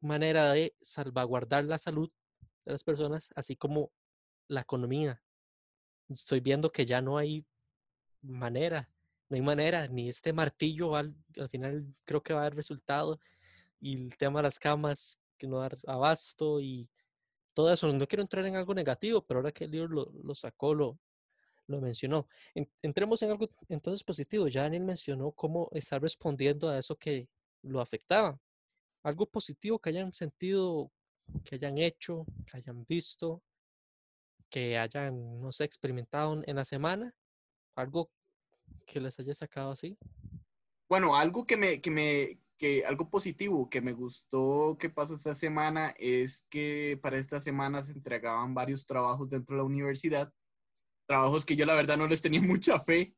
manera 0.00 0.52
de 0.52 0.74
salvaguardar 0.80 1.64
la 1.64 1.78
salud 1.78 2.10
de 2.64 2.72
las 2.72 2.84
personas, 2.84 3.32
así 3.36 3.56
como 3.56 3.92
la 4.48 4.60
economía. 4.62 5.22
Estoy 6.08 6.40
viendo 6.40 6.70
que 6.70 6.84
ya 6.84 7.00
no 7.00 7.18
hay 7.18 7.44
manera, 8.20 8.88
no 9.28 9.36
hay 9.36 9.42
manera, 9.42 9.88
ni 9.88 10.08
este 10.08 10.32
martillo 10.32 10.94
al, 10.94 11.14
al 11.38 11.48
final 11.48 11.94
creo 12.04 12.22
que 12.22 12.34
va 12.34 12.40
a 12.40 12.44
dar 12.44 12.56
resultado, 12.56 13.18
y 13.80 14.04
el 14.04 14.16
tema 14.16 14.38
de 14.38 14.44
las 14.44 14.58
camas 14.58 15.20
que 15.36 15.48
no 15.48 15.58
dar 15.58 15.76
abasto 15.86 16.60
y 16.60 16.88
todo 17.52 17.72
eso. 17.72 17.92
No 17.92 18.06
quiero 18.06 18.22
entrar 18.22 18.46
en 18.46 18.56
algo 18.56 18.74
negativo, 18.74 19.26
pero 19.26 19.40
ahora 19.40 19.52
que 19.52 19.64
el 19.64 19.72
libro 19.72 20.12
lo, 20.22 20.34
sacó, 20.34 20.72
lo, 20.72 20.98
lo 21.66 21.80
mencionó. 21.80 22.26
entremos 22.80 23.22
en 23.22 23.32
algo 23.32 23.48
entonces 23.68 24.04
positivo. 24.04 24.46
Ya 24.48 24.62
Daniel 24.62 24.84
mencionó 24.84 25.32
cómo 25.32 25.68
está 25.72 25.98
respondiendo 25.98 26.68
a 26.68 26.78
eso 26.78 26.96
que 26.96 27.28
lo 27.62 27.80
afectaba. 27.80 28.40
Algo 29.02 29.26
positivo 29.26 29.80
que 29.80 29.90
hayan 29.90 30.12
sentido, 30.12 30.92
que 31.44 31.56
hayan 31.56 31.78
hecho, 31.78 32.24
que 32.46 32.56
hayan 32.56 32.84
visto, 32.86 33.42
que 34.50 34.78
hayan, 34.78 35.40
no 35.40 35.50
sé, 35.52 35.64
experimentado 35.64 36.42
en 36.44 36.56
la 36.56 36.64
semana. 36.64 37.14
Algo 37.74 38.10
que 38.86 39.00
les 39.00 39.18
haya 39.18 39.34
sacado 39.34 39.72
así. 39.72 39.96
Bueno, 40.88 41.16
algo 41.16 41.46
que 41.46 41.56
me, 41.56 41.80
que 41.80 41.90
me, 41.90 42.38
algo 42.86 43.08
positivo 43.08 43.68
que 43.68 43.80
me 43.80 43.92
gustó 43.92 44.76
que 44.78 44.90
pasó 44.90 45.14
esta 45.14 45.34
semana 45.34 45.94
es 45.98 46.46
que 46.48 46.98
para 47.02 47.18
esta 47.18 47.40
semana 47.40 47.82
se 47.82 47.92
entregaban 47.92 48.54
varios 48.54 48.86
trabajos 48.86 49.28
dentro 49.28 49.56
de 49.56 49.62
la 49.62 49.66
universidad, 49.66 50.32
trabajos 51.06 51.44
que 51.44 51.56
yo 51.56 51.66
la 51.66 51.74
verdad 51.74 51.96
no 51.96 52.06
les 52.06 52.22
tenía 52.22 52.42
mucha 52.42 52.78
fe, 52.78 53.14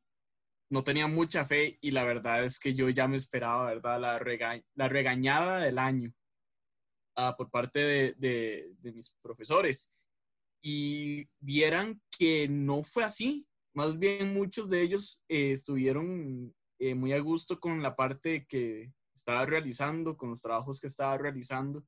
no 0.69 0.83
tenía 0.83 1.07
mucha 1.07 1.45
fe 1.45 1.77
y 1.81 1.91
la 1.91 2.03
verdad 2.03 2.43
es 2.45 2.59
que 2.59 2.73
yo 2.73 2.89
ya 2.89 3.07
me 3.07 3.17
esperaba, 3.17 3.65
¿verdad? 3.65 3.99
La, 3.99 4.61
la 4.73 4.89
regañada 4.89 5.59
del 5.59 5.77
año 5.77 6.13
uh, 7.17 7.35
por 7.37 7.49
parte 7.49 8.15
de, 8.17 8.75
mis 8.81 9.11
profesores. 9.21 9.91
Y 10.61 11.27
vieran 11.39 12.01
que 12.17 12.47
no 12.47 12.83
fue 12.83 13.03
así, 13.03 13.47
más 13.75 13.99
bien 13.99 14.33
muchos 14.33 14.69
de 14.69 14.81
ellos 14.81 15.21
eh, 15.27 15.51
estuvieron 15.51 16.55
eh, 16.79 16.95
muy 16.95 17.13
a 17.13 17.19
gusto 17.19 17.59
con 17.59 17.83
la 17.83 17.95
parte 17.95 18.45
que 18.47 18.91
estaba 19.13 19.45
realizando, 19.45 20.17
con 20.17 20.29
los 20.29 20.41
trabajos 20.41 20.79
que 20.79 20.87
estaba 20.87 21.17
realizando. 21.17 21.85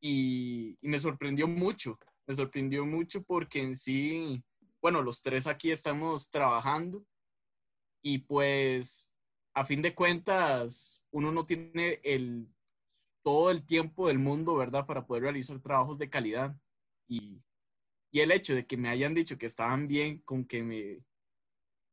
Y, 0.00 0.76
me 0.82 1.00
sorprendió 1.00 1.46
mucho, 1.46 1.98
me 2.26 2.34
sorprendió 2.34 2.84
mucho 2.84 3.22
porque 3.22 3.62
en 3.62 3.76
sí, 3.76 4.42
bueno, 4.82 5.02
los 5.02 5.22
tres 5.22 5.46
aquí 5.46 5.70
estamos 5.70 6.30
trabajando. 6.30 7.04
Y 8.02 8.18
pues 8.18 9.10
a 9.54 9.64
fin 9.64 9.80
de 9.80 9.94
cuentas 9.94 11.02
uno 11.10 11.32
no 11.32 11.46
tiene 11.46 12.00
el, 12.02 12.53
todo 13.24 13.50
el 13.50 13.66
tiempo 13.66 14.06
del 14.06 14.18
mundo, 14.20 14.54
¿verdad? 14.54 14.86
Para 14.86 15.06
poder 15.06 15.24
realizar 15.24 15.58
trabajos 15.60 15.98
de 15.98 16.10
calidad. 16.10 16.54
Y, 17.08 17.42
y 18.12 18.20
el 18.20 18.30
hecho 18.30 18.54
de 18.54 18.66
que 18.66 18.76
me 18.76 18.90
hayan 18.90 19.14
dicho 19.14 19.36
que 19.36 19.46
estaban 19.46 19.88
bien, 19.88 20.20
con 20.20 20.44
que 20.44 20.62
me, 20.62 21.02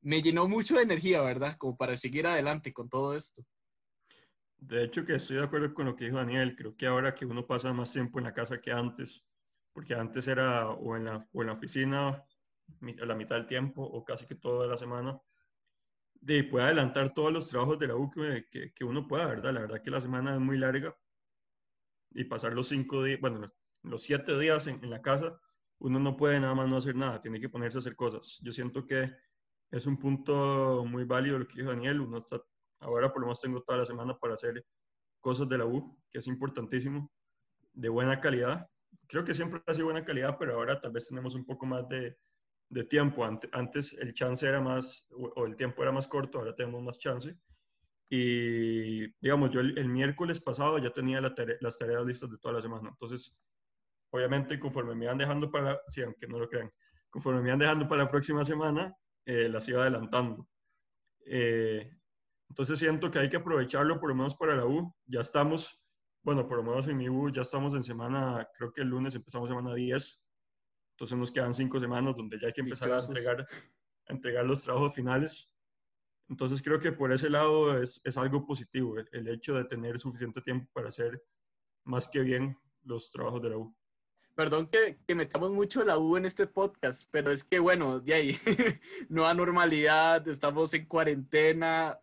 me 0.01 0.21
llenó 0.21 0.47
mucho 0.47 0.75
de 0.75 0.83
energía, 0.83 1.21
¿verdad? 1.21 1.55
Como 1.55 1.77
para 1.77 1.95
seguir 1.95 2.27
adelante 2.27 2.73
con 2.73 2.89
todo 2.89 3.15
esto. 3.15 3.43
De 4.57 4.83
hecho, 4.83 5.05
que 5.05 5.15
estoy 5.15 5.37
de 5.37 5.43
acuerdo 5.43 5.73
con 5.73 5.85
lo 5.85 5.95
que 5.95 6.05
dijo 6.05 6.17
Daniel. 6.17 6.55
Creo 6.55 6.75
que 6.75 6.85
ahora 6.85 7.15
que 7.15 7.25
uno 7.25 7.47
pasa 7.47 7.73
más 7.73 7.91
tiempo 7.91 8.19
en 8.19 8.25
la 8.25 8.33
casa 8.33 8.59
que 8.59 8.71
antes, 8.71 9.23
porque 9.73 9.95
antes 9.95 10.27
era 10.27 10.69
o 10.69 10.95
en 10.97 11.05
la, 11.05 11.27
o 11.31 11.41
en 11.41 11.47
la 11.47 11.53
oficina 11.53 12.09
a 12.09 13.05
la 13.05 13.15
mitad 13.15 13.37
del 13.37 13.47
tiempo 13.47 13.81
o 13.81 14.03
casi 14.03 14.25
que 14.25 14.35
toda 14.35 14.67
la 14.67 14.77
semana, 14.77 15.19
de 16.13 16.43
puede 16.43 16.65
adelantar 16.65 17.13
todos 17.13 17.33
los 17.33 17.49
trabajos 17.49 17.79
de 17.79 17.87
la 17.87 17.95
U 17.95 18.09
que, 18.11 18.71
que, 18.75 18.83
uno 18.83 19.07
pueda, 19.07 19.25
¿verdad? 19.25 19.53
La 19.53 19.61
verdad 19.61 19.81
que 19.81 19.89
la 19.89 19.99
semana 19.99 20.35
es 20.35 20.39
muy 20.39 20.57
larga 20.57 20.95
y 22.11 22.25
pasar 22.25 22.53
los 22.53 22.67
cinco 22.67 23.03
días, 23.03 23.19
bueno, 23.21 23.51
los 23.83 24.03
siete 24.03 24.37
días 24.37 24.67
en, 24.67 24.83
en 24.83 24.89
la 24.89 25.01
casa, 25.01 25.39
uno 25.79 25.99
no 25.99 26.15
puede 26.15 26.39
nada 26.39 26.53
más 26.55 26.69
no 26.69 26.77
hacer 26.77 26.95
nada, 26.95 27.19
tiene 27.19 27.39
que 27.39 27.49
ponerse 27.49 27.77
a 27.77 27.79
hacer 27.79 27.95
cosas. 27.95 28.39
Yo 28.43 28.51
siento 28.51 28.85
que 28.85 29.11
es 29.71 29.85
un 29.85 29.97
punto 29.97 30.85
muy 30.85 31.05
válido 31.05 31.39
lo 31.39 31.47
que 31.47 31.55
dijo 31.57 31.69
Daniel, 31.69 32.01
uno 32.01 32.17
está 32.19 32.41
Ahora 32.81 33.13
por 33.13 33.21
lo 33.21 33.27
menos 33.27 33.41
tengo 33.41 33.61
toda 33.61 33.77
la 33.79 33.85
semana 33.85 34.17
para 34.17 34.33
hacer 34.33 34.65
cosas 35.21 35.47
de 35.47 35.57
la 35.57 35.65
U, 35.65 35.97
que 36.09 36.17
es 36.17 36.27
importantísimo, 36.27 37.11
de 37.73 37.89
buena 37.89 38.19
calidad. 38.19 38.67
Creo 39.07 39.23
que 39.23 39.33
siempre 39.33 39.61
ha 39.65 39.73
sido 39.73 39.85
buena 39.85 40.03
calidad, 40.03 40.35
pero 40.37 40.55
ahora 40.55 40.81
tal 40.81 40.91
vez 40.91 41.07
tenemos 41.07 41.35
un 41.35 41.45
poco 41.45 41.65
más 41.65 41.87
de, 41.87 42.17
de 42.69 42.83
tiempo. 42.83 43.23
Antes 43.51 43.93
el 43.99 44.13
chance 44.13 44.47
era 44.47 44.59
más, 44.61 45.05
o 45.11 45.45
el 45.45 45.55
tiempo 45.55 45.83
era 45.83 45.91
más 45.91 46.07
corto, 46.07 46.39
ahora 46.39 46.55
tenemos 46.55 46.81
más 46.81 46.97
chance. 46.97 47.37
Y 48.13 49.07
digamos, 49.21 49.51
yo 49.51 49.61
el, 49.61 49.87
miércoles 49.87 50.41
pasado 50.41 50.77
ya 50.79 50.91
tenía 50.91 51.21
las 51.21 51.77
tareas 51.77 52.05
listas 52.05 52.29
de 52.29 52.37
toda 52.37 52.55
la 52.55 52.61
semana. 52.61 52.89
Entonces, 52.89 53.33
obviamente, 54.09 54.59
conforme 54.59 54.95
me 54.95 55.05
iban 55.05 55.17
dejando 55.17 55.49
para, 55.49 55.79
sí, 55.87 56.01
aunque 56.01 56.27
no 56.27 56.37
lo 56.37 56.49
crean, 56.49 56.69
conforme 57.09 57.41
me 57.41 57.47
iban 57.47 57.59
dejando 57.59 57.87
para 57.87 58.03
la 58.03 58.11
próxima 58.11 58.43
semana, 58.43 58.93
eh, 59.25 59.47
las 59.47 59.69
iba 59.69 59.81
adelantando. 59.81 60.45
Eh, 61.25 61.89
entonces 62.49 62.79
siento 62.79 63.09
que 63.09 63.19
hay 63.19 63.29
que 63.29 63.37
aprovecharlo 63.37 63.97
por 63.97 64.09
lo 64.09 64.15
menos 64.15 64.35
para 64.35 64.57
la 64.57 64.65
U. 64.65 64.93
Ya 65.05 65.21
estamos, 65.21 65.81
bueno, 66.21 66.45
por 66.49 66.57
lo 66.57 66.63
menos 66.63 66.89
en 66.89 66.97
mi 66.97 67.07
U 67.07 67.29
ya 67.29 67.43
estamos 67.43 67.73
en 67.75 67.83
semana, 67.83 68.45
creo 68.57 68.73
que 68.73 68.81
el 68.81 68.89
lunes 68.89 69.15
empezamos 69.15 69.47
semana 69.47 69.73
10. 69.73 70.21
Entonces 70.95 71.17
nos 71.17 71.31
quedan 71.31 71.53
cinco 71.53 71.79
semanas 71.79 72.17
donde 72.17 72.37
ya 72.41 72.47
hay 72.47 72.53
que 72.53 72.59
empezar 72.59 72.91
a 72.91 72.99
entregar, 72.99 73.47
a 74.07 74.11
entregar 74.11 74.45
los 74.45 74.63
trabajos 74.63 74.93
finales. 74.93 75.50
Entonces 76.31 76.61
creo 76.61 76.79
que 76.79 76.93
por 76.93 77.11
ese 77.11 77.29
lado 77.29 77.81
es, 77.81 77.99
es 78.05 78.15
algo 78.15 78.45
positivo, 78.47 78.97
el, 78.97 79.07
el, 79.11 79.27
hecho 79.27 79.53
de 79.53 79.65
tener 79.65 79.99
suficiente 79.99 80.41
tiempo 80.41 80.65
para 80.71 80.87
hacer 80.87 81.21
más 81.83 82.07
que 82.07 82.21
bien 82.21 82.57
los 82.85 83.11
trabajos 83.11 83.41
de 83.41 83.49
la 83.49 83.57
U. 83.57 83.75
Perdón 84.33 84.67
que, 84.67 84.97
que 85.05 85.13
metamos 85.13 85.51
mucho 85.51 85.83
la 85.83 85.97
U 85.97 86.15
en 86.15 86.25
este 86.25 86.47
podcast, 86.47 87.05
pero 87.11 87.31
es 87.31 87.43
que 87.43 87.59
bueno, 87.59 87.99
de 87.99 88.13
ahí, 88.13 88.37
nueva 89.09 89.33
normalidad, 89.33 90.25
estamos 90.29 90.73
en 90.73 90.85
cuarentena, 90.85 91.99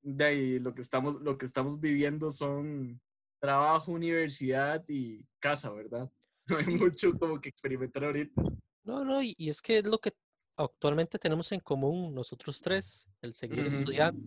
de 0.00 0.24
ahí 0.24 0.58
lo 0.58 0.74
que 0.74 0.80
estamos, 0.80 1.20
lo 1.20 1.36
que 1.36 1.44
estamos 1.44 1.78
viviendo 1.78 2.32
son 2.32 2.98
trabajo, 3.38 3.92
universidad 3.92 4.82
y 4.88 5.22
casa, 5.38 5.70
¿verdad? 5.70 6.10
No 6.48 6.56
hay 6.58 6.76
mucho 6.76 7.12
como 7.18 7.40
que 7.40 7.48
experimentar 7.50 8.04
ahorita. 8.04 8.40
No, 8.84 9.04
no, 9.04 9.20
y, 9.20 9.34
es 9.36 9.60
que 9.60 9.78
es 9.78 9.84
lo 9.84 9.98
que 9.98 10.12
actualmente 10.56 11.18
tenemos 11.18 11.52
en 11.52 11.60
común 11.60 12.14
nosotros 12.14 12.60
tres, 12.60 13.08
el 13.22 13.34
seguir 13.34 13.66
estudiando, 13.66 14.20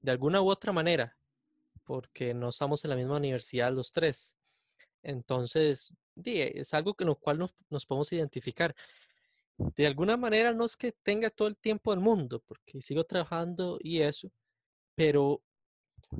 de 0.00 0.10
alguna 0.10 0.40
u 0.40 0.50
otra 0.50 0.72
manera, 0.72 1.16
porque 1.84 2.34
no 2.34 2.48
estamos 2.48 2.84
en 2.84 2.90
la 2.90 2.96
misma 2.96 3.16
universidad 3.16 3.72
los 3.72 3.92
tres. 3.92 4.36
Entonces, 5.02 5.92
es 6.24 6.74
algo 6.74 6.94
con 6.94 7.06
lo 7.06 7.16
cual 7.16 7.38
nos, 7.38 7.54
nos 7.68 7.86
podemos 7.86 8.12
identificar. 8.12 8.74
De 9.56 9.86
alguna 9.86 10.16
manera 10.16 10.52
no 10.52 10.64
es 10.64 10.76
que 10.76 10.92
tenga 10.92 11.30
todo 11.30 11.48
el 11.48 11.56
tiempo 11.56 11.90
del 11.90 12.00
mundo, 12.00 12.42
porque 12.46 12.80
sigo 12.80 13.04
trabajando 13.04 13.78
y 13.80 14.00
eso, 14.00 14.30
pero, 14.94 15.42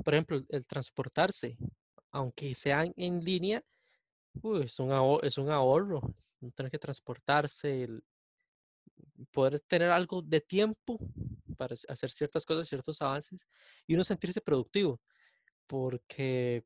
por 0.04 0.14
ejemplo, 0.14 0.42
el 0.48 0.66
transportarse, 0.66 1.56
aunque 2.10 2.54
sean 2.54 2.92
en 2.96 3.24
línea, 3.24 3.64
es, 4.62 4.78
un 4.78 4.92
ahorro, 4.92 5.22
es 5.22 5.38
un 5.38 5.50
ahorro, 5.50 6.14
no 6.40 6.50
tener 6.52 6.70
que 6.70 6.78
transportarse, 6.78 7.84
el 7.84 8.02
poder 9.32 9.60
tener 9.60 9.90
algo 9.90 10.22
de 10.22 10.40
tiempo 10.40 10.98
para 11.56 11.74
hacer 11.88 12.10
ciertas 12.10 12.44
cosas, 12.44 12.68
ciertos 12.68 13.00
avances 13.02 13.46
y 13.86 13.94
uno 13.94 14.04
sentirse 14.04 14.40
productivo, 14.40 15.00
porque 15.66 16.64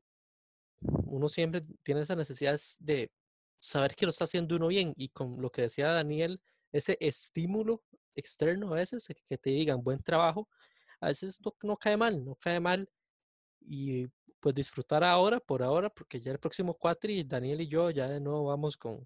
uno 0.79 1.27
siempre 1.27 1.65
tiene 1.83 2.01
esa 2.01 2.15
necesidad 2.15 2.59
de 2.79 3.11
saber 3.59 3.95
que 3.95 4.05
lo 4.05 4.09
está 4.09 4.25
haciendo 4.25 4.55
uno 4.55 4.67
bien 4.67 4.93
y 4.95 5.09
con 5.09 5.41
lo 5.41 5.49
que 5.49 5.63
decía 5.63 5.91
Daniel, 5.91 6.41
ese 6.71 6.97
estímulo 6.99 7.83
externo 8.15 8.71
a 8.71 8.75
veces, 8.75 9.07
que 9.27 9.37
te 9.37 9.49
digan 9.49 9.83
buen 9.83 10.01
trabajo, 10.01 10.47
a 10.99 11.07
veces 11.07 11.39
no, 11.43 11.53
no 11.63 11.77
cae 11.77 11.97
mal, 11.97 12.23
no 12.23 12.35
cae 12.35 12.59
mal 12.59 12.89
y 13.61 14.07
pues 14.39 14.55
disfrutar 14.55 15.03
ahora, 15.03 15.39
por 15.39 15.63
ahora, 15.63 15.89
porque 15.89 16.19
ya 16.19 16.31
el 16.31 16.39
próximo 16.39 16.75
cuatri, 16.75 17.23
Daniel 17.23 17.61
y 17.61 17.67
yo 17.67 17.89
ya 17.89 18.19
nuevo 18.19 18.45
vamos 18.45 18.77
con, 18.77 19.05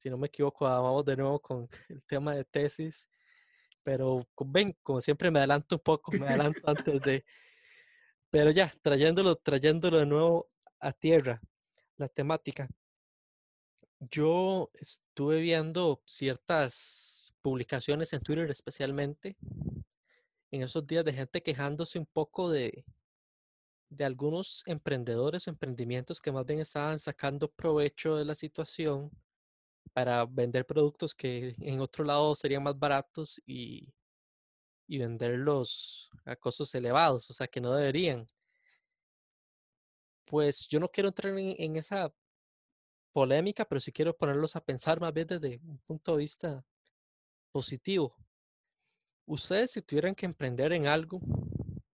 si 0.00 0.08
no 0.08 0.16
me 0.16 0.28
equivoco, 0.28 0.64
vamos 0.64 1.04
de 1.04 1.16
nuevo 1.16 1.38
con 1.40 1.68
el 1.90 2.02
tema 2.04 2.34
de 2.34 2.44
tesis, 2.44 3.08
pero 3.82 4.26
ven, 4.46 4.74
como 4.82 5.00
siempre 5.00 5.30
me 5.30 5.40
adelanto 5.40 5.76
un 5.76 5.82
poco, 5.82 6.10
me 6.12 6.26
adelanto 6.28 6.60
antes 6.64 7.00
de, 7.02 7.24
pero 8.30 8.50
ya, 8.50 8.72
trayéndolo, 8.80 9.36
trayéndolo 9.36 9.98
de 9.98 10.06
nuevo 10.06 10.50
a 10.80 10.92
tierra, 10.92 11.42
la 11.98 12.08
temática. 12.08 12.66
Yo 13.98 14.70
estuve 14.72 15.40
viendo 15.40 16.02
ciertas 16.06 17.34
publicaciones 17.42 18.14
en 18.14 18.20
Twitter 18.20 18.50
especialmente 18.50 19.36
en 20.50 20.62
esos 20.62 20.86
días 20.86 21.04
de 21.04 21.12
gente 21.12 21.42
quejándose 21.42 21.98
un 21.98 22.06
poco 22.06 22.50
de, 22.50 22.86
de 23.90 24.04
algunos 24.04 24.62
emprendedores 24.66 25.46
o 25.46 25.50
emprendimientos 25.50 26.22
que 26.22 26.32
más 26.32 26.46
bien 26.46 26.60
estaban 26.60 26.98
sacando 26.98 27.52
provecho 27.52 28.16
de 28.16 28.24
la 28.24 28.34
situación 28.34 29.10
para 29.92 30.24
vender 30.26 30.66
productos 30.66 31.14
que 31.14 31.54
en 31.60 31.80
otro 31.80 32.04
lado 32.04 32.34
serían 32.34 32.62
más 32.62 32.78
baratos 32.78 33.40
y, 33.46 33.92
y 34.86 34.98
venderlos 34.98 36.10
a 36.24 36.36
costos 36.36 36.74
elevados, 36.74 37.30
o 37.30 37.32
sea 37.32 37.46
que 37.46 37.60
no 37.60 37.74
deberían. 37.74 38.26
Pues 40.26 40.68
yo 40.68 40.78
no 40.80 40.88
quiero 40.88 41.08
entrar 41.08 41.36
en, 41.36 41.54
en 41.58 41.76
esa 41.76 42.12
polémica, 43.12 43.64
pero 43.64 43.80
sí 43.80 43.92
quiero 43.92 44.16
ponerlos 44.16 44.56
a 44.56 44.64
pensar 44.64 45.00
más 45.00 45.12
bien 45.12 45.26
desde 45.26 45.60
un 45.64 45.78
punto 45.78 46.12
de 46.12 46.18
vista 46.18 46.64
positivo. 47.50 48.14
Ustedes 49.26 49.72
si 49.72 49.82
tuvieran 49.82 50.14
que 50.14 50.26
emprender 50.26 50.72
en 50.72 50.86
algo, 50.86 51.20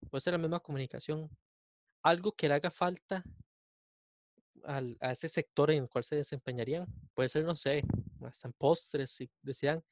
puede 0.09 0.21
ser 0.21 0.33
la 0.33 0.39
misma 0.39 0.59
comunicación, 0.59 1.29
algo 2.03 2.31
que 2.31 2.47
le 2.47 2.55
haga 2.55 2.71
falta 2.71 3.23
al, 4.67 4.97
a 4.99 5.11
ese 5.11 5.29
sector 5.29 5.71
en 5.71 5.83
el 5.83 5.89
cual 5.89 6.03
se 6.03 6.15
desempeñarían. 6.15 6.85
Puede 7.13 7.29
ser, 7.29 7.43
no 7.43 7.55
sé, 7.55 7.83
hasta 8.23 8.47
en 8.47 8.53
postres, 8.53 9.11
si 9.11 9.29
decían, 9.41 9.83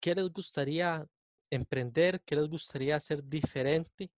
¿qué 0.00 0.14
les 0.14 0.30
gustaría 0.30 1.06
emprender? 1.50 2.22
¿Qué 2.22 2.34
les 2.34 2.48
gustaría 2.48 2.96
hacer 2.96 3.22
diferente? 3.22 4.10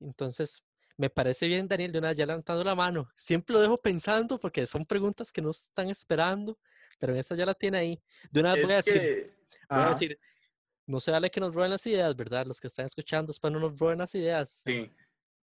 Entonces, 0.00 0.64
me 0.96 1.10
parece 1.10 1.48
bien, 1.48 1.66
Daniel, 1.66 1.90
de 1.90 1.98
una 1.98 2.08
vez 2.08 2.16
ya 2.16 2.26
levantando 2.26 2.62
la 2.62 2.74
mano. 2.74 3.10
Siempre 3.16 3.54
lo 3.54 3.60
dejo 3.60 3.76
pensando 3.78 4.38
porque 4.38 4.64
son 4.66 4.86
preguntas 4.86 5.32
que 5.32 5.42
no 5.42 5.50
están 5.50 5.90
esperando, 5.90 6.58
pero 7.00 7.14
esta 7.16 7.34
ya 7.34 7.46
la 7.46 7.54
tiene 7.54 7.78
ahí. 7.78 8.02
De 8.30 8.40
una 8.40 8.54
vez 8.54 8.62
voy 8.62 8.72
a 8.72 8.76
decir, 8.76 9.36
voy 9.68 9.82
a 9.82 9.90
decir, 9.90 10.20
no 10.86 11.00
se 11.00 11.10
vale 11.10 11.30
que 11.30 11.40
nos 11.40 11.54
roben 11.54 11.70
las 11.70 11.86
ideas, 11.86 12.14
¿verdad? 12.14 12.46
Los 12.46 12.60
que 12.60 12.68
están 12.68 12.86
escuchando, 12.86 13.32
es 13.32 13.40
para 13.40 13.54
no 13.54 13.60
nos 13.60 13.78
roben 13.78 13.98
las 13.98 14.14
ideas. 14.14 14.62
Sí. 14.64 14.90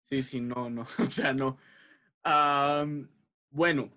Sí, 0.04 0.22
sí, 0.22 0.40
no, 0.40 0.68
no, 0.68 0.82
o 1.08 1.10
sea, 1.10 1.32
no. 1.32 1.58
Bueno, 3.50 3.92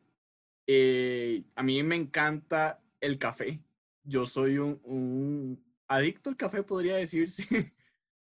eh, 0.67 1.43
a 1.55 1.63
mí 1.63 1.81
me 1.83 1.95
encanta 1.95 2.83
el 2.99 3.17
café. 3.19 3.61
Yo 4.03 4.25
soy 4.25 4.57
un, 4.57 5.63
adicto 5.87 6.29
al 6.29 6.37
café, 6.37 6.63
podría 6.63 6.95
decirse. 6.95 7.45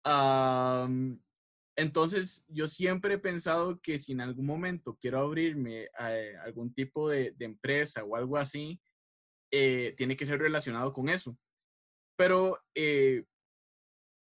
entonces, 1.77 2.45
yo 2.49 2.69
siempre 2.69 3.15
he 3.15 3.19
pensado 3.19 3.81
que 3.81 3.99
si 3.99 4.13
en 4.13 4.21
algún 4.21 4.47
momento 4.47 4.97
quiero 5.01 5.19
abrirme 5.19 5.89
a 5.97 6.17
eh, 6.17 6.37
algún 6.39 6.73
tipo 6.73 7.09
de, 7.09 7.35
empresa 7.39 8.05
o 8.05 8.17
algo 8.17 8.37
así, 8.37 8.81
eh, 9.51 9.95
tiene 9.97 10.17
que 10.17 10.27
ser 10.27 10.41
relacionado 10.41 10.93
con 10.93 11.09
eso. 11.09 11.37
Pero 12.17 12.59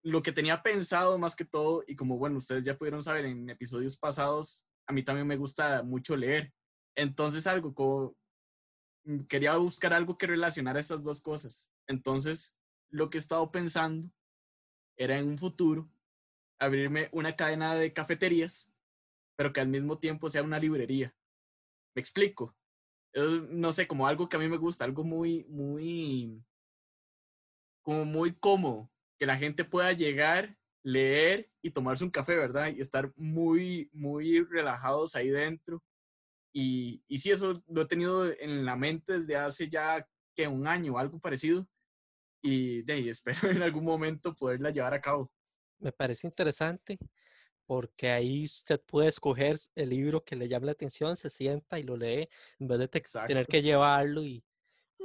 lo 0.04 0.22
que 0.22 0.32
tenía 0.32 0.62
pensado 0.64 1.18
más 1.18 1.36
que 1.36 1.46
todo, 1.46 1.84
y 1.88 1.96
como 1.96 2.18
bueno, 2.18 2.38
ustedes 2.38 2.64
ya 2.64 2.78
pudieron 2.78 3.04
saber 3.04 3.26
en 3.26 3.50
episodios 3.50 3.98
pasados, 3.98 4.67
a 4.88 4.94
mí 4.94 5.04
también 5.04 5.28
me 5.28 5.38
gusta 5.38 5.84
mucho 5.84 6.16
leer. 6.16 6.54
Entonces 6.96 7.46
algo 7.48 7.74
como 7.74 8.16
mm, 9.04 9.22
quería 9.26 9.56
buscar 9.58 9.94
algo 9.94 10.18
que 10.18 10.28
relacionara 10.28 10.80
estas 10.80 11.04
dos 11.04 11.22
cosas. 11.22 11.70
Entonces, 11.88 12.58
lo 12.90 13.10
que 13.10 13.18
he 13.18 13.22
estado 13.22 13.52
pensando 13.52 14.10
era 14.98 15.18
en 15.18 15.28
un 15.28 15.38
futuro 15.38 15.90
abrirme 16.60 17.10
una 17.12 17.36
cadena 17.36 17.76
de 17.76 17.94
cafeterías, 17.94 18.72
pero 19.36 19.54
que 19.54 19.62
al 19.62 19.68
mismo 19.68 20.00
tiempo 20.00 20.30
sea 20.30 20.44
una 20.44 20.60
librería. 20.60 21.16
¿Me 21.96 22.02
explico? 22.02 22.56
no 23.50 23.74
sé, 23.74 23.88
como 23.88 24.06
algo 24.06 24.30
que 24.30 24.38
a 24.38 24.40
mí 24.40 24.48
me 24.48 24.58
gusta, 24.58 24.86
algo 24.86 25.04
muy, 25.04 25.46
muy, 25.46 26.44
como 27.82 28.06
muy 28.06 28.34
cómodo 28.36 28.92
que 29.18 29.26
la 29.26 29.38
gente 29.38 29.66
pueda 29.66 29.92
llegar, 29.94 30.56
leer 30.88 31.50
y 31.62 31.72
tomarse 31.72 32.06
un 32.06 32.10
café, 32.10 32.38
¿verdad? 32.38 32.70
Y 32.74 32.80
estar 32.80 33.12
muy, 33.18 33.90
muy 33.92 34.42
relajados 34.46 35.18
ahí 35.18 35.28
dentro. 35.28 35.84
Y, 36.54 37.04
y 37.10 37.18
sí, 37.18 37.30
eso 37.30 37.62
lo 37.68 37.82
he 37.82 37.88
tenido 37.88 38.32
en 38.32 38.64
la 38.64 38.78
mente 38.78 39.20
desde 39.20 39.36
hace 39.36 39.70
ya 39.70 40.08
que 40.34 40.48
un 40.48 40.66
año 40.66 40.94
o 40.94 40.98
algo 40.98 41.20
parecido. 41.20 41.68
Y, 42.42 42.84
de, 42.84 43.10
espero 43.10 43.50
en 43.50 43.62
algún 43.62 43.84
momento 43.84 44.34
poderla 44.34 44.70
llevar 44.70 44.94
a 44.94 45.02
cabo. 45.02 45.30
Me 45.80 45.92
parece 45.92 46.26
interesante 46.26 46.98
porque 47.66 48.10
ahí 48.10 48.46
usted 48.46 48.80
puede 48.80 49.10
escoger 49.10 49.58
el 49.76 49.90
libro 49.90 50.24
que 50.24 50.38
le 50.38 50.48
llame 50.48 50.68
la 50.68 50.72
atención, 50.72 51.18
se 51.18 51.30
sienta 51.30 51.78
y 51.78 51.84
lo 51.84 51.98
lee 51.98 52.30
en 52.60 52.68
vez 52.68 52.80
de 52.80 52.88
tener 53.28 53.46
que 53.46 53.62
llevarlo 53.62 54.24
y 54.24 54.42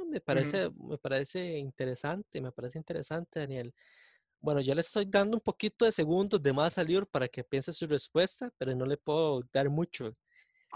me 0.07 0.21
parece, 0.21 0.69
me 0.69 0.97
parece 0.97 1.57
interesante, 1.57 2.39
me 2.39 2.53
parece 2.53 2.77
interesante, 2.77 3.41
Daniel. 3.41 3.73
Bueno, 4.43 4.59
ya 4.59 4.75
le 4.75 4.81
estoy 4.81 5.05
dando 5.05 5.37
un 5.37 5.41
poquito 5.41 5.85
de 5.85 5.91
segundos 5.93 6.43
de 6.43 6.51
más 6.51 6.77
a 6.77 6.83
Lior 6.83 7.07
para 7.07 7.29
que 7.29 7.45
piense 7.45 7.71
su 7.71 7.85
respuesta, 7.85 8.51
pero 8.57 8.75
no 8.75 8.85
le 8.85 8.97
puedo 8.97 9.39
dar 9.53 9.69
mucho. 9.69 10.11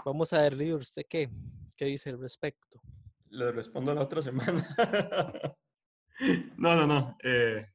Vamos 0.06 0.32
a 0.32 0.40
ver, 0.40 0.54
Lior, 0.54 0.80
¿usted 0.80 1.02
qué, 1.06 1.28
qué 1.76 1.84
dice 1.84 2.08
al 2.08 2.18
respecto? 2.18 2.80
Le 3.28 3.52
respondo 3.52 3.94
la 3.94 4.00
otra 4.00 4.22
semana. 4.22 4.74
no, 6.56 6.76
no, 6.76 6.86
no. 6.86 7.18
Eh, 7.22 7.66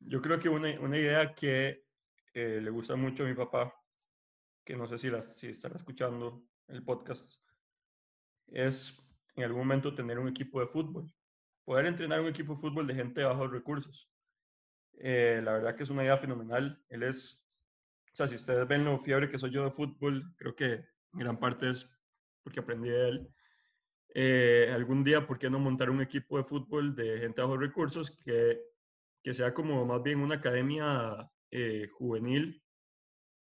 yo 0.00 0.22
creo 0.22 0.38
que 0.38 0.48
una, 0.48 0.80
una 0.80 0.96
idea 0.96 1.34
que 1.34 1.84
eh, 2.32 2.60
le 2.62 2.70
gusta 2.70 2.96
mucho 2.96 3.24
a 3.24 3.26
mi 3.26 3.34
papá, 3.34 3.74
que 4.64 4.74
no 4.74 4.86
sé 4.86 4.96
si, 4.96 5.10
la, 5.10 5.20
si 5.20 5.48
estará 5.48 5.76
escuchando 5.76 6.46
el 6.68 6.82
podcast, 6.82 7.30
es 8.46 8.96
en 9.36 9.44
algún 9.44 9.58
momento 9.58 9.94
tener 9.94 10.18
un 10.18 10.28
equipo 10.28 10.60
de 10.60 10.66
fútbol. 10.66 11.12
Poder 11.66 11.84
entrenar 11.84 12.22
un 12.22 12.28
equipo 12.28 12.54
de 12.54 12.60
fútbol 12.62 12.86
de 12.86 12.94
gente 12.94 13.20
de 13.20 13.26
bajos 13.26 13.50
recursos. 13.50 14.08
Eh, 14.98 15.40
la 15.42 15.52
verdad 15.52 15.76
que 15.76 15.82
es 15.82 15.90
una 15.90 16.04
idea 16.04 16.16
fenomenal. 16.16 16.82
Él 16.88 17.02
es, 17.02 17.42
o 18.12 18.16
sea, 18.16 18.28
si 18.28 18.36
ustedes 18.36 18.66
ven 18.68 18.84
lo 18.84 18.98
fiebre 19.00 19.30
que 19.30 19.38
soy 19.38 19.50
yo 19.50 19.64
de 19.64 19.70
fútbol, 19.70 20.34
creo 20.36 20.54
que 20.54 20.84
gran 21.12 21.38
parte 21.38 21.68
es 21.68 21.90
porque 22.42 22.60
aprendí 22.60 22.90
de 22.90 23.08
él. 23.08 23.28
Eh, 24.16 24.70
algún 24.72 25.02
día, 25.02 25.26
¿por 25.26 25.38
qué 25.38 25.50
no 25.50 25.58
montar 25.58 25.90
un 25.90 26.00
equipo 26.00 26.36
de 26.36 26.44
fútbol 26.44 26.94
de 26.94 27.18
gente 27.18 27.40
de 27.40 27.46
bajos 27.46 27.60
recursos 27.60 28.10
que, 28.24 28.60
que 29.22 29.34
sea 29.34 29.52
como 29.52 29.84
más 29.84 30.02
bien 30.02 30.20
una 30.20 30.36
academia 30.36 31.28
eh, 31.50 31.88
juvenil, 31.90 32.62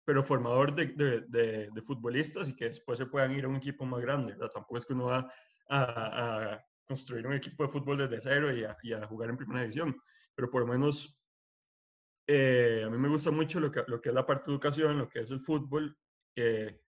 pero 0.04 0.22
formador 0.22 0.74
de, 0.74 0.86
de, 1.28 1.70
de, 1.72 1.82
futbolistas 1.82 2.48
y 2.48 2.54
que 2.54 2.66
después 2.66 2.98
se 2.98 3.06
puedan 3.06 3.32
ir 3.32 3.46
a 3.46 3.48
un 3.48 3.56
equipo 3.56 3.84
más 3.84 4.00
grande? 4.00 4.36
Tampoco 4.36 4.78
es 4.78 4.86
que 4.86 4.92
uno 4.92 5.06
va 5.06 5.28
a, 5.68 6.52
a, 6.52 6.64
construir 6.86 7.26
un 7.26 7.34
equipo 7.34 7.64
de 7.64 7.70
fútbol 7.70 7.98
desde 7.98 8.20
cero 8.20 8.54
y 8.54 8.62
a, 8.62 8.76
y 8.82 8.92
a 8.92 9.06
jugar 9.06 9.30
en 9.30 9.38
primera 9.38 9.60
división, 9.62 9.96
pero 10.34 10.50
por 10.50 10.60
lo 10.60 10.68
menos 10.68 11.23
eh, 12.26 12.82
a 12.86 12.90
mí 12.90 12.98
me 12.98 13.08
gusta 13.08 13.30
mucho 13.30 13.60
lo 13.60 13.70
que, 13.70 13.82
lo 13.86 14.00
que 14.00 14.08
es 14.08 14.14
la 14.14 14.26
parte 14.26 14.50
de 14.50 14.54
educación, 14.54 14.98
lo 14.98 15.08
que 15.08 15.20
es 15.20 15.30
el 15.30 15.40
fútbol. 15.40 15.96
Eh, 16.36 16.80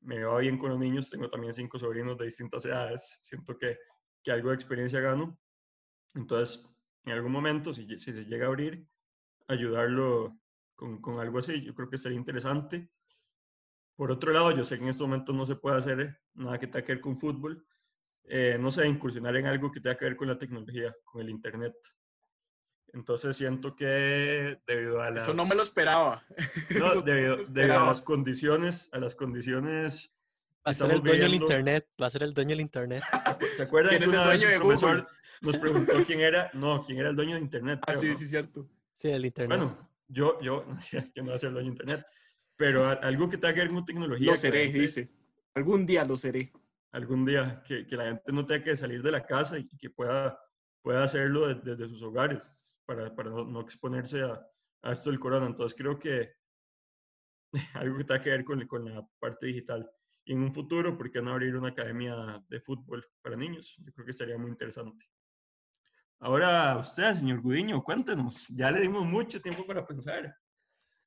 me 0.00 0.24
va 0.24 0.38
bien 0.38 0.58
con 0.58 0.70
los 0.70 0.78
niños, 0.78 1.08
tengo 1.08 1.30
también 1.30 1.52
cinco 1.52 1.78
sobrinos 1.78 2.18
de 2.18 2.24
distintas 2.24 2.64
edades, 2.64 3.18
siento 3.20 3.56
que, 3.56 3.78
que 4.22 4.32
algo 4.32 4.48
de 4.48 4.56
experiencia 4.56 5.00
gano. 5.00 5.38
Entonces, 6.14 6.64
en 7.04 7.12
algún 7.12 7.32
momento, 7.32 7.72
si, 7.72 7.86
si 7.96 8.12
se 8.12 8.24
llega 8.24 8.46
a 8.46 8.48
abrir, 8.48 8.86
ayudarlo 9.48 10.38
con, 10.74 11.00
con, 11.00 11.20
algo 11.20 11.38
así. 11.38 11.62
Yo 11.62 11.74
creo 11.74 11.88
que 11.88 11.98
sería 11.98 12.18
interesante. 12.18 12.90
Por 13.96 14.10
otro 14.10 14.32
lado, 14.32 14.50
yo 14.56 14.64
sé 14.64 14.76
que 14.76 14.84
en 14.84 14.90
este 14.90 15.04
momento 15.04 15.32
no 15.32 15.44
se 15.44 15.56
puede 15.56 15.76
hacer 15.76 16.20
nada 16.34 16.58
que 16.58 16.66
tenga 16.66 16.84
que 16.84 16.92
ver 16.94 17.00
con 17.00 17.16
fútbol. 17.16 17.64
Eh, 18.24 18.56
no 18.58 18.70
sé, 18.70 18.86
incursionar 18.86 19.36
en 19.36 19.46
algo 19.46 19.70
que 19.70 19.80
tenga 19.80 19.96
que 19.96 20.04
ver 20.06 20.16
con 20.16 20.28
la 20.28 20.38
tecnología, 20.38 20.94
con 21.04 21.22
el 21.22 21.30
Internet. 21.30 21.74
Entonces 22.92 23.36
siento 23.36 23.74
que 23.74 24.60
debido 24.66 25.00
a 25.00 25.10
las... 25.10 25.24
Eso 25.24 25.34
no 25.34 25.46
me 25.46 25.54
lo 25.54 25.62
esperaba. 25.62 26.24
No, 26.78 27.00
debido, 27.00 27.38
debido 27.48 27.80
a 27.80 27.86
las 27.86 28.02
condiciones, 28.02 28.88
a 28.92 28.98
las 28.98 29.14
condiciones... 29.16 30.10
Va 30.64 30.70
a 30.70 30.74
ser 30.74 30.92
el 30.92 31.00
dueño 31.00 31.22
del 31.22 31.34
internet, 31.34 31.88
va 32.00 32.06
a 32.06 32.10
ser 32.10 32.22
el 32.22 32.32
dueño 32.32 32.50
del 32.50 32.60
internet. 32.60 33.02
¿Se 33.56 33.64
acuerdan 33.64 33.98
que 33.98 34.08
una 34.08 34.28
vez 34.28 34.42
el 34.42 34.60
profesor 34.60 35.08
nos 35.40 35.56
preguntó 35.56 35.92
quién 36.06 36.20
era? 36.20 36.50
No, 36.52 36.84
quién 36.84 37.00
era 37.00 37.10
el 37.10 37.16
dueño 37.16 37.34
de 37.34 37.40
internet. 37.40 37.80
Ah, 37.84 37.96
sí, 37.96 38.14
sí, 38.14 38.26
cierto. 38.26 38.68
Sí, 38.92 39.08
el 39.08 39.24
internet. 39.24 39.58
Bueno, 39.58 39.90
yo, 40.06 40.40
yo, 40.40 40.64
yo 40.92 41.00
no 41.16 41.24
voy 41.24 41.34
a 41.34 41.38
ser 41.38 41.48
el 41.48 41.54
dueño 41.54 41.70
de 41.70 41.72
internet, 41.72 42.06
pero 42.54 42.86
algo 42.86 43.28
que 43.28 43.38
tenga 43.38 43.54
que 43.54 43.60
ver 43.60 43.70
con 43.70 43.84
tecnología. 43.84 44.30
Lo 44.30 44.36
seré, 44.36 44.68
dice. 44.68 45.10
Algún 45.54 45.84
día 45.84 46.04
lo 46.04 46.16
seré. 46.16 46.52
Algún 46.92 47.24
día, 47.24 47.60
que, 47.66 47.84
que, 47.84 47.96
la 47.96 48.04
gente 48.04 48.32
no 48.32 48.46
tenga 48.46 48.62
que 48.62 48.76
salir 48.76 49.02
de 49.02 49.10
la 49.10 49.26
casa 49.26 49.58
y 49.58 49.66
que 49.66 49.90
pueda, 49.90 50.38
pueda 50.80 51.02
hacerlo 51.02 51.52
desde 51.54 51.88
sus 51.88 52.02
hogares 52.02 52.71
para, 52.94 53.14
para 53.14 53.30
no, 53.30 53.60
exponerse 53.60 54.22
a, 54.22 54.46
a, 54.82 54.92
esto 54.92 55.10
del 55.10 55.20
corona. 55.20 55.46
Entonces 55.46 55.76
creo 55.76 55.98
que 55.98 56.34
algo 57.74 57.98
que 57.98 58.04
tenga 58.04 58.20
que 58.20 58.30
ver 58.30 58.44
con, 58.44 58.66
con 58.66 58.84
la 58.84 59.06
parte 59.18 59.46
digital. 59.46 59.90
Y 60.24 60.32
en 60.32 60.42
un 60.42 60.54
futuro, 60.54 60.96
¿por 60.96 61.10
qué 61.10 61.20
no 61.20 61.32
abrir 61.32 61.56
una 61.56 61.70
academia 61.70 62.42
de 62.48 62.60
fútbol 62.60 63.04
para 63.22 63.36
niños? 63.36 63.74
Yo 63.78 63.92
creo 63.92 64.06
que 64.06 64.12
sería 64.12 64.38
muy 64.38 64.50
interesante. 64.50 65.04
Ahora 66.20 66.78
usted, 66.78 67.14
señor 67.14 67.40
Gudiño, 67.40 67.82
cuéntenos. 67.82 68.46
Ya 68.48 68.70
le 68.70 68.80
dimos 68.80 69.04
mucho 69.04 69.40
tiempo 69.40 69.66
para 69.66 69.84
pensar. 69.84 70.36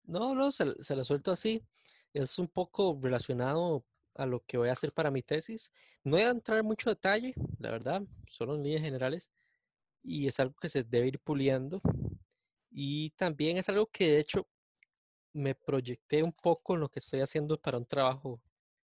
No, 0.03 0.35
no, 0.35 0.51
se, 0.51 0.81
se 0.83 1.05
suelto 1.05 1.31
así. 1.31 1.65
Es 2.13 2.37
un 2.37 2.49
poco 2.49 2.99
relacionado 3.01 3.85
a 4.15 4.25
lo 4.25 4.43
que 4.45 4.57
voy 4.57 4.69
a 4.69 4.73
hacer 4.73 4.91
para 4.91 5.11
mi 5.11 5.23
tesis. 5.23 5.71
No 6.03 6.13
voy 6.13 6.21
a 6.21 6.29
entrar 6.31 6.59
en 6.59 6.65
mucho 6.65 6.89
detalle, 6.89 7.33
la 7.59 7.71
verdad, 7.71 8.01
solo 8.27 8.55
en 8.55 8.63
líneas 8.63 8.83
generales 8.83 9.29
y 10.05 10.27
es 10.27 10.39
algo 10.39 10.55
que 10.61 10.69
se 10.69 10.83
debe 10.83 11.07
ir 11.07 11.19
puliendo. 11.19 11.81
Y 12.69 13.09
también 13.11 13.57
es 13.57 13.69
algo 13.69 13.87
que 13.87 14.11
de 14.11 14.19
hecho 14.19 14.47
me 15.33 15.55
proyecté 15.55 16.23
un 16.23 16.31
poco 16.31 16.75
en 16.75 16.81
lo 16.81 16.89
que 16.89 16.99
estoy 16.99 17.21
haciendo 17.21 17.59
para 17.59 17.77
un 17.77 17.85
trabajo 17.85 18.41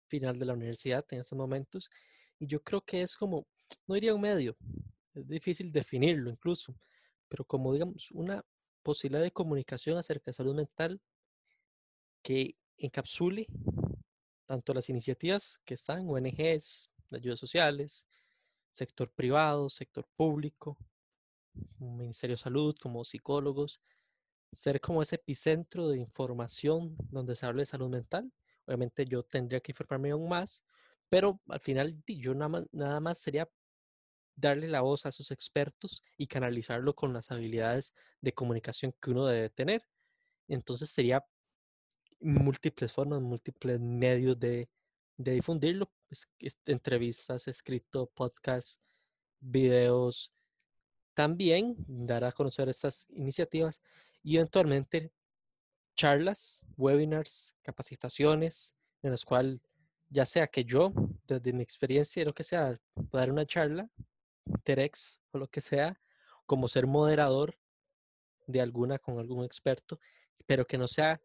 final 0.08 0.38
de 0.38 0.46
la 0.46 0.54
universidad 0.54 1.04
en 1.10 1.20
estos 1.20 1.38
momentos. 1.38 1.90
Y 2.38 2.46
yo 2.46 2.62
creo 2.62 2.80
que 2.80 3.02
es 3.02 3.16
como, 3.16 3.46
no 3.86 3.94
diría 3.94 4.14
un 4.14 4.20
medio, 4.20 4.56
es 5.14 5.28
difícil 5.28 5.70
definirlo 5.72 6.30
incluso, 6.30 6.74
pero 7.28 7.44
como 7.44 7.72
digamos 7.72 8.10
una 8.12 8.44
posibilidad 8.82 9.22
de 9.22 9.30
comunicación 9.30 9.98
acerca 9.98 10.26
de 10.26 10.32
salud 10.32 10.54
mental 10.54 11.00
que 12.22 12.56
encapsule 12.78 13.46
tanto 14.46 14.74
las 14.74 14.88
iniciativas 14.88 15.60
que 15.64 15.74
están, 15.74 16.08
ONGs, 16.08 16.90
ayudas 17.12 17.38
sociales, 17.38 18.06
sector 18.70 19.12
privado, 19.12 19.68
sector 19.68 20.08
público, 20.16 20.76
Ministerio 21.78 22.34
de 22.34 22.42
Salud, 22.42 22.74
como 22.80 23.04
psicólogos, 23.04 23.80
ser 24.52 24.80
como 24.80 25.02
ese 25.02 25.16
epicentro 25.16 25.88
de 25.88 25.98
información 25.98 26.96
donde 27.10 27.36
se 27.36 27.46
hable 27.46 27.62
de 27.62 27.66
salud 27.66 27.90
mental. 27.90 28.32
Obviamente 28.66 29.04
yo 29.06 29.22
tendría 29.22 29.60
que 29.60 29.72
informarme 29.72 30.10
aún 30.10 30.28
más, 30.28 30.64
pero 31.08 31.40
al 31.48 31.60
final 31.60 31.96
yo 32.06 32.34
nada 32.34 32.48
más, 32.48 32.66
más 33.00 33.18
sería 33.20 33.48
darle 34.36 34.68
la 34.68 34.80
voz 34.80 35.06
a 35.06 35.10
esos 35.10 35.30
expertos 35.30 36.02
y 36.16 36.26
canalizarlo 36.26 36.94
con 36.94 37.12
las 37.12 37.30
habilidades 37.30 37.92
de 38.20 38.32
comunicación 38.32 38.94
que 39.00 39.10
uno 39.10 39.26
debe 39.26 39.50
tener. 39.50 39.84
Entonces 40.48 40.90
sería 40.90 41.24
múltiples 42.20 42.92
formas, 42.92 43.20
múltiples 43.20 43.80
medios 43.80 44.38
de, 44.38 44.68
de 45.16 45.32
difundirlo, 45.32 45.90
entrevistas, 46.66 47.48
escrito, 47.48 48.10
podcasts, 48.14 48.80
videos, 49.40 50.32
también 51.14 51.76
dar 51.86 52.24
a 52.24 52.32
conocer 52.32 52.68
estas 52.68 53.06
iniciativas 53.10 53.82
y 54.22 54.36
eventualmente 54.36 55.12
charlas, 55.96 56.66
webinars, 56.76 57.56
capacitaciones, 57.62 58.74
en 59.02 59.10
las 59.10 59.24
cuales 59.24 59.62
ya 60.08 60.26
sea 60.26 60.46
que 60.46 60.64
yo, 60.64 60.92
desde 61.26 61.52
mi 61.52 61.62
experiencia, 61.62 62.24
lo 62.24 62.34
que 62.34 62.42
sea, 62.42 62.80
dar 63.12 63.30
una 63.30 63.46
charla, 63.46 63.88
TEDx 64.64 65.20
o 65.32 65.38
lo 65.38 65.48
que 65.48 65.60
sea, 65.60 65.94
como 66.46 66.68
ser 66.68 66.86
moderador 66.86 67.56
de 68.46 68.60
alguna 68.60 68.98
con 68.98 69.18
algún 69.18 69.44
experto, 69.44 70.00
pero 70.46 70.66
que 70.66 70.78
no 70.78 70.88
sea 70.88 71.20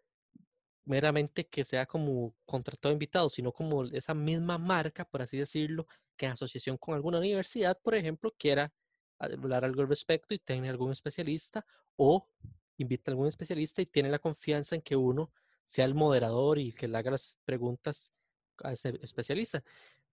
meramente 0.85 1.47
que 1.47 1.65
sea 1.65 1.85
como 1.87 2.35
contratado 2.45 2.93
invitado, 2.93 3.29
sino 3.29 3.51
como 3.51 3.85
esa 3.85 4.13
misma 4.13 4.57
marca, 4.57 5.03
por 5.05 5.23
así 5.23 5.37
decirlo, 5.37 5.87
que 6.15 6.27
en 6.27 6.33
asociación 6.33 6.77
con 6.77 6.93
alguna 6.93 7.17
universidad, 7.17 7.79
por 7.83 7.95
ejemplo, 7.95 8.33
quiera 8.37 8.71
hablar 9.19 9.65
algo 9.65 9.81
al 9.81 9.89
respecto 9.89 10.33
y 10.33 10.39
tiene 10.39 10.69
algún 10.69 10.91
especialista 10.91 11.65
o 11.95 12.29
invita 12.77 13.11
a 13.11 13.13
algún 13.13 13.27
especialista 13.27 13.81
y 13.81 13.85
tiene 13.85 14.09
la 14.09 14.19
confianza 14.19 14.75
en 14.75 14.81
que 14.81 14.95
uno 14.95 15.31
sea 15.63 15.85
el 15.85 15.95
moderador 15.95 16.59
y 16.59 16.71
que 16.71 16.87
le 16.87 16.97
haga 16.97 17.11
las 17.11 17.39
preguntas 17.45 18.13
a 18.63 18.71
ese 18.71 18.99
especialista. 19.01 19.63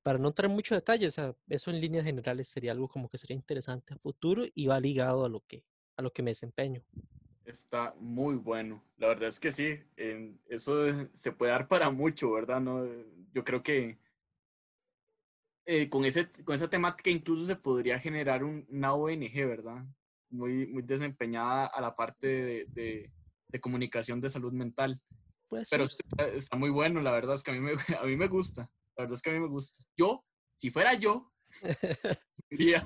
Para 0.03 0.19
no 0.19 0.29
entrar 0.29 0.51
en 0.51 0.57
mucho 0.57 0.75
detalle, 0.75 1.07
o 1.07 1.11
sea, 1.11 1.35
eso 1.49 1.71
en 1.71 1.81
líneas 1.81 2.05
generales 2.05 2.49
sería 2.49 2.73
algo 2.73 2.89
como 2.89 3.09
que 3.09 3.19
sería 3.19 3.37
interesante 3.37 3.95
a 3.95 3.99
futuro 3.99 4.45
y 4.55 4.67
va 4.67 4.81
ligado 4.81 5.25
a 5.25 5.29
lo 5.29 5.41
que, 5.47 5.65
a 5.97 6.03
lo 6.03 6.13
que 6.13 6.23
me 6.23 6.31
desempeño. 6.31 6.83
Está 7.45 7.95
muy 7.99 8.37
bueno. 8.37 8.83
La 8.97 9.09
verdad 9.09 9.29
es 9.29 9.39
que 9.39 9.53
sí, 9.53 9.79
eso 10.47 10.75
se 11.13 11.33
puede 11.33 11.53
dar 11.53 11.69
para 11.69 11.91
mucho, 11.91 12.33
¿verdad? 12.33 12.61
No, 12.61 12.85
yo 13.33 13.45
creo 13.45 13.63
que 13.63 13.99
eh, 15.65 15.89
con, 15.89 16.05
ese, 16.05 16.31
con 16.45 16.55
esa 16.55 16.69
temática 16.69 17.11
incluso 17.11 17.47
se 17.47 17.57
podría 17.57 17.99
generar 18.01 18.43
una 18.43 18.95
ONG, 18.95 19.47
¿verdad? 19.47 19.85
Muy, 20.31 20.67
muy 20.67 20.83
desempeñada 20.83 21.67
a 21.67 21.81
la 21.81 21.95
parte 21.95 22.67
de, 22.67 23.11
de, 23.49 23.61
comunicación 23.61 24.21
de 24.21 24.31
salud 24.31 24.53
mental. 24.53 25.01
Pero 25.71 25.85
está, 26.35 26.57
muy 26.57 26.71
bueno, 26.71 27.01
la 27.03 27.13
verdad 27.13 27.35
es 27.35 27.43
que 27.43 27.51
a 27.51 27.55
mí, 27.55 27.61
me, 27.61 27.73
a 28.01 28.05
mí 28.05 28.17
me 28.17 28.27
gusta. 28.27 28.63
La 28.97 29.05
verdad 29.05 29.15
es 29.15 29.23
que 29.23 29.31
a 29.31 29.35
mí 29.35 29.41
me 29.41 29.49
gusta. 29.49 29.85
Yo, 29.97 30.25
si 30.57 30.71
fuera 30.71 30.95
yo, 30.95 31.33
diría. 32.51 32.83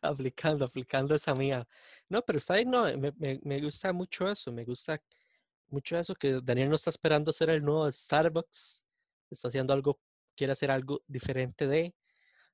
aplicando, 0.00 0.64
aplicando 0.64 1.14
esa 1.14 1.34
mía. 1.34 1.66
No, 2.08 2.22
pero 2.22 2.38
está 2.38 2.54
ahí, 2.54 2.64
no, 2.64 2.84
me, 2.96 3.12
me, 3.18 3.40
me, 3.42 3.60
gusta 3.60 3.92
mucho 3.92 4.30
eso, 4.30 4.52
me 4.52 4.64
gusta 4.64 5.02
mucho 5.68 5.98
eso 5.98 6.14
que 6.14 6.40
Daniel 6.42 6.70
no 6.70 6.76
está 6.76 6.90
esperando 6.90 7.32
ser 7.32 7.50
el 7.50 7.62
nuevo 7.62 7.90
Starbucks, 7.90 8.84
está 9.30 9.48
haciendo 9.48 9.72
algo 9.72 10.00
quiere 10.40 10.54
hacer 10.54 10.70
algo 10.70 11.02
diferente 11.06 11.66
de. 11.66 11.94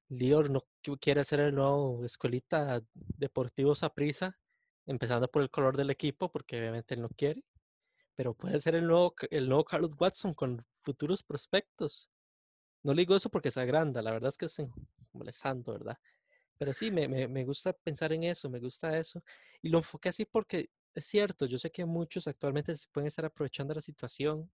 Lior 0.09 0.51
no 0.51 0.61
quiere 1.01 1.21
hacer 1.21 1.39
el 1.39 1.55
nuevo 1.55 2.05
escuelita 2.05 2.83
deportivo 2.95 3.77
Saprisa, 3.77 4.37
empezando 4.87 5.29
por 5.29 5.43
el 5.43 5.51
color 5.51 5.77
del 5.77 5.91
equipo, 5.91 6.33
porque 6.33 6.59
obviamente 6.59 6.95
él 6.95 7.03
no 7.03 7.09
quiere. 7.11 7.45
Pero 8.17 8.35
puede 8.35 8.59
ser 8.59 8.75
el 8.75 8.89
nuevo, 8.89 9.15
el 9.31 9.49
nuevo 9.49 9.65
Carlos 9.65 9.95
Watson 9.97 10.35
con 10.35 10.61
futuros 10.81 11.23
prospectos. 11.23 12.11
No 12.83 12.93
le 12.93 13.03
digo 13.03 13.15
eso 13.15 13.31
porque 13.31 13.53
se 13.53 13.61
agranda, 13.61 14.03
la 14.03 14.11
verdad 14.11 14.31
es 14.31 14.37
que 14.37 14.47
es 14.47 14.61
molestando, 15.13 15.73
¿verdad? 15.75 15.97
Pero 16.59 16.73
sí, 16.73 16.91
me, 16.91 17.07
me, 17.07 17.29
me, 17.29 17.45
gusta 17.45 17.73
pensar 17.73 18.13
en 18.13 18.25
eso, 18.25 18.51
me 18.51 18.59
gusta 18.59 18.99
eso. 18.99 19.23
Y 19.63 19.69
lo 19.69 19.79
enfoqué 19.79 20.09
así 20.09 20.25
porque 20.25 20.71
es 20.93 21.05
cierto, 21.05 21.47
yo 21.47 21.57
sé 21.57 21.71
que 21.71 21.85
muchos 21.85 22.27
actualmente 22.27 22.75
se 22.75 22.89
pueden 22.91 23.07
estar 23.07 23.25
aprovechando 23.25 23.75
la 23.75 23.81
situación 23.81 24.51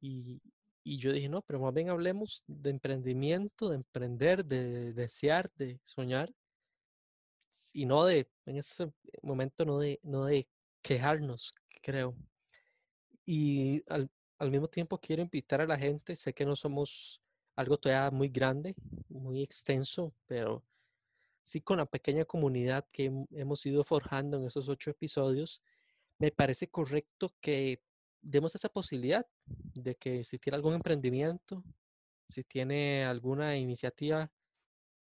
y, 0.00 0.40
y 0.82 0.98
yo 0.98 1.12
dije, 1.12 1.28
no, 1.28 1.42
pero 1.42 1.60
más 1.60 1.74
bien 1.74 1.90
hablemos 1.90 2.44
de 2.46 2.70
emprendimiento, 2.70 3.68
de 3.68 3.76
emprender, 3.76 4.44
de 4.44 4.92
desear, 4.92 5.50
de 5.56 5.78
soñar. 5.82 6.32
Y 7.72 7.86
no 7.86 8.04
de, 8.04 8.30
en 8.46 8.56
ese 8.56 8.92
momento, 9.22 9.64
no 9.64 9.78
de, 9.78 10.00
no 10.02 10.24
de 10.24 10.48
quejarnos, 10.82 11.54
creo. 11.82 12.16
Y 13.24 13.82
al, 13.90 14.10
al 14.38 14.50
mismo 14.50 14.68
tiempo 14.68 14.98
quiero 14.98 15.22
invitar 15.22 15.60
a 15.60 15.66
la 15.66 15.78
gente, 15.78 16.16
sé 16.16 16.32
que 16.32 16.46
no 16.46 16.56
somos 16.56 17.22
algo 17.56 17.76
todavía 17.76 18.10
muy 18.10 18.28
grande, 18.28 18.74
muy 19.08 19.42
extenso, 19.42 20.14
pero 20.26 20.64
sí 21.42 21.60
con 21.60 21.78
la 21.78 21.86
pequeña 21.86 22.24
comunidad 22.24 22.86
que 22.92 23.12
hemos 23.32 23.66
ido 23.66 23.84
forjando 23.84 24.38
en 24.38 24.44
esos 24.44 24.68
ocho 24.68 24.90
episodios, 24.90 25.62
me 26.18 26.30
parece 26.30 26.68
correcto 26.68 27.34
que 27.40 27.82
demos 28.22 28.54
esa 28.54 28.68
posibilidad 28.68 29.26
de 29.46 29.94
que 29.96 30.24
si 30.24 30.38
tiene 30.38 30.56
algún 30.56 30.74
emprendimiento, 30.74 31.64
si 32.28 32.44
tiene 32.44 33.04
alguna 33.04 33.56
iniciativa 33.56 34.30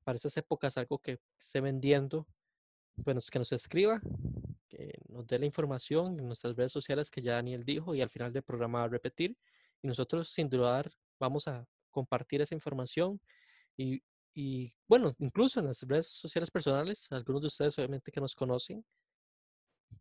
para 0.03 0.15
esas 0.17 0.35
épocas, 0.37 0.77
algo 0.77 0.99
que 0.99 1.19
esté 1.39 1.61
vendiendo, 1.61 2.27
bueno, 2.95 3.21
que 3.31 3.39
nos 3.39 3.51
escriba, 3.51 4.01
que 4.67 4.93
nos 5.09 5.27
dé 5.27 5.39
la 5.39 5.45
información 5.45 6.19
en 6.19 6.27
nuestras 6.27 6.55
redes 6.55 6.71
sociales 6.71 7.11
que 7.11 7.21
ya 7.21 7.33
Daniel 7.33 7.63
dijo 7.63 7.95
y 7.95 8.01
al 8.01 8.09
final 8.09 8.33
del 8.33 8.43
programa 8.43 8.87
repetir. 8.87 9.37
Y 9.81 9.87
nosotros 9.87 10.29
sin 10.29 10.49
dudar 10.49 10.91
vamos 11.19 11.47
a 11.47 11.67
compartir 11.91 12.41
esa 12.41 12.55
información 12.55 13.19
y 13.77 14.01
y 14.33 14.73
bueno, 14.87 15.13
incluso 15.19 15.59
en 15.59 15.67
las 15.67 15.81
redes 15.83 16.07
sociales 16.07 16.49
personales, 16.49 17.11
algunos 17.11 17.41
de 17.41 17.47
ustedes 17.47 17.77
obviamente 17.77 18.11
que 18.11 18.21
nos 18.21 18.35
conocen, 18.35 18.85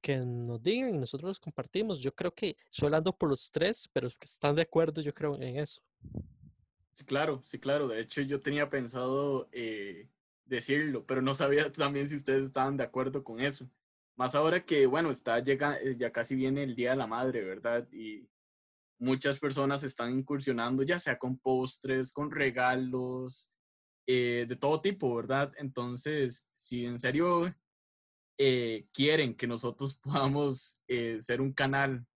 que 0.00 0.18
nos 0.18 0.62
digan 0.62 0.94
y 0.94 0.98
nosotros 0.98 1.28
los 1.28 1.40
compartimos. 1.40 2.00
Yo 2.00 2.14
creo 2.14 2.34
que 2.34 2.56
estoy 2.70 2.86
hablando 2.86 3.16
por 3.16 3.30
los 3.30 3.50
tres, 3.50 3.88
pero 3.92 4.08
que 4.08 4.26
están 4.26 4.56
de 4.56 4.62
acuerdo, 4.62 5.02
yo 5.02 5.12
creo 5.12 5.36
en 5.36 5.58
eso. 5.58 5.82
Sí, 6.92 7.04
claro, 7.04 7.40
sí, 7.44 7.58
claro. 7.58 7.88
De 7.88 8.00
hecho, 8.00 8.20
yo 8.22 8.40
tenía 8.40 8.68
pensado 8.68 9.48
eh, 9.52 10.08
decirlo, 10.44 11.04
pero 11.06 11.22
no 11.22 11.34
sabía 11.34 11.70
también 11.72 12.08
si 12.08 12.16
ustedes 12.16 12.44
estaban 12.44 12.76
de 12.76 12.84
acuerdo 12.84 13.24
con 13.24 13.40
eso. 13.40 13.68
Más 14.16 14.34
ahora 14.34 14.64
que, 14.64 14.86
bueno, 14.86 15.10
está 15.10 15.40
llega, 15.40 15.78
eh, 15.80 15.96
ya 15.98 16.12
casi 16.12 16.34
viene 16.34 16.62
el 16.62 16.74
Día 16.74 16.90
de 16.90 16.96
la 16.96 17.06
Madre, 17.06 17.42
¿verdad? 17.42 17.88
Y 17.90 18.28
muchas 18.98 19.38
personas 19.38 19.82
están 19.82 20.12
incursionando, 20.12 20.82
ya 20.82 20.98
sea 20.98 21.18
con 21.18 21.38
postres, 21.38 22.12
con 22.12 22.30
regalos, 22.30 23.50
eh, 24.06 24.44
de 24.48 24.56
todo 24.56 24.80
tipo, 24.80 25.14
¿verdad? 25.14 25.52
Entonces, 25.56 26.46
si 26.52 26.84
en 26.84 26.98
serio 26.98 27.54
eh, 28.42 28.86
quieren 28.94 29.34
que 29.34 29.46
nosotros 29.46 29.96
podamos 30.02 30.80
eh, 30.88 31.20
ser 31.20 31.42
un 31.42 31.52
canal 31.52 32.06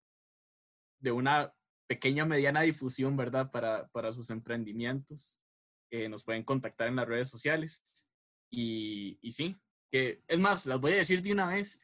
de 0.98 1.12
una 1.12 1.54
pequeña, 1.86 2.24
mediana 2.24 2.62
difusión, 2.62 3.14
¿verdad? 3.14 3.50
Para, 3.50 3.88
para 3.88 4.10
sus 4.10 4.30
emprendimientos, 4.30 5.38
eh, 5.90 6.08
nos 6.08 6.24
pueden 6.24 6.42
contactar 6.42 6.88
en 6.88 6.96
las 6.96 7.06
redes 7.06 7.28
sociales. 7.28 8.08
Y, 8.50 9.18
y, 9.20 9.32
sí, 9.32 9.54
que 9.90 10.22
es 10.26 10.38
más, 10.38 10.64
las 10.64 10.80
voy 10.80 10.92
a 10.92 10.96
decir 10.96 11.20
de 11.20 11.32
una 11.32 11.48
vez. 11.48 11.78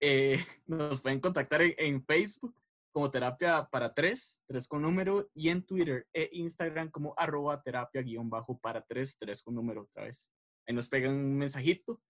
nos 0.66 1.00
pueden 1.00 1.20
contactar 1.20 1.62
en, 1.62 2.04
Facebook 2.04 2.60
como 2.92 3.10
terapia 3.10 3.68
para 3.70 3.94
tres, 3.94 4.42
tres 4.46 4.66
con 4.66 4.82
número, 4.82 5.30
y 5.32 5.48
en 5.48 5.62
Twitter 5.62 6.08
e 6.12 6.28
Instagram 6.32 6.90
como 6.90 7.14
arroba 7.16 7.62
terapia 7.62 8.02
guion 8.02 8.28
bajo 8.28 8.58
para 8.58 8.84
tres, 8.84 9.16
tres 9.16 9.42
con 9.42 9.54
número 9.54 9.82
otra 9.82 10.04
vez. 10.04 10.32
Ahí 10.66 10.74
nos 10.74 10.88
pegan 10.88 11.14
un 11.14 11.36
mensajito 11.36 12.02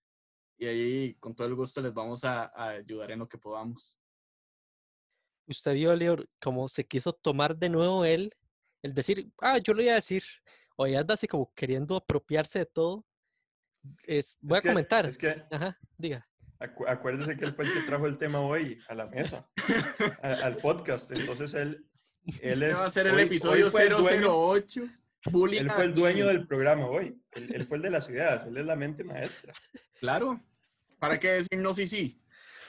y 0.59 0.67
ahí 0.67 1.15
con 1.15 1.35
todo 1.35 1.47
el 1.47 1.55
gusto 1.55 1.81
les 1.81 1.93
vamos 1.93 2.25
a, 2.25 2.51
ayudar 2.71 3.11
en 3.11 3.21
lo 3.21 3.29
que 3.29 3.39
podamos. 3.39 3.99
Usted 5.47 5.75
vio, 5.75 5.95
Leo, 5.95 6.17
como 6.41 6.69
se 6.69 6.87
quiso 6.87 7.13
tomar 7.13 7.57
de 7.57 7.69
nuevo 7.69 8.05
él, 8.05 8.33
el 8.83 8.95
decir, 8.95 9.31
ah, 9.41 9.59
yo 9.59 9.75
lo 9.75 9.83
iba 9.83 9.93
a 9.93 9.97
decir, 9.97 10.25
o 10.77 10.85
anda 10.85 11.15
así 11.15 11.29
como 11.29 11.53
queriendo 11.55 11.97
apropiarse 11.97 12.61
de 12.61 12.67
todo. 12.67 13.07
Es, 14.05 14.39
voy 14.41 14.59
a 14.59 14.63
comentar. 14.63 15.07
Es 15.07 15.17
que, 15.17 15.45
Ajá, 15.51 15.79
diga. 15.97 16.27
acuérdese 16.59 17.37
que 17.37 17.45
él 17.45 17.55
fue 17.55 17.67
el 17.67 17.73
que 17.73 17.81
trajo 17.83 18.07
el 18.07 18.19
tema 18.19 18.41
hoy 18.41 18.79
a 18.89 18.95
la 18.95 19.07
mesa, 19.07 19.49
al 20.23 20.57
podcast. 20.63 21.11
Entonces 21.13 21.55
él, 21.55 21.89
él 22.41 22.63
este 22.63 22.75
va 22.75 22.87
a 22.87 22.91
ser 22.91 23.07
el 23.07 23.21
episodio 23.21 23.69
008. 23.71 24.83
Él 25.27 25.71
fue 25.71 25.85
el 25.85 25.95
dueño 25.95 26.27
del 26.27 26.47
programa 26.47 26.87
hoy. 26.87 27.21
Él, 27.33 27.67
fue 27.67 27.77
el 27.79 27.83
de 27.83 27.91
las 27.91 28.09
ideas. 28.09 28.45
Él 28.45 28.57
es 28.57 28.67
la 28.67 28.77
mente 28.77 29.05
maestra. 29.05 29.53
Claro. 30.01 30.41
¿Para 30.99 31.19
qué 31.19 31.29
decirnos 31.29 31.77
sí 31.77 31.87
sí? 31.87 32.23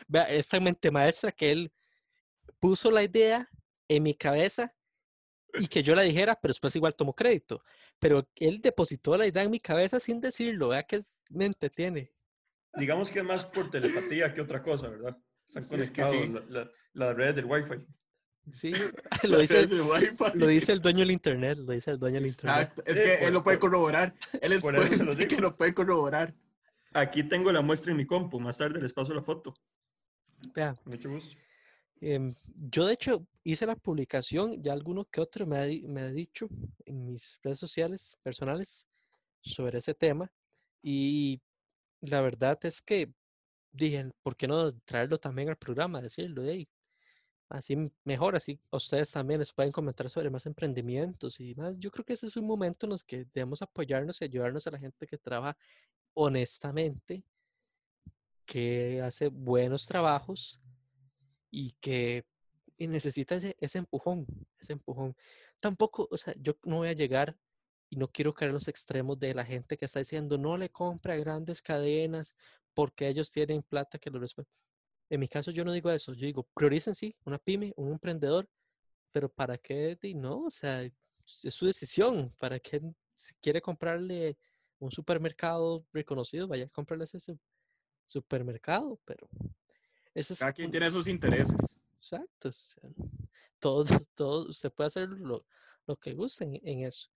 Vea, 0.08 0.24
esa 0.24 0.60
mente 0.60 0.92
maestra 0.92 1.32
que 1.32 1.52
él 1.52 1.72
puso 2.60 2.92
la 2.92 3.04
idea 3.04 3.48
en 3.88 4.04
mi 4.04 4.14
cabeza 4.14 4.74
y 5.60 5.68
que 5.68 5.84
yo 5.84 5.96
la 5.96 6.02
dijera, 6.02 6.38
pero 6.40 6.50
después 6.50 6.76
igual 6.76 6.96
tomó 6.96 7.14
crédito. 7.14 7.60
Pero 8.00 8.28
él 8.36 8.62
depositó 8.62 9.18
la 9.18 9.26
idea 9.26 9.44
en 9.44 9.52
mi 9.52 9.60
cabeza 9.60 10.00
sin 10.00 10.22
decirlo. 10.22 10.70
Vea 10.70 10.84
qué 10.84 11.02
mente 11.30 11.70
tiene. 11.70 12.12
Digamos 12.74 13.12
que 13.12 13.20
es 13.20 13.26
más 13.26 13.46
por 13.46 13.72
telepatía 13.72 14.34
que 14.34 14.42
otra 14.42 14.62
cosa, 14.62 14.90
¿verdad? 14.90 15.18
Están 15.48 15.68
conectados 15.68 16.50
la, 16.50 16.70
la, 16.94 17.14
red 17.14 17.36
del 17.36 17.46
Wi-Fi. 17.46 17.86
Sí, 18.50 18.72
lo 19.24 19.40
dice, 19.40 19.60
el, 19.60 19.78
lo 19.78 20.48
dice 20.48 20.72
el 20.72 20.82
dueño 20.82 21.00
del 21.00 21.12
internet, 21.12 21.58
lo 21.58 21.74
dice 21.74 21.92
el 21.92 22.00
dueño 22.00 22.16
del 22.16 22.28
internet. 22.28 22.72
Es 22.86 22.96
que 22.96 23.26
él 23.26 23.34
lo 23.34 23.44
puede 23.44 23.60
corroborar. 23.60 24.16
Él 24.42 24.54
es 24.54 24.62
por 24.62 24.76
eso 24.76 25.04
lo 25.04 25.16
que 25.16 25.38
lo 25.38 25.56
puede 25.56 25.74
corroborar. 25.74 26.34
Aquí 26.94 27.24
tengo 27.24 27.52
la 27.52 27.62
muestra 27.62 27.92
en 27.92 27.98
mi 27.98 28.06
compu, 28.06 28.40
más 28.40 28.58
tarde 28.58 28.82
les 28.82 28.94
paso 28.94 29.14
la 29.14 29.22
foto. 29.22 29.54
Vea. 30.56 30.76
Mucho 30.86 31.10
gusto. 31.10 31.36
Em, 32.00 32.34
yo 32.46 32.86
de 32.86 32.94
hecho 32.94 33.28
hice 33.44 33.66
la 33.66 33.76
publicación, 33.76 34.62
ya 34.62 34.74
alguno 34.74 35.06
que 35.06 35.20
otro 35.20 35.46
me 35.46 35.60
ha, 35.60 35.66
me 35.88 36.02
ha 36.02 36.12
dicho 36.12 36.48
en 36.86 37.06
mis 37.06 37.40
redes 37.44 37.60
sociales 37.60 38.18
personales 38.22 38.88
sobre 39.42 39.80
ese 39.80 39.94
tema 39.94 40.32
y 40.82 41.42
la 42.02 42.22
verdad 42.22 42.58
es 42.64 42.82
que 42.82 43.12
dije, 43.72 44.12
¿por 44.22 44.36
qué 44.36 44.48
no 44.48 44.72
traerlo 44.86 45.18
también 45.18 45.50
al 45.50 45.58
programa? 45.58 46.02
Decirlo, 46.02 46.44
hey, 46.46 46.68
así 47.50 47.92
mejor, 48.04 48.36
así 48.36 48.60
ustedes 48.72 49.12
también 49.12 49.40
les 49.40 49.54
pueden 49.54 49.72
comentar 49.72 50.10
sobre 50.10 50.30
más 50.30 50.46
emprendimientos 50.46 51.40
y 51.40 51.54
demás. 51.54 51.80
Yo 51.80 51.92
creo 51.92 52.06
que 52.06 52.14
ese 52.14 52.28
es 52.28 52.38
un 52.38 52.48
momento 52.48 52.86
en 52.86 52.92
los 52.92 53.04
que 53.04 53.26
debemos 53.34 53.62
apoyarnos 53.62 54.22
y 54.22 54.26
ayudarnos 54.26 54.68
a 54.68 54.72
la 54.72 54.80
gente 54.80 55.08
que 55.08 55.18
trabaja 55.18 55.58
honestamente, 56.14 57.24
que 58.46 59.02
hace 59.04 59.28
buenos 59.28 59.86
trabajos 59.86 60.62
y 61.52 61.74
que 61.80 62.26
necesita 62.78 63.36
ese, 63.36 63.56
ese 63.60 63.80
empujón, 63.80 64.26
ese 64.60 64.74
empujón. 64.74 65.16
Tampoco, 65.60 66.08
o 66.12 66.18
sea, 66.18 66.34
yo 66.40 66.58
no 66.64 66.78
voy 66.78 66.90
a 66.90 66.94
llegar 66.94 67.38
y 67.90 67.96
no 67.98 68.08
quiero 68.10 68.34
caer 68.34 68.50
en 68.50 68.56
los 68.56 68.68
extremos 68.68 69.20
de 69.20 69.34
la 69.34 69.46
gente 69.46 69.78
que 69.78 69.86
está 69.86 70.00
diciendo 70.00 70.38
no 70.38 70.58
le 70.58 70.70
compra 70.70 71.16
grandes 71.16 71.62
cadenas 71.62 72.36
porque 72.74 73.08
ellos 73.08 73.32
tienen 73.32 73.64
plata 73.64 73.98
que 73.98 74.10
lo 74.10 74.20
respetan. 74.20 74.54
En 75.10 75.20
mi 75.20 75.28
caso 75.28 75.52
yo 75.52 75.64
no 75.64 75.72
digo 75.72 75.92
eso, 75.92 76.14
yo 76.14 76.26
digo, 76.26 76.48
prioricen 76.54 76.96
sí, 76.96 77.16
una 77.26 77.38
pyme, 77.38 77.74
un 77.78 77.92
emprendedor, 77.92 78.50
pero 79.12 79.30
¿para 79.30 79.58
qué? 79.58 79.98
No, 80.16 80.44
o 80.44 80.52
sea, 80.52 80.84
es 80.84 81.54
su 81.54 81.66
decisión, 81.66 82.34
¿para 82.38 82.60
qué 82.60 82.82
si 83.18 83.34
quiere 83.36 83.62
comprarle 83.62 84.38
un 84.80 84.92
supermercado 84.92 85.86
reconocido, 85.92 86.48
vaya 86.48 86.66
a 86.66 86.70
comprarle 86.70 87.06
ese 87.06 87.20
supermercado, 88.06 89.00
pero 89.04 89.28
eso 90.14 90.34
es... 90.34 90.40
Cada 90.40 90.54
quien 90.54 90.70
tiene 90.70 90.92
sus 90.92 91.08
intereses. 91.08 91.76
Exacto, 91.98 92.52
todo, 93.60 93.86
todo, 94.14 94.54
se 94.54 94.70
puede 94.70 94.88
hacer 94.88 95.10
lo, 95.10 95.46
lo 95.88 95.96
que 95.98 96.14
guste 96.14 96.62
en, 96.64 96.86
eso. 96.86 97.10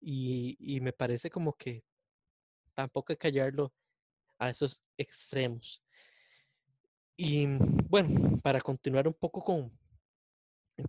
Y, 0.00 0.56
y 0.58 0.80
me 0.80 0.94
parece 0.94 1.28
como 1.28 1.52
que 1.52 1.84
tampoco 2.72 3.12
hay 3.12 3.16
que 3.16 3.30
callarlo 3.30 3.74
a 4.38 4.48
esos 4.48 4.82
extremos. 4.96 5.82
Y 7.16 7.46
bueno, 7.88 8.38
para 8.42 8.60
continuar 8.60 9.08
un 9.08 9.14
poco 9.14 9.42
con, 9.42 9.72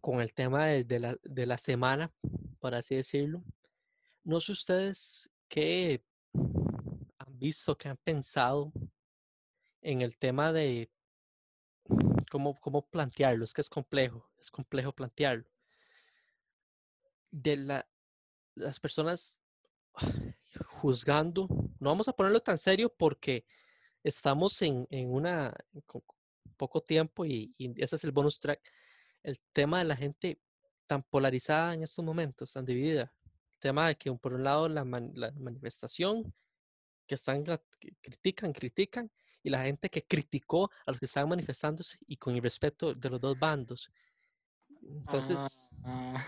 con 0.01 0.19
el 0.19 0.33
tema 0.33 0.65
de, 0.65 0.99
la, 0.99 1.17
de 1.23 1.45
la 1.45 1.57
semana, 1.57 2.13
por 2.59 2.75
así 2.75 2.95
decirlo, 2.95 3.43
no 4.23 4.41
sé 4.41 4.51
ustedes 4.51 5.29
qué 5.47 6.03
han 6.33 7.39
visto, 7.39 7.77
qué 7.77 7.87
han 7.87 7.97
pensado 7.97 8.73
en 9.81 10.01
el 10.01 10.17
tema 10.17 10.51
de 10.51 10.91
cómo, 12.29 12.59
cómo 12.59 12.85
plantearlo. 12.89 13.45
Es 13.45 13.53
que 13.53 13.61
es 13.61 13.69
complejo, 13.69 14.29
es 14.37 14.51
complejo 14.51 14.91
plantearlo. 14.91 15.49
De 17.31 17.55
la, 17.55 17.87
las 18.55 18.81
personas 18.81 19.39
juzgando, 20.67 21.47
no 21.79 21.89
vamos 21.89 22.09
a 22.09 22.13
ponerlo 22.13 22.41
tan 22.41 22.57
serio 22.57 22.93
porque 22.93 23.45
estamos 24.03 24.61
en, 24.61 24.87
en 24.89 25.11
una, 25.13 25.55
poco 26.57 26.81
tiempo 26.81 27.25
y, 27.25 27.53
ese 27.77 27.95
es 27.95 28.03
el 28.03 28.11
bonus 28.11 28.39
track. 28.39 28.61
El 29.23 29.39
tema 29.53 29.79
de 29.79 29.85
la 29.85 29.95
gente 29.95 30.41
tan 30.85 31.03
polarizada 31.03 31.73
en 31.73 31.83
estos 31.83 32.03
momentos, 32.03 32.53
tan 32.53 32.65
dividida. 32.65 33.13
El 33.53 33.59
tema 33.59 33.87
de 33.87 33.95
que 33.95 34.11
por 34.13 34.33
un 34.33 34.43
lado 34.43 34.67
la, 34.69 34.83
manifestación, 34.83 36.33
que 37.05 37.15
están, 37.15 37.43
critican, 38.01 38.51
critican, 38.51 39.11
y 39.43 39.49
la 39.49 39.63
gente 39.63 39.89
que 39.89 40.05
criticó 40.05 40.69
a 40.85 40.91
los 40.91 40.99
que 40.99 41.05
estaban 41.05 41.29
manifestándose 41.29 41.97
y 42.07 42.17
con 42.17 42.35
el 42.35 42.41
respeto 42.41 42.93
de 42.93 43.09
los 43.09 43.21
dos 43.21 43.39
bandos. 43.39 43.89
Entonces, 44.81 45.69
ah. 45.83 46.25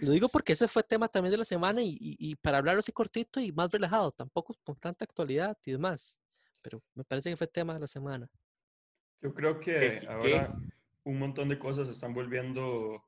lo 0.00 0.10
digo 0.10 0.28
porque 0.28 0.52
ese 0.52 0.68
fue 0.68 0.82
tema 0.82 1.08
también 1.08 1.32
de 1.32 1.38
la 1.38 1.44
semana 1.44 1.82
y, 1.82 1.96
y, 1.98 2.34
para 2.36 2.58
hablarlo 2.58 2.80
así 2.80 2.92
cortito 2.92 3.40
y 3.40 3.52
más 3.52 3.70
relajado, 3.70 4.12
tampoco 4.12 4.56
con 4.62 4.76
tanta 4.76 5.04
actualidad 5.04 5.56
y 5.64 5.72
demás, 5.72 6.20
pero 6.60 6.82
me 6.94 7.04
parece 7.04 7.30
que 7.30 7.36
fue 7.36 7.46
tema 7.46 7.74
de 7.74 7.80
la 7.80 7.86
semana. 7.86 8.30
Yo 9.20 9.34
creo 9.34 9.58
que 9.60 10.00
ahora 10.08 10.56
un 11.04 11.18
montón 11.18 11.48
de 11.48 11.58
cosas 11.58 11.86
se 11.86 11.92
están 11.92 12.14
volviendo 12.14 13.02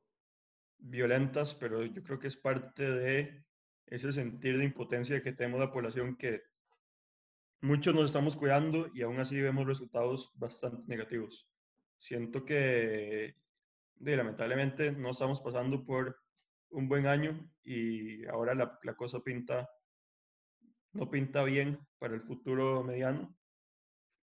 violentas, 0.77 1.53
pero 1.55 1.83
yo 1.83 2.03
creo 2.03 2.19
que 2.19 2.27
es 2.27 2.37
parte 2.37 2.89
de 2.89 3.43
ese 3.87 4.11
sentir 4.11 4.57
de 4.57 4.65
impotencia 4.65 5.21
que 5.21 5.33
tenemos 5.33 5.59
la 5.59 5.71
población 5.71 6.15
que 6.15 6.41
muchos 7.61 7.93
nos 7.93 8.05
estamos 8.05 8.37
cuidando 8.37 8.89
y 8.93 9.01
aún 9.01 9.19
así 9.19 9.41
vemos 9.41 9.67
resultados 9.67 10.31
bastante 10.35 10.83
negativos. 10.87 11.47
Siento 11.97 12.45
que 12.45 13.35
lamentablemente 13.99 14.91
no 14.91 15.09
estamos 15.11 15.41
pasando 15.41 15.85
por 15.85 16.17
un 16.69 16.87
buen 16.87 17.07
año 17.07 17.51
y 17.63 18.25
ahora 18.27 18.55
la, 18.55 18.79
la 18.83 18.95
cosa 18.95 19.19
pinta, 19.19 19.69
no 20.93 21.09
pinta 21.09 21.43
bien 21.43 21.79
para 21.97 22.13
el 22.13 22.21
futuro 22.21 22.83
mediano. 22.83 23.35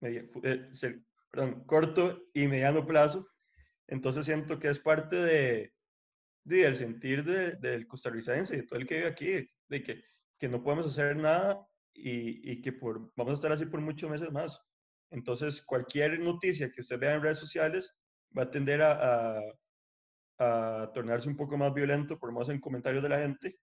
Media, 0.00 0.24
eh, 0.42 0.70
perdón, 1.36 1.64
corto 1.64 2.22
y 2.34 2.48
mediano 2.48 2.86
plazo. 2.86 3.28
Entonces 3.86 4.24
siento 4.24 4.58
que 4.58 4.68
es 4.68 4.80
parte 4.80 5.16
de, 5.16 5.72
del 6.44 6.76
sentir 6.76 7.24
del 7.24 7.86
costarricense 7.86 8.54
y 8.54 8.60
de 8.60 8.66
todo 8.66 8.78
el 8.78 8.86
que 8.86 8.96
vive 8.96 9.08
aquí, 9.08 9.48
de 9.68 9.82
que 9.82 10.02
que 10.38 10.48
no 10.48 10.62
podemos 10.62 10.86
hacer 10.86 11.16
nada 11.16 11.66
y, 11.94 12.52
y 12.52 12.60
que 12.60 12.72
por, 12.72 13.12
vamos 13.16 13.32
a 13.32 13.34
estar 13.34 13.52
así 13.52 13.66
por 13.66 13.80
muchos 13.80 14.10
meses 14.10 14.30
más. 14.30 14.60
Entonces, 15.10 15.62
cualquier 15.62 16.18
noticia 16.20 16.70
que 16.70 16.80
usted 16.80 16.98
vea 16.98 17.14
en 17.14 17.22
redes 17.22 17.38
sociales 17.38 17.94
va 18.36 18.42
a 18.42 18.50
tender 18.50 18.82
a, 18.82 19.40
a, 20.38 20.90
tornarse 20.92 21.28
un 21.28 21.36
poco 21.36 21.56
más 21.56 21.72
violento 21.72 22.18
por 22.18 22.32
más 22.32 22.48
en 22.48 22.60
comentarios 22.60 23.02
de 23.02 23.08
la 23.08 23.20
gente, 23.20 23.58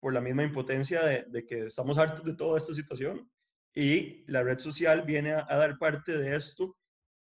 por 0.00 0.14
la 0.14 0.20
misma 0.20 0.44
impotencia 0.44 1.04
de, 1.04 1.24
de, 1.28 1.44
que 1.44 1.66
estamos 1.66 1.98
hartos 1.98 2.24
de 2.24 2.34
toda 2.34 2.58
esta 2.58 2.72
situación. 2.72 3.30
Y 3.74 4.24
la 4.30 4.42
red 4.42 4.58
social 4.58 5.02
viene 5.02 5.32
a, 5.32 5.46
a 5.48 5.56
dar 5.56 5.78
parte 5.78 6.16
de 6.16 6.36
esto, 6.36 6.76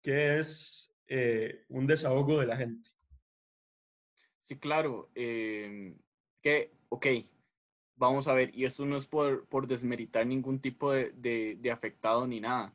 que 0.03 0.37
es 0.37 0.93
eh, 1.07 1.65
un 1.69 1.87
desahogo 1.87 2.39
de 2.39 2.45
la 2.45 2.57
gente. 2.57 2.91
Sí, 4.43 4.59
claro. 4.59 5.09
Eh, 5.15 5.97
que, 6.41 6.71
ok, 6.89 7.07
vamos 7.95 8.27
a 8.27 8.33
ver, 8.33 8.51
y 8.53 8.65
esto 8.65 8.85
no 8.85 8.97
es 8.97 9.07
por, 9.07 9.47
por 9.47 9.67
desmeritar 9.67 10.27
ningún 10.27 10.59
tipo 10.59 10.91
de, 10.91 11.11
de, 11.13 11.57
de 11.59 11.71
afectado 11.71 12.27
ni 12.27 12.39
nada 12.39 12.71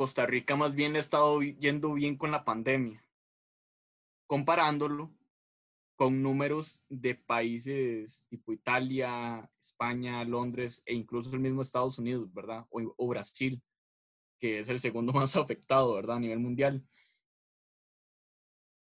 Costa 0.00 0.24
Rica 0.24 0.56
más 0.56 0.74
bien 0.74 0.96
ha 0.96 0.98
estado 0.98 1.42
yendo 1.42 1.92
bien 1.92 2.16
con 2.16 2.30
la 2.30 2.42
pandemia, 2.42 3.04
comparándolo 4.26 5.14
con 5.94 6.22
números 6.22 6.82
de 6.88 7.16
países 7.16 8.24
tipo 8.30 8.54
Italia, 8.54 9.46
España, 9.58 10.24
Londres 10.24 10.82
e 10.86 10.94
incluso 10.94 11.34
el 11.34 11.40
mismo 11.40 11.60
Estados 11.60 11.98
Unidos, 11.98 12.32
¿verdad? 12.32 12.66
O, 12.70 12.80
o, 12.96 13.08
Brasil, 13.08 13.62
que 14.40 14.58
es 14.58 14.68
el 14.68 14.80
segundo 14.80 15.12
más 15.12 15.36
afectado, 15.36 15.94
¿verdad? 15.94 16.16
A 16.16 16.20
nivel 16.20 16.40
mundial. 16.40 16.84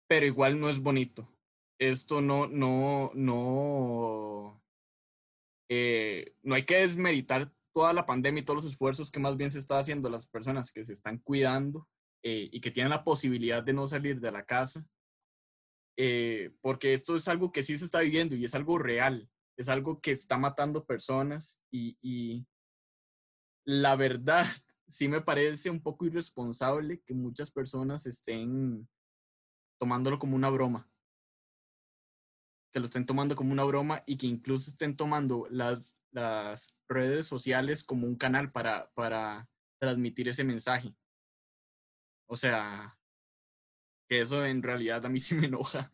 Pero 0.09 0.27
igual 0.27 0.59
no 0.59 0.71
es 0.71 0.79
bonito. 0.79 1.29
Esto 1.79 2.21
no, 2.21 2.47
no, 2.47 3.11
no, 3.15 4.63
eh, 5.69 6.35
no 6.43 6.55
hay 6.55 6.65
que 6.65 6.77
desmeritar 6.77 7.51
toda 7.73 7.93
la 7.93 8.05
pandemia 8.07 8.43
y 8.43 8.45
todos 8.45 8.65
los 8.65 8.73
esfuerzos 8.73 9.11
que 9.11 9.21
más 9.21 9.37
bien 9.37 9.51
se 9.51 9.59
está 9.59 9.79
haciendo 9.79 10.11
las 10.11 10.27
personas 10.27 10.73
que 10.73 10.85
se 10.85 10.93
están 10.93 11.19
cuidando 11.19 11.89
eh, 12.23 12.51
y 12.53 12.61
que 12.61 12.71
tienen 12.71 12.91
la 12.91 13.05
posibilidad 13.05 13.63
de 13.63 13.73
no 13.73 13.87
salir 13.87 14.21
de 14.21 14.33
la 14.33 14.45
casa, 14.45 14.85
eh, 15.97 16.51
porque 16.61 16.93
esto 16.93 17.17
es 17.17 17.29
algo 17.29 17.53
que 17.53 17.63
sí 17.63 17.79
se 17.79 17.85
está 17.85 18.01
viviendo 18.01 18.35
y 18.35 18.45
es 18.45 18.55
algo 18.55 18.79
real, 18.79 19.31
es 19.57 19.69
algo 19.69 20.01
que 20.01 20.13
está 20.13 20.37
matando 20.37 20.85
personas 20.85 21.63
y, 21.71 21.97
y 22.03 22.47
la 23.65 23.97
verdad 23.97 24.47
sí 24.91 25.09
me 25.09 25.21
parece 25.21 25.71
un 25.71 25.83
poco 25.83 26.05
irresponsable 26.05 27.01
que 27.03 27.15
muchas 27.15 27.51
personas 27.51 28.07
estén 28.07 28.89
tomándolo 29.79 30.19
como 30.19 30.37
una 30.37 30.51
broma 30.51 30.87
que 32.73 32.79
lo 32.79 32.87
estén 32.87 33.07
tomando 33.07 33.35
como 33.35 33.53
una 33.53 33.65
broma 33.65 34.03
y 34.07 34.17
que 34.17 34.29
incluso 34.29 34.71
estén 34.71 34.95
tomando 34.95 35.47
las 35.51 35.81
las 36.13 36.77
redes 36.89 37.27
sociales 37.27 37.85
como 37.85 38.07
un 38.07 38.17
canal 38.17 38.51
para, 38.53 38.91
para 38.93 39.49
transmitir 39.79 40.29
ese 40.29 40.45
mensaje. 40.45 40.95
O 42.27 42.37
sea, 42.37 42.99
que 44.09 44.21
eso 44.21 44.45
en 44.45 44.63
realidad 44.63 45.05
a 45.05 45.09
mí 45.09 45.21
sí 45.21 45.35
me 45.35 45.47
enoja. 45.47 45.93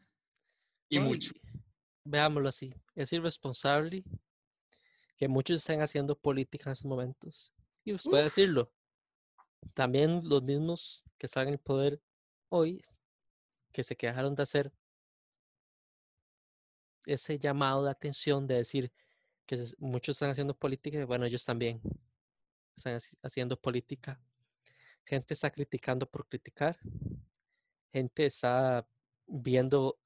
Y 0.89 0.99
no, 0.99 1.07
mucho. 1.07 1.33
Y, 1.35 1.61
veámoslo 2.05 2.49
así, 2.49 2.75
es 2.95 3.13
irresponsable 3.13 4.05
que 5.17 5.29
muchos 5.29 5.59
estén 5.59 5.81
haciendo 5.81 6.19
política 6.19 6.65
en 6.67 6.73
estos 6.73 6.89
momentos. 6.89 7.55
Y 7.85 7.93
pues 7.93 8.05
puede 8.05 8.25
decirlo. 8.25 8.73
También 9.75 10.21
los 10.29 10.43
mismos 10.43 11.05
que 11.19 11.27
están 11.27 11.49
en 11.49 11.55
el 11.55 11.59
poder 11.59 12.01
hoy, 12.49 12.83
que 13.73 13.83
se 13.83 13.97
quejaron 13.97 14.35
de 14.35 14.43
hacer 14.43 14.73
ese 17.07 17.39
llamado 17.39 17.85
de 17.85 17.91
atención 17.91 18.47
de 18.47 18.57
decir, 18.57 18.93
que 19.47 19.57
muchos 19.79 20.17
están 20.17 20.31
haciendo 20.31 20.59
política 20.59 20.99
y 20.99 21.05
bueno, 21.05 21.25
ellos 21.25 21.45
también 21.45 21.81
están 22.77 22.99
haciendo 23.23 23.57
política. 23.57 24.21
Gente 25.05 25.35
está 25.35 25.51
criticando 25.51 26.11
por 26.11 26.27
criticar. 26.27 26.79
Gente 27.91 28.27
está 28.27 28.87
viendo 29.27 30.01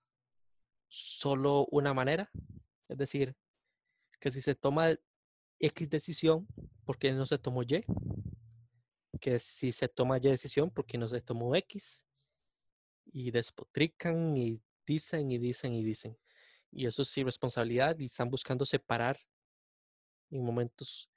solo 0.88 1.66
una 1.70 1.94
manera. 1.94 2.30
Es 2.88 2.98
decir, 2.98 3.34
que 4.20 4.30
si 4.30 4.42
se 4.42 4.55
toma 4.55 4.90
X 5.59 5.88
decisión, 5.88 6.46
¿por 6.84 6.98
qué 6.98 7.12
no 7.12 7.24
se 7.24 7.38
tomó 7.38 7.62
Y? 7.62 7.84
Que 9.18 9.38
si 9.38 9.72
se 9.72 9.88
toma 9.88 10.18
Y 10.18 10.20
decisión, 10.20 10.70
¿por 10.70 10.86
qué 10.86 10.98
no 10.98 11.08
se 11.08 11.20
tomó 11.20 11.54
X? 11.56 12.06
Y 13.12 13.30
despotrican 13.30 14.36
y 14.36 14.61
dicen 14.86 15.30
y 15.30 15.38
dicen 15.38 15.72
y 15.74 15.84
dicen. 15.84 16.18
Y 16.70 16.86
eso 16.86 17.02
es 17.02 17.18
irresponsabilidad 17.18 17.98
y 17.98 18.06
están 18.06 18.30
buscando 18.30 18.64
separar 18.64 19.18
en 20.30 20.44
momentos 20.44 21.11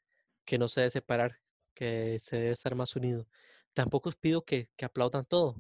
que 0.46 0.58
no 0.58 0.68
se 0.68 0.82
debe 0.82 0.90
separar, 0.90 1.40
que 1.74 2.20
se 2.20 2.38
debe 2.38 2.52
estar 2.52 2.76
más 2.76 2.96
unido. 2.96 3.28
Tampoco 3.74 4.10
os 4.10 4.16
pido 4.16 4.44
que, 4.44 4.70
que 4.76 4.86
aplaudan 4.86 5.26
todo. 5.26 5.56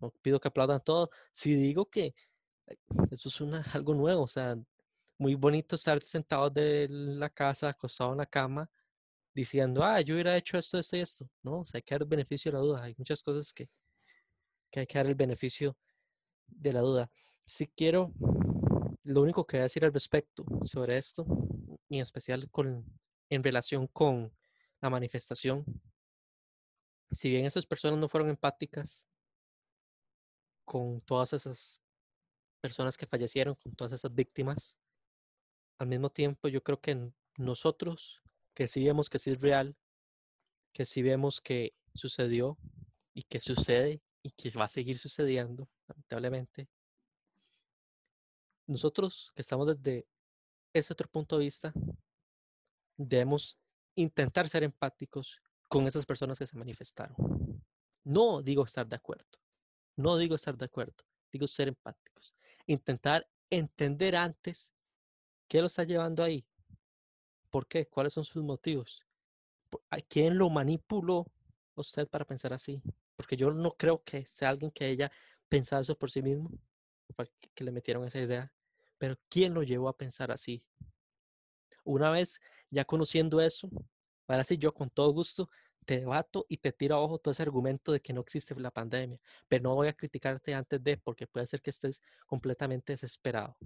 No 0.00 0.10
pido 0.22 0.40
que 0.40 0.48
aplaudan 0.48 0.82
todo. 0.82 1.10
Si 1.32 1.54
digo 1.54 1.86
que 1.86 2.14
eso 3.10 3.28
es 3.28 3.40
una, 3.40 3.62
algo 3.72 3.94
nuevo, 3.94 4.22
o 4.22 4.28
sea, 4.28 4.56
muy 5.18 5.34
bonito 5.34 5.76
estar 5.76 6.02
sentado 6.02 6.50
de 6.50 6.88
la 6.90 7.30
casa, 7.30 7.70
acostado 7.70 8.12
en 8.12 8.18
la 8.18 8.26
cama, 8.26 8.70
diciendo, 9.34 9.82
ah, 9.84 10.00
yo 10.00 10.14
hubiera 10.14 10.36
hecho 10.36 10.58
esto, 10.58 10.78
esto 10.78 10.96
y 10.96 11.00
esto. 11.00 11.28
No, 11.42 11.60
o 11.60 11.64
sea, 11.64 11.78
hay 11.78 11.82
que 11.82 11.94
dar 11.94 12.02
el 12.02 12.08
beneficio 12.08 12.50
de 12.50 12.58
la 12.58 12.62
duda. 12.62 12.82
Hay 12.84 12.94
muchas 12.96 13.22
cosas 13.22 13.52
que, 13.52 13.68
que 14.70 14.80
hay 14.80 14.86
que 14.86 14.98
dar 14.98 15.06
el 15.06 15.14
beneficio 15.14 15.76
de 16.46 16.72
la 16.72 16.80
duda. 16.80 17.10
Si 17.44 17.66
quiero, 17.68 18.12
lo 19.02 19.22
único 19.22 19.46
que 19.46 19.56
voy 19.56 19.60
a 19.60 19.64
decir 19.64 19.84
al 19.84 19.92
respecto 19.92 20.44
sobre 20.62 20.96
esto 20.96 21.26
en 21.90 22.00
especial 22.00 22.50
con, 22.50 22.84
en 23.30 23.42
relación 23.42 23.86
con 23.88 24.32
la 24.80 24.90
manifestación. 24.90 25.64
Si 27.10 27.30
bien 27.30 27.46
esas 27.46 27.66
personas 27.66 27.98
no 27.98 28.08
fueron 28.08 28.30
empáticas 28.30 29.06
con 30.64 31.00
todas 31.02 31.32
esas 31.32 31.80
personas 32.60 32.96
que 32.96 33.06
fallecieron, 33.06 33.54
con 33.56 33.74
todas 33.74 33.92
esas 33.92 34.14
víctimas, 34.14 34.78
al 35.78 35.88
mismo 35.88 36.08
tiempo 36.08 36.48
yo 36.48 36.62
creo 36.62 36.80
que 36.80 37.12
nosotros, 37.36 38.22
que 38.54 38.68
sí 38.68 38.84
vemos 38.84 39.10
que 39.10 39.18
sí 39.18 39.30
es 39.30 39.40
real, 39.40 39.76
que 40.72 40.86
sí 40.86 41.02
vemos 41.02 41.40
que 41.40 41.74
sucedió 41.94 42.58
y 43.12 43.24
que 43.24 43.40
sucede 43.40 44.00
y 44.22 44.30
que 44.30 44.50
va 44.58 44.64
a 44.64 44.68
seguir 44.68 44.98
sucediendo, 44.98 45.68
lamentablemente, 45.86 46.68
nosotros 48.66 49.32
que 49.34 49.42
estamos 49.42 49.66
desde 49.66 50.06
ese 50.72 50.92
otro 50.92 51.08
punto 51.08 51.38
de 51.38 51.44
vista, 51.44 51.72
debemos 52.96 53.58
intentar 53.94 54.48
ser 54.48 54.64
empáticos 54.64 55.40
con 55.68 55.86
esas 55.86 56.06
personas 56.06 56.38
que 56.38 56.46
se 56.46 56.56
manifestaron. 56.56 57.16
No 58.04 58.42
digo 58.42 58.64
estar 58.64 58.88
de 58.88 58.96
acuerdo, 58.96 59.38
no 59.96 60.16
digo 60.16 60.34
estar 60.34 60.56
de 60.56 60.64
acuerdo, 60.64 61.04
digo 61.30 61.46
ser 61.46 61.68
empáticos. 61.68 62.34
Intentar 62.66 63.28
entender 63.50 64.16
antes 64.16 64.72
qué 65.48 65.60
lo 65.60 65.66
está 65.66 65.84
llevando 65.84 66.24
ahí, 66.24 66.46
por 67.54 67.68
qué, 67.68 67.86
cuáles 67.86 68.12
son 68.12 68.24
sus 68.24 68.42
motivos, 68.42 69.06
a 69.88 70.00
quién 70.00 70.36
lo 70.36 70.50
manipuló 70.50 71.24
usted 71.76 72.08
para 72.08 72.24
pensar 72.24 72.52
así. 72.52 72.82
Porque 73.14 73.36
yo 73.36 73.52
no 73.52 73.70
creo 73.70 74.02
que 74.02 74.26
sea 74.26 74.48
alguien 74.48 74.72
que 74.72 74.86
haya 74.86 75.12
pensado 75.48 75.80
eso 75.80 75.96
por 75.96 76.10
sí 76.10 76.20
mismo, 76.20 76.50
que 77.54 77.62
le 77.62 77.70
metieron 77.70 78.04
esa 78.04 78.18
idea. 78.18 78.52
Pero 78.98 79.16
¿quién 79.28 79.54
lo 79.54 79.62
llevó 79.62 79.88
a 79.88 79.96
pensar 79.96 80.32
así? 80.32 80.64
Una 81.84 82.10
vez 82.10 82.40
ya 82.70 82.84
conociendo 82.84 83.40
eso, 83.40 83.70
ahora 84.26 84.42
sí 84.42 84.58
yo 84.58 84.74
con 84.74 84.90
todo 84.90 85.12
gusto 85.12 85.48
te 85.84 85.98
debato 85.98 86.46
y 86.48 86.56
te 86.56 86.72
tiro 86.72 86.96
abajo 86.96 87.18
todo 87.18 87.30
ese 87.30 87.44
argumento 87.44 87.92
de 87.92 88.00
que 88.00 88.12
no 88.12 88.22
existe 88.22 88.58
la 88.58 88.72
pandemia, 88.72 89.20
pero 89.46 89.62
no 89.62 89.76
voy 89.76 89.86
a 89.86 89.92
criticarte 89.92 90.54
antes 90.54 90.82
de 90.82 90.96
porque 90.96 91.28
puede 91.28 91.46
ser 91.46 91.62
que 91.62 91.70
estés 91.70 92.02
completamente 92.26 92.94
desesperado. 92.94 93.56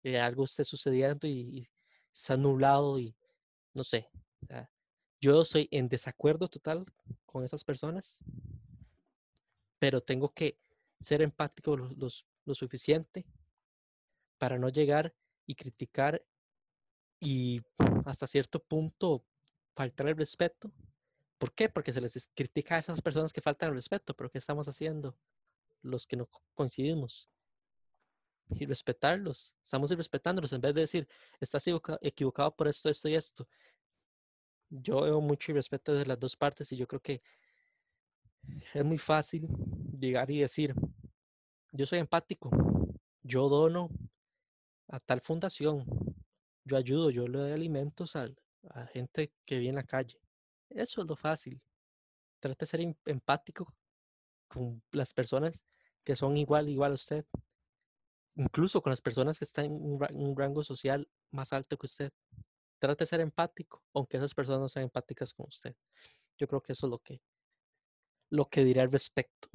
Que 0.00 0.20
algo 0.20 0.44
esté 0.44 0.62
sucediendo 0.62 1.26
y, 1.26 1.32
y 1.32 1.68
se 2.16 2.32
ha 2.32 2.36
nublado 2.38 2.98
y 2.98 3.14
no 3.74 3.84
sé. 3.84 4.08
Yo 5.20 5.44
soy 5.44 5.68
en 5.70 5.88
desacuerdo 5.88 6.48
total 6.48 6.86
con 7.26 7.44
esas 7.44 7.62
personas, 7.62 8.24
pero 9.78 10.00
tengo 10.00 10.32
que 10.32 10.58
ser 10.98 11.20
empático 11.20 11.76
lo, 11.76 11.90
lo, 11.90 12.08
lo 12.46 12.54
suficiente 12.54 13.26
para 14.38 14.58
no 14.58 14.70
llegar 14.70 15.14
y 15.46 15.56
criticar 15.56 16.24
y 17.20 17.60
hasta 18.06 18.26
cierto 18.26 18.60
punto 18.60 19.26
faltar 19.74 20.08
el 20.08 20.16
respeto. 20.16 20.72
¿Por 21.36 21.52
qué? 21.52 21.68
Porque 21.68 21.92
se 21.92 22.00
les 22.00 22.30
critica 22.34 22.76
a 22.76 22.78
esas 22.78 23.02
personas 23.02 23.32
que 23.34 23.42
faltan 23.42 23.68
el 23.70 23.76
respeto, 23.76 24.14
pero 24.14 24.30
¿qué 24.30 24.38
estamos 24.38 24.68
haciendo? 24.68 25.18
Los 25.82 26.06
que 26.06 26.16
no 26.16 26.30
coincidimos. 26.54 27.28
Y 28.50 28.66
respetarlos. 28.66 29.56
Estamos 29.62 29.90
irrespetándolos 29.90 30.52
en 30.52 30.60
vez 30.60 30.74
de 30.74 30.82
decir, 30.82 31.08
estás 31.40 31.64
equivocado 32.00 32.54
por 32.54 32.68
esto, 32.68 32.88
esto 32.88 33.08
y 33.08 33.14
esto. 33.14 33.46
Yo 34.70 35.02
veo 35.02 35.20
mucho 35.20 35.52
respeto 35.52 35.94
de 35.94 36.06
las 36.06 36.18
dos 36.18 36.36
partes 36.36 36.70
y 36.72 36.76
yo 36.76 36.86
creo 36.86 37.00
que 37.00 37.22
es 38.74 38.84
muy 38.84 38.98
fácil 38.98 39.48
llegar 39.98 40.30
y 40.30 40.40
decir, 40.40 40.74
yo 41.72 41.86
soy 41.86 41.98
empático, 41.98 42.50
yo 43.22 43.48
dono 43.48 43.90
a 44.88 45.00
tal 45.00 45.20
fundación, 45.20 45.84
yo 46.64 46.76
ayudo, 46.76 47.10
yo 47.10 47.26
le 47.26 47.38
doy 47.38 47.52
alimentos 47.52 48.16
a, 48.16 48.28
a 48.70 48.86
gente 48.86 49.32
que 49.44 49.58
vive 49.58 49.70
en 49.70 49.76
la 49.76 49.84
calle. 49.84 50.20
Eso 50.70 51.02
es 51.02 51.08
lo 51.08 51.16
fácil. 51.16 51.60
Trate 52.40 52.60
de 52.60 52.66
ser 52.66 52.80
em, 52.80 52.94
empático 53.06 53.74
con 54.48 54.82
las 54.92 55.12
personas 55.12 55.64
que 56.04 56.16
son 56.16 56.36
igual, 56.36 56.68
igual 56.68 56.92
a 56.92 56.94
usted. 56.94 57.24
Incluso 58.36 58.82
con 58.82 58.90
las 58.90 59.00
personas 59.00 59.38
que 59.38 59.46
están 59.46 59.64
en 59.64 59.72
un, 59.72 60.36
rango 60.36 60.62
social 60.62 61.08
más 61.30 61.52
alto 61.52 61.78
que 61.78 61.86
usted. 61.86 62.12
Trate 62.78 63.04
de 63.04 63.06
ser 63.06 63.20
empático, 63.20 63.82
aunque 63.94 64.18
esas 64.18 64.34
personas 64.34 64.60
no 64.60 64.68
sean 64.68 64.84
empáticas 64.84 65.32
con 65.32 65.46
usted. 65.46 65.74
Yo 66.36 66.46
creo 66.46 66.60
que 66.60 66.72
eso 66.72 66.86
es 66.86 66.90
lo 66.90 66.98
que, 66.98 67.22
lo 68.30 68.44
que 68.44 68.62
diré 68.62 68.82
al 68.82 68.92
respecto. 68.92 69.48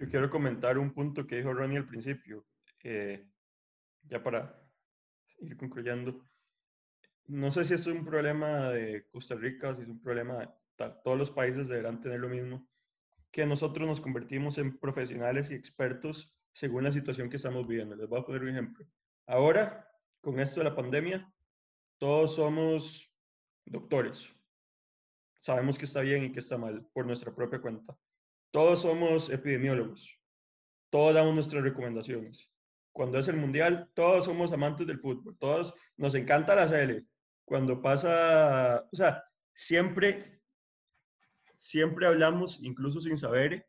Yo 0.00 0.08
quiero 0.08 0.28
comentar 0.28 0.76
un 0.76 0.92
punto 0.92 1.24
que 1.24 1.36
dijo 1.36 1.54
Ronnie 1.54 1.78
al 1.78 1.86
principio, 1.86 2.44
eh, 2.82 3.30
ya 4.02 4.20
para 4.20 4.60
ir 5.38 5.56
concluyendo. 5.56 6.26
No 7.28 7.52
sé 7.52 7.64
si 7.64 7.74
es 7.74 7.86
un 7.86 8.04
problema 8.04 8.70
de 8.70 9.06
Costa 9.12 9.36
Rica, 9.36 9.76
si 9.76 9.82
es 9.82 9.88
un 9.88 10.02
problema 10.02 10.38
de 10.38 10.48
todos 11.04 11.16
los 11.16 11.30
países 11.30 11.68
deberán 11.68 12.00
tener 12.00 12.18
lo 12.18 12.28
mismo, 12.28 12.68
que 13.30 13.46
nosotros 13.46 13.86
nos 13.86 14.00
convertimos 14.00 14.58
en 14.58 14.76
profesionales 14.78 15.52
y 15.52 15.54
expertos 15.54 16.34
según 16.52 16.84
la 16.84 16.92
situación 16.92 17.30
que 17.30 17.36
estamos 17.36 17.66
viviendo. 17.66 17.96
Les 17.96 18.08
voy 18.08 18.20
a 18.20 18.24
poner 18.24 18.42
un 18.42 18.50
ejemplo. 18.50 18.86
Ahora, 19.26 19.88
con 20.20 20.38
esto 20.40 20.60
de 20.60 20.64
la 20.64 20.76
pandemia, 20.76 21.32
todos 21.98 22.36
somos 22.36 23.12
doctores. 23.64 24.34
Sabemos 25.40 25.78
que 25.78 25.84
está 25.84 26.00
bien 26.00 26.24
y 26.24 26.32
que 26.32 26.40
está 26.40 26.56
mal 26.58 26.86
por 26.92 27.06
nuestra 27.06 27.34
propia 27.34 27.60
cuenta. 27.60 27.96
Todos 28.50 28.82
somos 28.82 29.30
epidemiólogos. 29.30 30.18
Todos 30.90 31.14
damos 31.14 31.34
nuestras 31.34 31.62
recomendaciones. 31.62 32.52
Cuando 32.92 33.18
es 33.18 33.26
el 33.28 33.36
mundial, 33.36 33.90
todos 33.94 34.26
somos 34.26 34.52
amantes 34.52 34.86
del 34.86 35.00
fútbol. 35.00 35.36
Todos 35.38 35.74
nos 35.96 36.14
encanta 36.14 36.54
la 36.54 36.68
CL. 36.68 37.06
Cuando 37.44 37.80
pasa, 37.80 38.86
o 38.92 38.96
sea, 38.96 39.24
siempre, 39.54 40.42
siempre 41.56 42.06
hablamos, 42.06 42.62
incluso 42.62 43.00
sin 43.00 43.16
saber, 43.16 43.66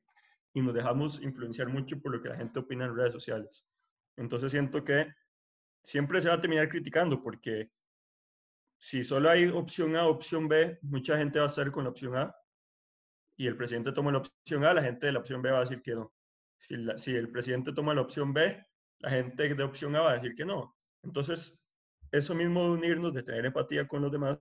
y 0.53 0.61
nos 0.61 0.73
dejamos 0.73 1.21
influenciar 1.21 1.67
mucho 1.69 1.99
por 1.99 2.11
lo 2.11 2.21
que 2.21 2.29
la 2.29 2.37
gente 2.37 2.59
opina 2.59 2.85
en 2.85 2.95
redes 2.95 3.13
sociales. 3.13 3.65
Entonces 4.17 4.51
siento 4.51 4.83
que 4.83 5.07
siempre 5.83 6.21
se 6.21 6.29
va 6.29 6.35
a 6.35 6.41
terminar 6.41 6.69
criticando 6.69 7.21
porque 7.21 7.71
si 8.79 9.03
solo 9.03 9.29
hay 9.29 9.47
opción 9.47 9.95
A, 9.95 10.07
opción 10.07 10.47
B, 10.47 10.77
mucha 10.81 11.17
gente 11.17 11.39
va 11.39 11.45
a 11.45 11.47
estar 11.47 11.71
con 11.71 11.85
la 11.85 11.89
opción 11.89 12.15
A 12.15 12.35
y 13.37 13.47
el 13.47 13.57
presidente 13.57 13.91
toma 13.91 14.11
la 14.11 14.19
opción 14.19 14.63
A, 14.65 14.73
la 14.73 14.83
gente 14.83 15.07
de 15.07 15.13
la 15.13 15.19
opción 15.19 15.41
B 15.41 15.51
va 15.51 15.59
a 15.59 15.61
decir 15.61 15.81
que 15.81 15.95
no. 15.95 16.13
Si, 16.59 16.75
si 16.97 17.15
el 17.15 17.31
presidente 17.31 17.73
toma 17.73 17.93
la 17.93 18.01
opción 18.01 18.33
B, 18.33 18.63
la 18.99 19.09
gente 19.09 19.53
de 19.53 19.63
opción 19.63 19.95
A 19.95 20.01
va 20.01 20.11
a 20.11 20.15
decir 20.15 20.35
que 20.35 20.45
no. 20.45 20.75
Entonces, 21.01 21.61
eso 22.11 22.35
mismo 22.35 22.63
de 22.63 22.71
unirnos, 22.71 23.13
de 23.13 23.23
tener 23.23 23.45
empatía 23.45 23.87
con 23.87 24.01
los 24.01 24.11
demás 24.11 24.39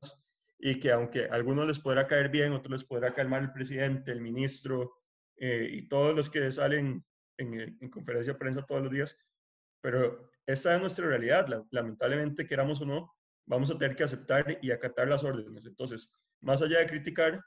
y 0.58 0.78
que 0.78 0.92
aunque 0.92 1.26
a 1.28 1.34
algunos 1.34 1.66
les 1.66 1.78
podrá 1.78 2.06
caer 2.06 2.28
bien, 2.28 2.52
otros 2.52 2.70
les 2.70 2.84
podrá 2.84 3.12
caer 3.12 3.28
mal 3.28 3.42
el 3.42 3.52
presidente, 3.52 4.12
el 4.12 4.20
ministro 4.20 5.01
eh, 5.42 5.68
y 5.72 5.88
todos 5.88 6.14
los 6.14 6.30
que 6.30 6.52
salen 6.52 7.04
en, 7.36 7.76
en, 7.80 7.90
conferencia 7.90 8.32
de 8.32 8.38
prensa 8.38 8.64
todos 8.64 8.82
los 8.82 8.92
días, 8.92 9.18
pero 9.82 10.30
esa 10.46 10.76
es 10.76 10.80
nuestra 10.80 11.08
realidad. 11.08 11.48
lamentablemente, 11.72 12.46
queramos 12.46 12.80
o 12.80 12.86
no, 12.86 13.12
vamos 13.48 13.68
a 13.68 13.76
tener 13.76 13.96
que 13.96 14.04
aceptar 14.04 14.60
y 14.62 14.70
acatar 14.70 15.08
las 15.08 15.24
órdenes. 15.24 15.66
Entonces, 15.66 16.08
más 16.42 16.62
allá 16.62 16.78
de 16.78 16.86
criticar, 16.86 17.44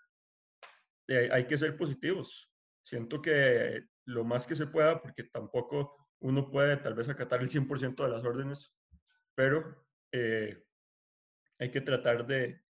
eh, 1.07 1.29
hay 1.31 1.47
que 1.47 1.57
ser 1.57 1.77
positivos. 1.77 2.51
Siento 2.83 3.21
que 3.21 3.85
lo 4.03 4.25
más 4.25 4.45
que 4.45 4.57
se 4.57 4.67
pueda, 4.67 5.01
porque 5.01 5.23
tampoco 5.23 6.09
uno 6.19 6.51
puede 6.51 6.75
tal 6.75 6.95
vez 6.95 7.07
acatar 7.07 7.39
el 7.41 7.49
100% 7.49 8.03
de 8.03 8.09
las 8.09 8.25
órdenes, 8.25 8.73
pero 9.35 9.87
eh, 10.11 10.61
hay 11.59 11.71
que 11.71 11.79
tratar 11.79 12.27
de, 12.27 12.61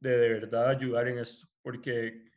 de 0.00 0.16
de 0.16 0.28
verdad 0.30 0.70
ayudar 0.70 1.08
en 1.08 1.18
esto, 1.18 1.46
porque 1.60 2.29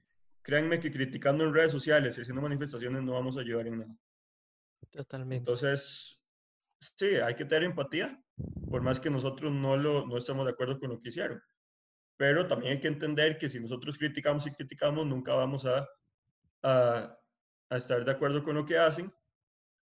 créanme 0.44 0.80
que 0.80 0.92
criticando 0.92 1.46
en 1.46 1.54
redes 1.54 1.72
sociales 1.72 2.18
y 2.18 2.22
haciendo 2.22 2.42
manifestaciones 2.42 3.02
no 3.02 3.14
vamos 3.14 3.38
a 3.38 3.42
ayudar 3.42 3.68
en 3.68 3.80
nada. 3.80 3.98
Totalmente. 4.92 5.38
Entonces, 5.38 6.22
sí, 6.80 7.16
hay 7.16 7.36
que 7.36 7.46
tener 7.46 7.64
empatía, 7.64 8.22
por 8.70 8.82
más 8.82 9.00
que 9.00 9.10
nosotros 9.10 9.52
no, 9.52 9.78
lo, 9.78 10.06
no 10.06 10.18
estemos 10.18 10.46
de 10.46 10.52
acuerdo 10.52 10.80
con 10.80 10.90
lo 10.90 11.02
que 11.02 11.10
hicieron. 11.10 11.42
Pero 12.18 12.46
también 12.46 12.74
hay 12.74 12.80
que 12.80 12.90
entender 12.90 13.38
que 13.38 13.50
si 13.50 13.60
nosotros 13.60 13.98
criticamos 13.98 14.46
y 14.46 14.52
criticamos, 14.52 15.08
nunca 15.08 15.34
vamos 15.34 15.66
a, 15.66 15.88
a, 16.62 17.18
estar 17.72 18.04
de 18.06 18.12
acuerdo 18.12 18.44
con 18.44 18.56
lo 18.56 18.66
que 18.66 18.78
hacen, 18.78 19.12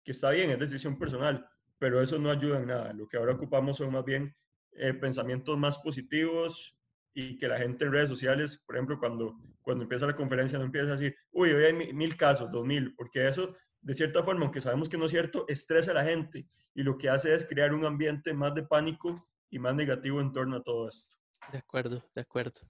que 0.04 0.12
está 0.12 0.30
bien, 0.30 0.50
es 0.50 0.58
decisión 0.58 0.98
personal, 0.98 1.48
pero 1.78 2.00
eso 2.00 2.18
no 2.18 2.30
ayuda 2.30 2.58
en 2.58 2.66
nada. 2.66 2.92
Lo 2.92 3.08
que 3.08 3.16
ahora 3.16 3.32
ocupamos 3.32 3.78
son 3.78 3.92
más 3.92 4.04
bien 4.04 4.36
eh, 4.72 4.94
pensamientos 4.94 5.58
más 5.58 5.78
positivos 5.78 6.79
y 7.14 7.36
que 7.38 7.48
la 7.48 7.58
gente 7.58 7.84
en 7.84 7.92
redes 7.92 8.08
sociales, 8.08 8.62
por 8.66 8.76
ejemplo, 8.76 8.98
cuando, 8.98 9.36
cuando 9.62 9.82
empieza 9.82 10.06
la 10.06 10.14
conferencia 10.14 10.58
no 10.58 10.64
empieza 10.64 10.88
a 10.88 10.96
decir, 10.96 11.16
uy, 11.32 11.50
hoy 11.50 11.64
hay 11.64 11.92
mil 11.92 12.16
casos, 12.16 12.50
dos 12.50 12.64
mil, 12.64 12.94
porque 12.94 13.26
eso, 13.26 13.54
de 13.80 13.94
cierta 13.94 14.22
forma, 14.22 14.44
aunque 14.44 14.60
sabemos 14.60 14.88
que 14.88 14.96
no 14.96 15.06
es 15.06 15.10
cierto, 15.10 15.44
estresa 15.48 15.90
a 15.90 15.94
la 15.94 16.04
gente 16.04 16.46
y 16.74 16.82
lo 16.82 16.96
que 16.96 17.08
hace 17.08 17.34
es 17.34 17.44
crear 17.44 17.74
un 17.74 17.84
ambiente 17.84 18.32
más 18.32 18.54
de 18.54 18.62
pánico 18.62 19.28
y 19.50 19.58
más 19.58 19.74
negativo 19.74 20.20
en 20.20 20.32
torno 20.32 20.56
a 20.56 20.62
todo 20.62 20.88
esto. 20.88 21.16
De 21.50 21.58
acuerdo, 21.58 22.04
de 22.14 22.20
acuerdo. 22.20 22.60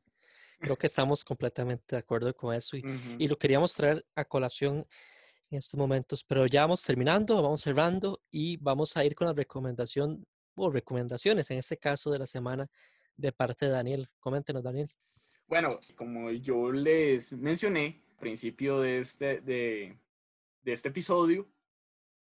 Creo 0.59 0.77
que 0.77 0.87
estamos 0.87 1.25
completamente 1.25 1.97
de 1.97 1.99
acuerdo 1.99 2.35
con 2.35 2.55
eso 2.55 2.77
y, 2.77 2.83
y 3.19 3.29
lo 3.29 3.39
queríamos 3.39 3.75
traer 3.75 4.05
a 4.15 4.25
colación 4.25 4.85
en 5.51 5.59
estos 5.59 5.79
momentos, 5.79 6.23
pero 6.23 6.47
ya 6.47 6.63
vamos 6.63 6.83
terminando, 6.83 7.43
vamos 7.43 7.63
cerrando 7.63 8.21
y 8.31 8.57
vamos 8.59 8.97
a 8.97 9.05
ir 9.05 9.15
con 9.15 9.27
la 9.27 9.33
recomendación 9.33 10.25
o 10.55 10.71
recomendaciones, 10.71 11.51
en 11.51 11.59
este 11.59 11.77
caso 11.77 12.11
de 12.11 12.19
la 12.19 12.27
semana, 12.27 12.69
de 13.17 13.33
parte 13.33 13.67
de 13.67 13.73
Daniel. 13.73 14.09
Coméntenos, 14.19 14.63
Daniel. 14.63 14.91
Bueno, 15.47 15.81
como 15.97 16.31
yo 16.31 16.71
les 16.71 17.33
mencioné 17.33 18.03
al 18.11 18.17
principio 18.17 18.81
de 18.81 18.99
este, 18.99 19.41
de, 19.41 19.99
de 20.63 20.73
este 20.73 20.89
episodio, 20.89 21.51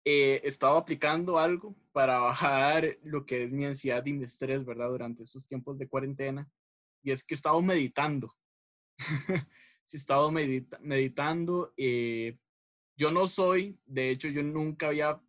he 0.03 0.41
estado 0.47 0.77
aplicando 0.77 1.37
algo 1.37 1.75
para 1.91 2.19
bajar 2.19 2.97
lo 3.03 3.25
que 3.25 3.43
es 3.43 3.51
mi 3.51 3.65
ansiedad 3.65 4.05
y 4.05 4.13
mi 4.13 4.23
estrés, 4.23 4.65
¿verdad? 4.65 4.89
Durante 4.89 5.23
estos 5.23 5.47
tiempos 5.47 5.77
de 5.77 5.87
cuarentena. 5.87 6.49
Y 7.03 7.11
es 7.11 7.23
que 7.23 7.33
he 7.33 7.37
estado 7.37 7.61
meditando. 7.61 8.33
he 9.29 9.97
estado 9.97 10.31
meditando. 10.31 11.73
Eh, 11.77 12.37
yo 12.95 13.11
no 13.11 13.27
soy, 13.27 13.79
de 13.85 14.09
hecho, 14.09 14.27
yo 14.27 14.43
nunca 14.43 14.87
había 14.87 15.21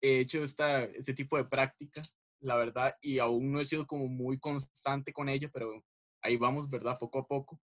hecho 0.00 0.42
esta, 0.42 0.84
este 0.84 1.14
tipo 1.14 1.36
de 1.36 1.44
práctica, 1.44 2.02
la 2.40 2.56
verdad, 2.56 2.94
y 3.00 3.18
aún 3.18 3.52
no 3.52 3.60
he 3.60 3.64
sido 3.64 3.86
como 3.86 4.06
muy 4.08 4.38
constante 4.38 5.12
con 5.12 5.28
ello, 5.28 5.50
pero 5.52 5.84
ahí 6.22 6.36
vamos, 6.36 6.68
¿verdad? 6.68 6.98
Poco 6.98 7.18
a 7.20 7.26
poco. 7.26 7.60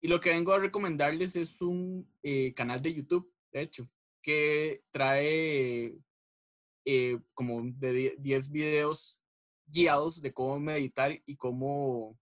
Y 0.00 0.08
lo 0.08 0.20
que 0.20 0.30
vengo 0.30 0.52
a 0.52 0.58
recomendarles 0.58 1.36
es 1.36 1.60
un 1.60 2.08
eh, 2.22 2.54
canal 2.54 2.80
de 2.80 2.94
YouTube, 2.94 3.32
de 3.52 3.62
hecho, 3.62 3.88
que 4.22 4.82
trae 4.92 5.98
eh, 6.84 7.18
como 7.34 7.62
de 7.64 8.16
10 8.18 8.50
videos 8.50 9.22
guiados 9.66 10.22
de 10.22 10.32
cómo 10.32 10.58
meditar 10.58 11.20
y 11.26 11.36
cómo, 11.36 12.18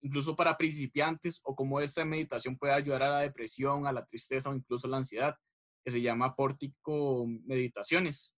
incluso 0.00 0.36
para 0.36 0.56
principiantes, 0.56 1.40
o 1.44 1.54
cómo 1.54 1.80
esta 1.80 2.04
meditación 2.04 2.56
puede 2.56 2.72
ayudar 2.72 3.02
a 3.02 3.10
la 3.10 3.20
depresión, 3.20 3.86
a 3.86 3.92
la 3.92 4.06
tristeza 4.06 4.50
o 4.50 4.54
incluso 4.54 4.86
a 4.86 4.90
la 4.90 4.96
ansiedad, 4.98 5.36
que 5.84 5.90
se 5.90 6.00
llama 6.00 6.34
Pórtico 6.34 7.26
Meditaciones. 7.44 8.34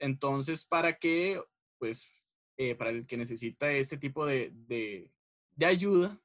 Entonces, 0.00 0.64
para 0.64 0.96
que, 0.96 1.40
pues, 1.78 2.10
eh, 2.56 2.74
para 2.74 2.90
el 2.90 3.06
que 3.06 3.16
necesita 3.16 3.70
este 3.70 3.98
tipo 3.98 4.26
de, 4.26 4.50
de, 4.52 5.10
de, 5.56 5.66
ayuda 5.66 6.20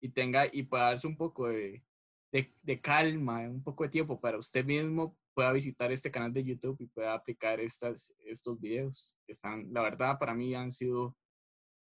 y 0.00 0.08
tenga 0.10 0.46
y 0.50 0.62
pueda 0.62 0.84
darse 0.84 1.06
un 1.06 1.16
poco 1.16 1.48
de, 1.48 1.84
de, 2.30 2.80
calma, 2.80 3.40
un 3.40 3.62
poco 3.62 3.84
de 3.84 3.90
tiempo 3.90 4.20
para 4.20 4.38
usted 4.38 4.64
mismo, 4.64 5.18
pueda 5.34 5.52
visitar 5.52 5.92
este 5.92 6.10
canal 6.10 6.32
de 6.32 6.44
YouTube 6.44 6.76
y 6.80 6.86
pueda 6.86 7.14
aplicar 7.14 7.60
estas, 7.60 8.12
estos 8.20 8.60
videos 8.60 9.16
están, 9.26 9.72
la 9.72 9.82
verdad, 9.82 10.18
para 10.18 10.34
mí 10.34 10.54
han 10.54 10.72
sido 10.72 11.16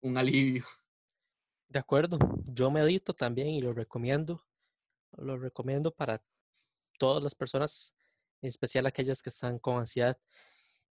un 0.00 0.16
alivio. 0.16 0.64
De 1.68 1.78
acuerdo, 1.78 2.18
yo 2.44 2.70
medito 2.70 3.14
también 3.14 3.48
y 3.48 3.62
lo 3.62 3.72
recomiendo. 3.72 4.44
Lo 5.16 5.38
recomiendo 5.38 5.90
para 5.90 6.22
todas 6.98 7.22
las 7.22 7.34
personas, 7.34 7.94
en 8.42 8.48
especial 8.48 8.86
aquellas 8.86 9.22
que 9.22 9.30
están 9.30 9.58
con 9.58 9.78
ansiedad. 9.78 10.18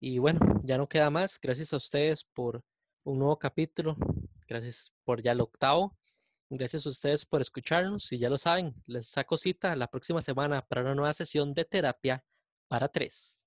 Y 0.04 0.18
bueno, 0.18 0.40
ya 0.64 0.80
no 0.80 0.90
queda 0.90 1.12
más. 1.12 1.40
Gracias 1.40 1.74
a 1.74 1.78
ustedes 1.78 2.26
por 2.26 2.64
un 3.04 3.20
nuevo 3.20 3.38
capítulo. 3.38 3.96
Gracias 4.48 4.92
por 5.04 5.22
ya 5.22 5.32
el 5.32 5.42
octavo. 5.42 5.96
Gracias 6.50 6.88
a 6.88 6.90
ustedes 6.90 7.24
por 7.26 7.40
escucharnos 7.40 8.12
y 8.12 8.18
ya 8.18 8.30
lo 8.30 8.38
saben, 8.38 8.76
les 8.86 9.08
saco 9.08 9.38
cita 9.38 9.74
la 9.78 9.88
próxima 9.88 10.22
semana 10.22 10.68
para 10.68 10.82
una 10.82 10.96
nueva 10.96 11.14
sesión 11.14 11.54
de 11.54 11.64
terapia 11.64 12.26
para 12.68 12.90
tres. 12.90 13.46